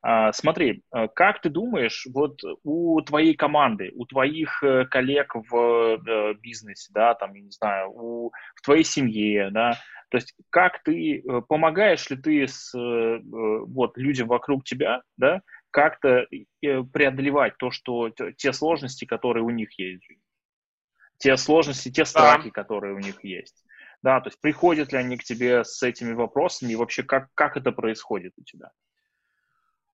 [0.01, 6.01] А, смотри, э, как ты думаешь, вот у твоей команды, у твоих э, коллег в
[6.05, 9.77] э, бизнесе, да, там, я не знаю, у, в твоей семье, да,
[10.09, 15.01] то есть как ты, э, помогаешь ли ты с э, э, вот, людям вокруг тебя,
[15.17, 16.25] да, как-то
[16.61, 20.07] преодолевать то, что те сложности, которые у них есть,
[21.17, 22.51] те сложности, те страхи, да.
[22.51, 23.63] которые у них есть.
[24.01, 27.57] Да, то есть приходят ли они к тебе с этими вопросами и вообще как, как
[27.57, 28.71] это происходит у тебя?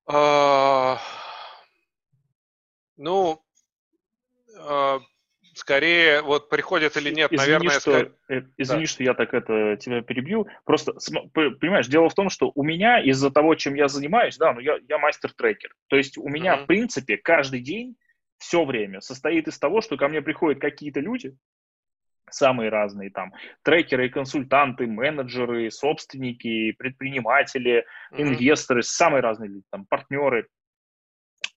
[0.05, 0.99] А,
[2.97, 3.41] ну,
[4.57, 4.99] а,
[5.53, 7.79] скорее вот приходят или нет, извини, наверное...
[7.79, 8.11] Что, скорее...
[8.29, 8.87] Э, извини, да.
[8.87, 10.47] что я так это тебя перебью.
[10.65, 10.93] Просто,
[11.33, 14.77] понимаешь, дело в том, что у меня из-за того, чем я занимаюсь, да, ну я,
[14.87, 15.73] я мастер-трекер.
[15.87, 16.63] То есть у меня, uh-huh.
[16.63, 17.95] в принципе, каждый день,
[18.37, 21.35] все время состоит из того, что ко мне приходят какие-то люди,
[22.29, 23.31] самые разные там
[23.61, 28.21] трекеры, консультанты, менеджеры, собственники, предприниматели, uh-huh.
[28.21, 30.47] инвесторы, самые разные люди, там партнеры,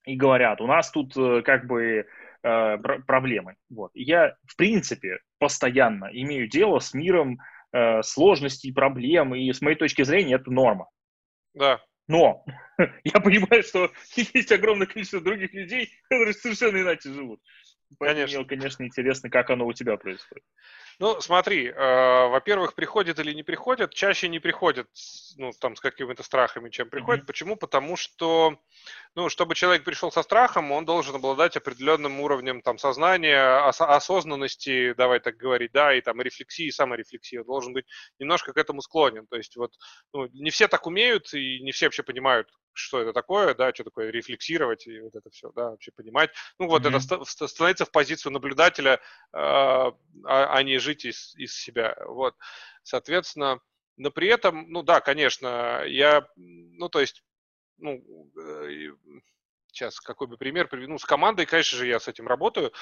[0.05, 2.06] и говорят, у нас тут э, как бы
[2.47, 3.56] э, проблемы.
[3.68, 3.90] Вот.
[3.94, 7.39] Я, в принципе, постоянно имею дело с миром
[7.73, 10.89] э, сложностей, проблем, и с моей точки зрения это норма.
[11.55, 11.81] Да.
[12.09, 12.44] Но
[13.05, 17.40] я понимаю, что есть огромное количество других людей, которые совершенно иначе живут.
[17.98, 18.39] Поэтому конечно.
[18.40, 20.44] мне, конечно, интересно, как оно у тебя происходит.
[20.98, 24.89] Ну, смотри, э, во-первых, приходят или не приходят, чаще не приходят,
[25.36, 27.24] ну, там, с какими-то страхами, чем приходят.
[27.24, 27.27] Mm-hmm.
[27.27, 27.56] Почему?
[27.56, 28.59] Потому что,
[29.14, 34.94] ну, чтобы человек пришел со страхом, он должен обладать определенным уровнем, там, сознания, ос- осознанности,
[34.94, 37.36] давай так говорить, да, и там рефлексии, саморефлексии.
[37.36, 37.85] Он должен быть
[38.18, 39.27] немножко к этому склонен.
[39.27, 39.73] То есть вот,
[40.14, 43.85] ну, не все так умеют, и не все вообще понимают, что это такое, да, что
[43.85, 46.31] такое рефлексировать и вот это все, да, вообще понимать.
[46.59, 47.24] Ну, вот mm-hmm.
[47.36, 48.98] это становиться в позицию наблюдателя, э,
[49.32, 49.93] а,
[50.24, 51.96] а не жить из, из себя.
[52.06, 52.34] Вот,
[52.82, 53.60] соответственно,
[53.96, 57.24] но при этом, ну да, конечно, я, ну, то есть,
[57.78, 58.02] ну,
[59.68, 62.72] сейчас какой бы пример приведу, ну, с командой, конечно же, я с этим работаю,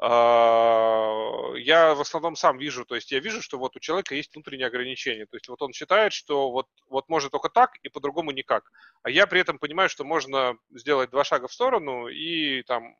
[0.00, 4.66] я в основном сам вижу, то есть я вижу, что вот у человека есть внутренние
[4.66, 8.72] ограничения, то есть вот он считает, что вот, вот можно только так и по-другому никак,
[9.02, 12.96] а я при этом понимаю, что можно сделать два шага в сторону и там,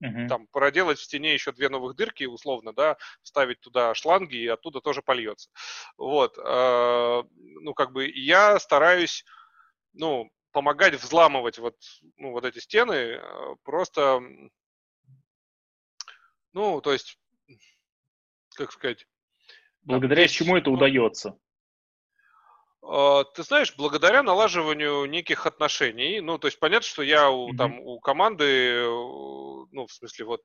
[0.00, 0.28] uh-huh.
[0.28, 4.80] там проделать в стене еще две новых дырки, условно, да, ставить туда шланги и оттуда
[4.80, 5.50] тоже польется.
[5.96, 9.24] Вот, а, ну как бы я стараюсь,
[9.92, 11.76] ну, помогать взламывать вот,
[12.16, 13.20] ну, вот эти стены,
[13.64, 14.22] просто
[16.56, 17.18] ну, то есть,
[18.54, 19.06] как сказать...
[19.82, 21.38] Благодаря есть, чему это ну, удается?
[22.82, 27.56] А, ты знаешь, благодаря налаживанию неких отношений, ну, то есть понятно, что я у, mm-hmm.
[27.58, 30.40] там, у команды, ну, в смысле, вот,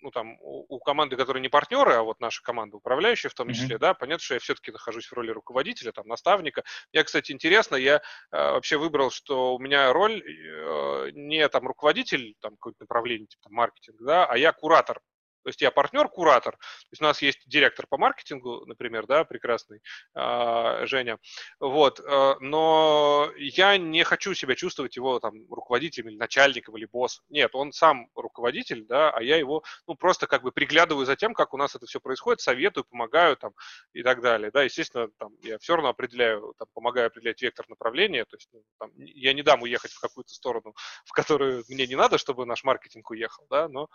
[0.00, 3.52] ну, там, у, у команды, которые не партнеры, а вот наша команда управляющая в том
[3.52, 3.80] числе, mm-hmm.
[3.80, 6.64] да, понятно, что я все-таки нахожусь в роли руководителя, там, наставника.
[6.92, 8.00] Мне, кстати, интересно, я э,
[8.30, 13.54] вообще выбрал, что у меня роль э, не там руководитель, там, какое-то направление, типа там,
[13.54, 15.00] маркетинг, да, а я куратор
[15.48, 16.52] то есть я партнер-куратор.
[16.58, 19.80] То есть у нас есть директор по маркетингу, например, да, прекрасный
[20.14, 21.18] э, Женя.
[21.58, 22.00] Вот.
[22.00, 27.24] Э, но я не хочу себя чувствовать его там руководителем или начальником или боссом.
[27.30, 31.32] Нет, он сам руководитель, да, а я его, ну, просто как бы приглядываю за тем,
[31.32, 33.52] как у нас это все происходит, советую, помогаю там
[33.94, 34.50] и так далее.
[34.52, 38.26] Да, естественно, там я все равно определяю, там, помогаю определять вектор направления.
[38.26, 40.74] То есть ну, там, я не дам уехать в какую-то сторону,
[41.06, 43.88] в которую мне не надо, чтобы наш маркетинг уехал, да, но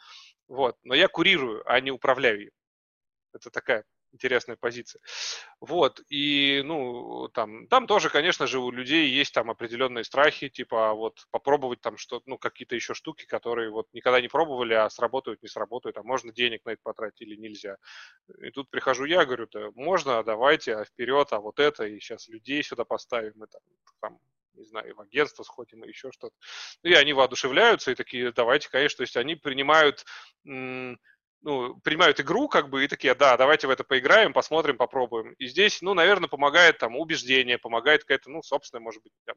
[0.48, 0.78] вот.
[0.84, 2.52] Но я курирую курирую, а не управляю им.
[3.34, 5.02] Это такая интересная позиция.
[5.60, 10.94] Вот, и, ну, там, там тоже, конечно же, у людей есть там определенные страхи, типа,
[10.94, 15.42] вот, попробовать там что ну, какие-то еще штуки, которые вот никогда не пробовали, а сработают,
[15.42, 17.78] не сработают, а можно денег на это потратить или нельзя.
[18.40, 22.00] И тут прихожу я, говорю, да, можно, а давайте, а вперед, а вот это, и
[22.00, 23.62] сейчас людей сюда поставим, и там,
[24.00, 24.20] там
[24.56, 26.36] не знаю, в агентство сходим и еще что-то.
[26.84, 30.06] И они воодушевляются и такие, давайте, конечно, то есть они принимают
[31.44, 35.34] ну, принимают игру, как бы, и такие, да, давайте в это поиграем, посмотрим, попробуем.
[35.34, 39.36] И здесь, ну, наверное, помогает там убеждение, помогает какая-то, ну, собственно, может быть, там,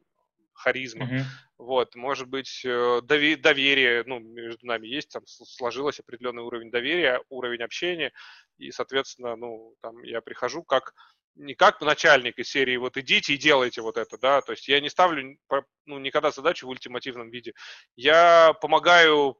[0.53, 1.05] харизма.
[1.05, 1.23] Mm-hmm.
[1.59, 7.61] Вот, может быть, э, доверие, ну, между нами есть, там сложилось определенный уровень доверия, уровень
[7.61, 8.11] общения,
[8.57, 10.93] и, соответственно, ну, там я прихожу как
[11.35, 14.79] не как начальник из серии вот идите и делайте вот это, да, то есть я
[14.79, 15.37] не ставлю
[15.85, 17.53] ну, никогда задачу в ультимативном виде.
[17.95, 19.37] Я помогаю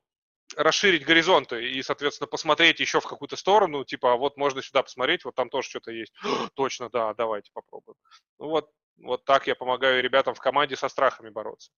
[0.55, 5.25] расширить горизонты и, соответственно, посмотреть еще в какую-то сторону, типа, а вот можно сюда посмотреть,
[5.25, 6.13] вот там тоже что-то есть.
[6.55, 7.97] Точно, да, давайте попробуем.
[8.39, 11.71] Ну вот, вот так я помогаю ребятам в команде со страхами бороться.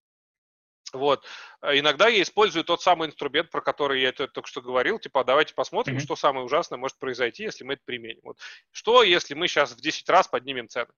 [0.93, 1.23] Вот.
[1.61, 5.53] А иногда я использую тот самый инструмент, про который я только что говорил, типа, давайте
[5.53, 6.03] посмотрим, mm-hmm.
[6.03, 8.21] что самое ужасное может произойти, если мы это применим.
[8.23, 8.39] Вот.
[8.71, 10.91] Что, если мы сейчас в 10 раз поднимем цены?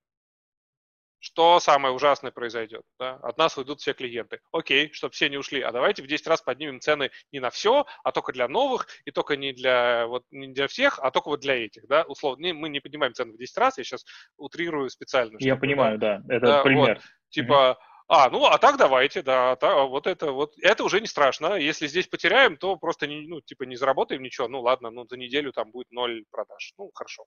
[1.22, 2.82] Что самое ужасное произойдет?
[3.00, 3.16] Да?
[3.22, 4.40] От нас уйдут все клиенты.
[4.52, 5.62] Окей, чтобы все не ушли.
[5.62, 9.12] А давайте в 10 раз поднимем цены не на все, а только для новых, и
[9.12, 11.88] только не для, вот, не для всех, а только вот для этих.
[11.88, 12.04] Да?
[12.08, 14.04] Условно, не, мы не поднимаем цены в 10 раз, я сейчас
[14.38, 15.38] утрирую специально.
[15.40, 16.96] Я понимаю, да, это да, пример.
[16.96, 17.91] Вот, типа, угу.
[18.14, 21.56] А, ну, а так давайте, да, та, вот это вот, это уже не страшно.
[21.56, 24.50] Если здесь потеряем, то просто, не, ну, типа, не заработаем ничего.
[24.50, 26.74] Ну, ладно, ну, за неделю там будет ноль продаж.
[26.78, 27.24] Ну, хорошо.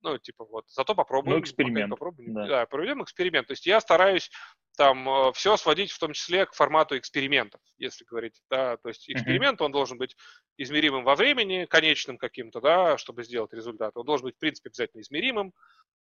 [0.00, 1.38] Ну, типа, вот, зато попробуем.
[1.38, 1.90] Ну, эксперимент.
[1.90, 2.34] Попробуем.
[2.34, 2.46] Да.
[2.46, 3.48] да, проведем эксперимент.
[3.48, 4.30] То есть я стараюсь
[4.76, 9.10] там э, все сводить в том числе к формату экспериментов, если говорить, да, то есть
[9.10, 10.16] эксперимент, он должен быть
[10.56, 13.96] измеримым во времени, конечным каким-то, да, чтобы сделать результат.
[13.96, 15.52] Он должен быть, в принципе, обязательно измеримым,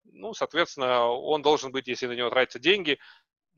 [0.03, 2.99] ну, соответственно, он должен быть, если на него тратятся деньги,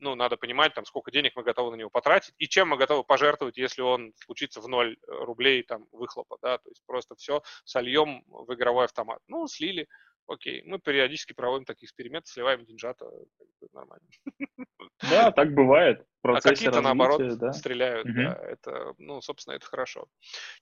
[0.02, 3.04] ну, надо понимать, там, сколько денег мы готовы на него потратить и чем мы готовы
[3.04, 7.42] пожертвовать, если он случится в ноль э, рублей там выхлопа, да, то есть просто все
[7.64, 9.20] сольем в игровой автомат.
[9.28, 9.88] Ну, слили,
[10.26, 10.62] окей.
[10.64, 13.08] Мы периодически проводим такие эксперименты, сливаем деньжата,
[13.72, 14.04] нормально.
[15.08, 17.52] Да, так бывает а какие-то, наоборот, да?
[17.52, 18.06] стреляют.
[18.06, 18.14] Угу.
[18.14, 20.06] Да, это, ну, собственно, это хорошо.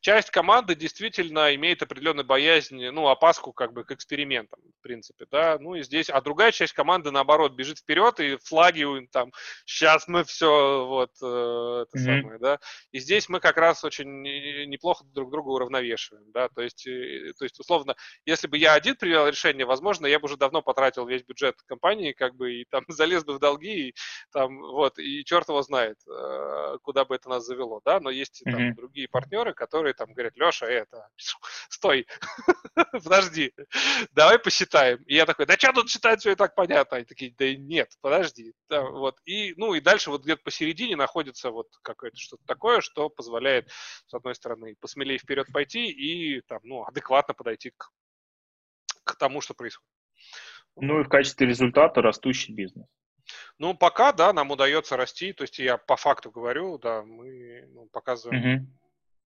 [0.00, 5.58] Часть команды действительно имеет определенную боязнь, ну, опаску как бы к экспериментам, в принципе, да.
[5.60, 8.80] Ну, и здесь, а другая часть команды, наоборот, бежит вперед, и флаги
[9.12, 9.32] там,
[9.66, 12.04] сейчас мы все, вот, э, это угу.
[12.04, 12.58] самое, да.
[12.92, 16.48] И здесь мы как раз очень неплохо друг друга уравновешиваем, да.
[16.48, 20.24] То есть, э, то есть, условно, если бы я один привел решение, возможно, я бы
[20.24, 23.94] уже давно потратил весь бюджет компании, как бы, и там залез бы в долги, и
[24.32, 28.42] там, вот, и черт его знает, э, куда бы это нас завело, да, но есть
[28.44, 28.74] там mm-hmm.
[28.74, 31.08] другие партнеры, которые там говорят, Леша, это,
[31.68, 32.06] стой,
[32.92, 33.52] подожди,
[34.12, 35.02] давай посчитаем.
[35.04, 36.96] И я такой, да что тут считать, все и так понятно.
[36.96, 38.54] Они такие, да нет, подожди.
[38.68, 39.18] Да, вот.
[39.24, 43.68] И, ну, и дальше вот где-то посередине находится вот какое-то что-то такое, что позволяет,
[44.06, 47.90] с одной стороны, посмелее вперед пойти и там, ну, адекватно подойти к,
[49.04, 49.88] к тому, что происходит.
[50.76, 52.86] Ну и в качестве результата растущий бизнес.
[53.58, 55.32] Ну, пока, да, нам удается расти.
[55.32, 58.66] То есть я по факту говорю, да, мы ну, показываем mm-hmm.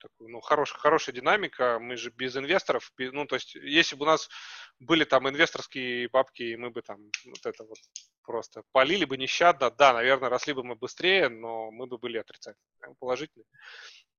[0.01, 1.79] такую, ну, хорош, хорошая динамика.
[1.79, 4.29] Мы же без инвесторов, без, ну, то есть если бы у нас
[4.79, 7.79] были там инвесторские бабки, мы бы там вот это вот
[8.23, 12.95] просто полили бы нещадно, да, наверное, росли бы мы быстрее, но мы бы были отрицательные,
[12.99, 13.47] положительные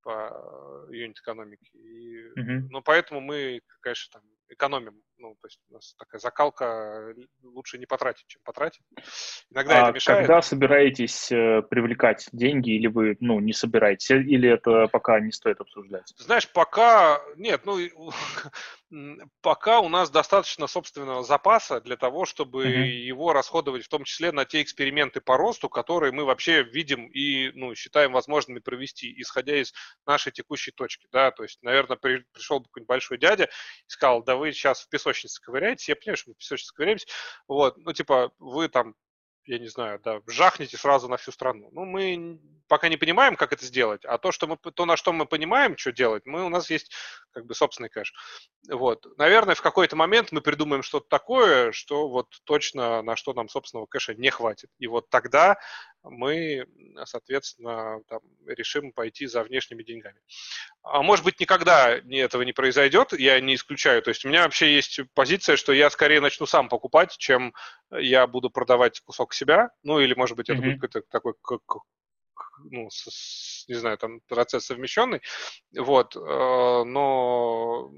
[0.05, 1.71] по юнит экономике.
[1.73, 2.67] И, mm-hmm.
[2.69, 5.01] Ну, поэтому мы, конечно, там экономим.
[5.17, 8.81] Ну, то есть у нас такая закалка лучше не потратить, чем потратить.
[9.49, 10.19] Иногда а это мешает.
[10.19, 15.61] когда собираетесь э, привлекать деньги, или вы, ну, не собираетесь, или это пока не стоит
[15.61, 16.13] обсуждать?
[16.17, 17.77] Знаешь, пока нет, ну,
[19.41, 22.85] пока у нас достаточно собственного запаса для того, чтобы uh-huh.
[22.85, 27.51] его расходовать, в том числе на те эксперименты по росту, которые мы вообще видим и,
[27.53, 29.73] ну, считаем возможными провести, исходя из
[30.05, 33.47] нашей текущей точки, да, то есть, наверное, при, пришел бы какой-нибудь большой дядя и
[33.87, 37.07] сказал, да вы сейчас в песочнице ковыряетесь, я понимаю, что мы в песочнице ковыряемся,
[37.47, 38.95] вот, ну, типа, вы там
[39.47, 41.69] я не знаю, да, жахните сразу на всю страну.
[41.71, 45.13] Ну, мы пока не понимаем, как это сделать, а то, что мы, то, на что
[45.13, 46.91] мы понимаем, что делать, мы, у нас есть
[47.31, 48.11] как бы собственный кэш.
[48.69, 49.05] Вот.
[49.17, 53.85] Наверное, в какой-то момент мы придумаем что-то такое, что вот точно на что нам собственного
[53.85, 54.71] кэша не хватит.
[54.79, 55.57] И вот тогда
[56.09, 56.65] мы,
[57.05, 60.19] соответственно, там, решим пойти за внешними деньгами.
[60.83, 64.01] А может быть, никогда этого не произойдет, я не исключаю.
[64.01, 67.53] То есть у меня вообще есть позиция, что я скорее начну сам покупать, чем
[67.91, 69.71] я буду продавать кусок себя.
[69.83, 70.77] Ну, или, может быть, это mm-hmm.
[70.77, 71.33] будет какой-то такой
[72.71, 75.21] ну, с, не знаю, там процесс совмещенный,
[75.77, 77.91] вот, э, но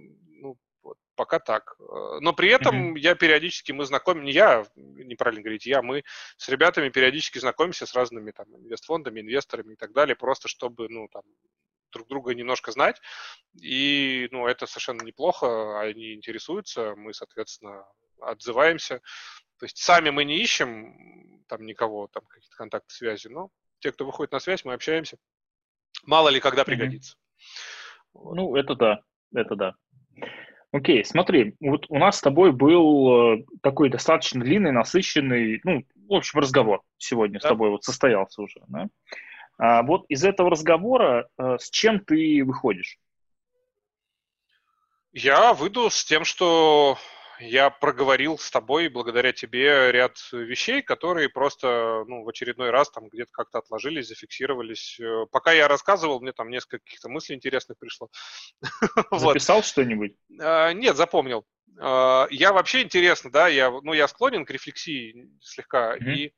[1.17, 1.75] пока так.
[1.79, 2.99] Э, но при этом mm-hmm.
[2.99, 6.03] я периодически, мы знакомим, не я, неправильно говорить, я, мы
[6.37, 11.09] с ребятами периодически знакомимся с разными там инвестфондами, инвесторами и так далее, просто чтобы, ну,
[11.09, 11.23] там,
[11.91, 13.01] друг друга немножко знать.
[13.61, 17.85] И, ну, это совершенно неплохо, они интересуются, мы, соответственно,
[18.21, 19.01] отзываемся.
[19.59, 23.49] То есть сами мы не ищем там никого, там какие-то контакты, связи, но
[23.79, 25.17] те, кто выходит на связь, мы общаемся.
[26.03, 27.15] Мало ли когда пригодится.
[27.15, 28.33] Mm-hmm.
[28.35, 29.01] Ну, это да,
[29.33, 29.75] это да.
[30.71, 36.13] Окей, смотри, вот у нас с тобой был э, такой достаточно длинный, насыщенный, ну, в
[36.13, 37.47] общем, разговор сегодня да.
[37.47, 38.87] с тобой вот состоялся уже, да?
[39.57, 42.99] А вот из этого разговора э, с чем ты выходишь?
[45.13, 46.97] Я выйду с тем, что
[47.39, 53.09] я проговорил с тобой благодаря тебе ряд вещей, которые просто ну, в очередной раз там
[53.09, 54.99] где-то как-то отложились, зафиксировались.
[54.99, 58.09] Э, пока я рассказывал, мне там несколько каких-то мыслей интересных пришло.
[59.11, 60.15] Записал что-нибудь?
[60.39, 61.45] А, нет, запомнил.
[61.79, 66.31] А, я вообще интересно, да, я, ну, я склонен к рефлексии слегка, и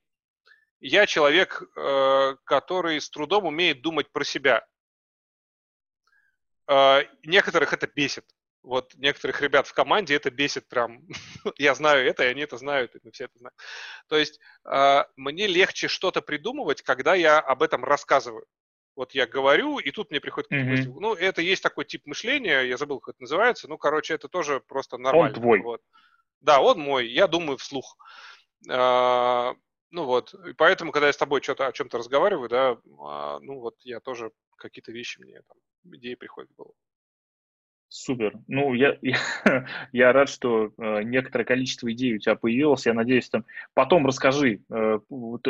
[0.79, 4.65] я человек, э, который с трудом умеет думать про себя.
[6.67, 8.25] А, некоторых это бесит
[8.63, 11.01] вот некоторых ребят в команде это бесит прям.
[11.57, 13.55] я знаю это, и они это знают, и мы все это знаем.
[14.07, 18.45] То есть э, мне легче что-то придумывать, когда я об этом рассказываю.
[18.95, 20.63] Вот я говорю, и тут мне приходит mm-hmm.
[20.63, 20.89] мысль.
[20.89, 23.69] Ну, это есть такой тип мышления, я забыл, как это называется.
[23.69, 25.29] Ну, короче, это тоже просто нормально.
[25.29, 25.61] Он твой.
[25.61, 25.81] Вот.
[26.41, 27.97] Да, он мой, я думаю вслух.
[28.69, 29.53] А,
[29.91, 33.59] ну вот, и поэтому, когда я с тобой что-то о чем-то разговариваю, да, а, ну
[33.59, 35.57] вот я тоже какие-то вещи мне там,
[35.95, 36.75] идеи приходят в голову.
[37.89, 38.33] Супер.
[38.47, 42.85] Ну, я, я, я рад, что э, некоторое количество идей у тебя появилось.
[42.85, 44.99] Я надеюсь, там потом расскажи, э,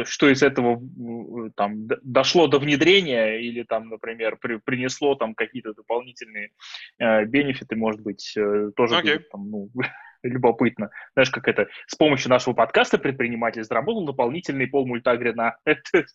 [0.05, 5.73] что из этого э, там дошло до внедрения или там, например, при, принесло там какие-то
[5.73, 6.51] дополнительные
[6.97, 9.01] э, бенефиты, может быть, э, тоже okay.
[9.01, 9.69] будет там, ну,
[10.23, 10.91] любопытно.
[11.13, 15.57] Знаешь, как это, с помощью нашего подкаста предприниматель заработал дополнительный пол мультагрена.
[15.65, 16.05] Это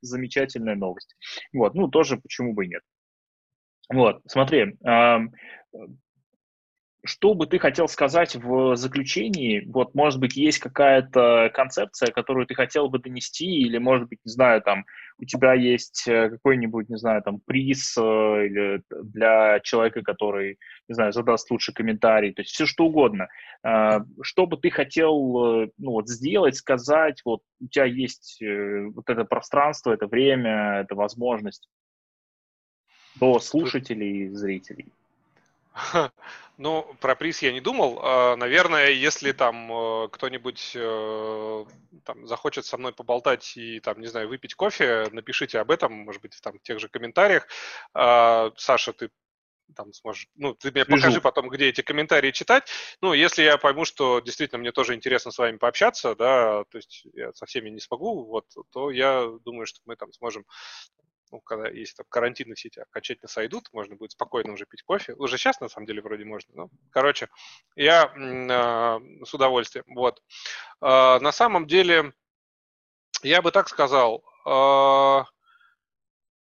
[0.00, 1.16] замечательная новость.
[1.52, 2.82] Вот, ну, тоже почему бы и нет.
[3.90, 4.76] Вот, смотри,
[7.04, 9.62] что бы ты хотел сказать в заключении?
[9.66, 14.32] Вот, может быть, есть какая-то концепция, которую ты хотел бы донести, или, может быть, не
[14.32, 14.86] знаю, там,
[15.18, 20.58] у тебя есть э, какой-нибудь, не знаю, там, приз э, для человека, который,
[20.88, 23.28] не знаю, задаст лучший комментарий, то есть все что угодно.
[23.62, 28.42] А, что бы ты хотел, э, ну, вот, сделать, сказать, вот, у тебя есть
[28.94, 31.68] вот это пространство, это время, это возможность
[33.16, 34.86] до слушателей и зрителей?
[36.56, 37.98] Ну, про приз я не думал.
[38.00, 41.64] А, наверное, если там э, кто-нибудь э,
[42.04, 46.22] там, захочет со мной поболтать и, там, не знаю, выпить кофе, напишите об этом, может
[46.22, 47.48] быть, в там, тех же комментариях.
[47.92, 49.10] А, Саша, ты
[49.74, 51.02] там сможешь, ну, ты мне Свяжу.
[51.02, 52.68] покажи потом, где эти комментарии читать.
[53.00, 57.06] Ну, если я пойму, что действительно мне тоже интересно с вами пообщаться, да, то есть
[57.14, 60.44] я со всеми не смогу, вот, то я думаю, что мы там сможем
[61.30, 65.14] ну, когда есть там карантины все эти окончательно сойдут, можно будет спокойно уже пить кофе.
[65.14, 66.52] Уже сейчас, на самом деле, вроде можно.
[66.54, 67.28] Но, короче,
[67.76, 69.84] я э, с удовольствием.
[69.88, 70.22] Вот.
[70.80, 72.12] Э, на самом деле,
[73.22, 75.24] я бы так сказал, э,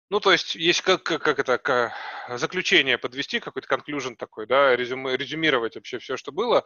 [0.10, 1.94] ну, то есть, есть как, как, как это, как
[2.38, 6.66] заключение подвести, какой-то conclusion такой, да, резюме, резюмировать вообще все, что было.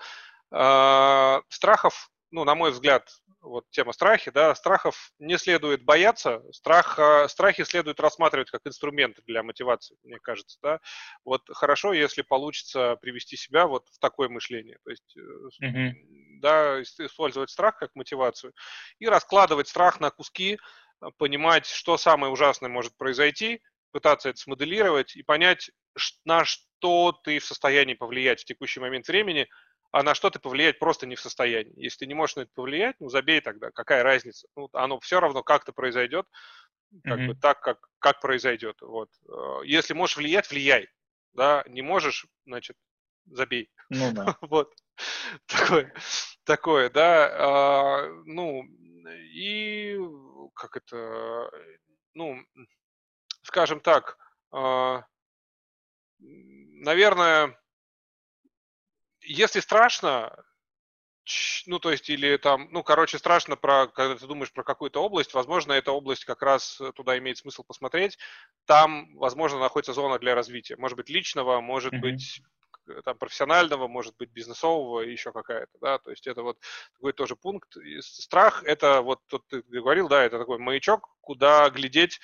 [0.52, 3.10] Э, страхов, ну, на мой взгляд,
[3.45, 6.99] вот тема страхи, да, страхов не следует бояться, страх,
[7.30, 10.80] страхи следует рассматривать как инструмент для мотивации, мне кажется, да.
[11.23, 15.17] Вот хорошо, если получится привести себя вот в такое мышление, то есть,
[15.63, 15.91] mm-hmm.
[16.41, 18.53] да, использовать страх как мотивацию
[18.99, 20.57] и раскладывать страх на куски,
[21.17, 23.61] понимать, что самое ужасное может произойти,
[23.91, 25.69] пытаться это смоделировать и понять,
[26.26, 29.47] на что ты в состоянии повлиять в текущий момент времени–
[29.95, 31.72] а на что ты повлиять просто не в состоянии.
[31.77, 34.45] Если ты не можешь на это повлиять, ну забей тогда, какая разница?
[34.57, 36.27] Ну, оно все равно как-то произойдет,
[37.05, 37.27] как mm-hmm.
[37.27, 38.76] бы так, как, как произойдет.
[38.81, 39.09] Вот.
[39.30, 40.89] Э, если можешь влиять, влияй.
[41.31, 42.76] Да, не можешь, значит,
[43.26, 43.72] забей.
[43.89, 44.35] Ну да.
[44.41, 44.76] вот.
[45.45, 45.93] Такое,
[46.43, 47.30] такое, да.
[47.31, 48.65] А, ну,
[49.34, 49.97] и
[50.55, 51.49] как это,
[52.13, 52.38] ну,
[53.43, 54.17] скажем так,
[54.51, 55.05] а,
[56.19, 57.57] наверное,
[59.26, 60.35] если страшно,
[61.65, 65.34] ну, то есть, или там, ну, короче, страшно про, когда ты думаешь про какую-то область,
[65.34, 68.18] возможно, эта область как раз э, туда имеет смысл посмотреть.
[68.65, 70.76] Там, возможно, находится зона для развития.
[70.77, 71.99] Может быть, личного, может mm-hmm.
[71.99, 72.41] быть,
[73.03, 76.60] там, профессионального, может быть, бизнесового, еще какая-то, да, то есть это вот
[76.93, 77.76] такой тоже пункт.
[77.77, 82.19] И страх– это, вот тут ты говорил, да, это такой маячок, куда глядеть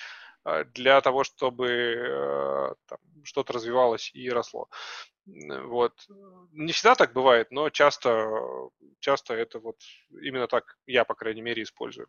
[0.74, 4.68] для того, чтобы там, что-то развивалось и росло.
[5.26, 5.92] Вот.
[6.52, 8.28] Не всегда так бывает, но часто,
[9.00, 9.76] часто это вот
[10.10, 12.08] именно так я, по крайней мере, использую.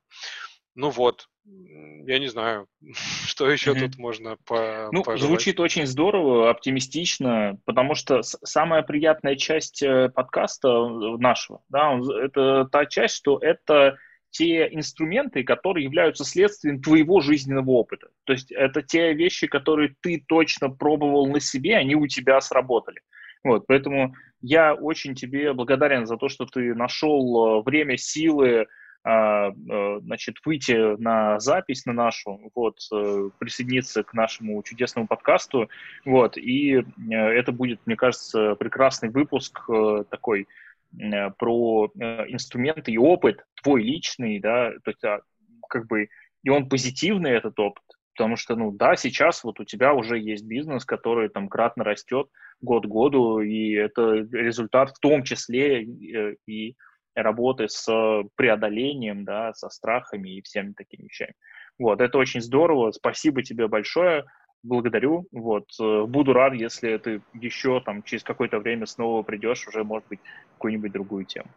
[0.76, 2.68] Ну вот, я не знаю,
[3.28, 3.80] что еще mm-hmm.
[3.80, 5.22] тут можно по Ну, пожелать.
[5.30, 12.66] звучит очень здорово, оптимистично, потому что самая приятная часть э, подкаста э, нашего, да, это
[12.72, 13.98] та часть, что это
[14.34, 18.08] те инструменты, которые являются следствием твоего жизненного опыта.
[18.24, 23.02] То есть это те вещи, которые ты точно пробовал на себе, они у тебя сработали.
[23.44, 28.66] Вот, поэтому я очень тебе благодарен за то, что ты нашел э, время, силы,
[29.04, 35.70] а, э, значит, выйти на запись на нашу, вот, э, присоединиться к нашему чудесному подкасту,
[36.06, 39.60] вот, и это будет, мне кажется, прекрасный выпуск
[40.10, 40.48] такой
[41.38, 41.88] про
[42.28, 45.22] инструменты и опыт твой личный, да, то есть а,
[45.70, 46.10] как бы
[46.44, 47.84] и он позитивный этот опыт,
[48.15, 52.28] потому что, ну, да, сейчас вот у тебя уже есть бизнес, который там кратно растет
[52.61, 56.76] год году, и это результат в том числе и
[57.15, 57.86] работы с
[58.36, 61.34] преодолением, да, со страхами и всеми такими вещами.
[61.80, 64.26] Вот, это очень здорово, спасибо тебе большое,
[64.64, 69.84] благодарю, вот, э, буду рад, если ты еще там через какое-то время снова придешь, уже,
[69.84, 70.19] может быть,
[70.53, 71.49] какую-нибудь другую тему.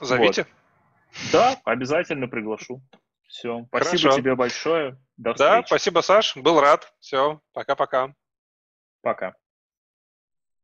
[0.00, 0.42] Зовите.
[0.42, 1.32] Вот.
[1.32, 2.82] Да, обязательно приглашу.
[3.26, 4.18] Все, спасибо Хорошо.
[4.18, 4.98] тебе большое.
[5.16, 5.50] До встречи.
[5.50, 6.92] Да, спасибо, Саш, был рад.
[6.98, 8.12] Все, пока-пока.
[9.02, 9.34] Пока.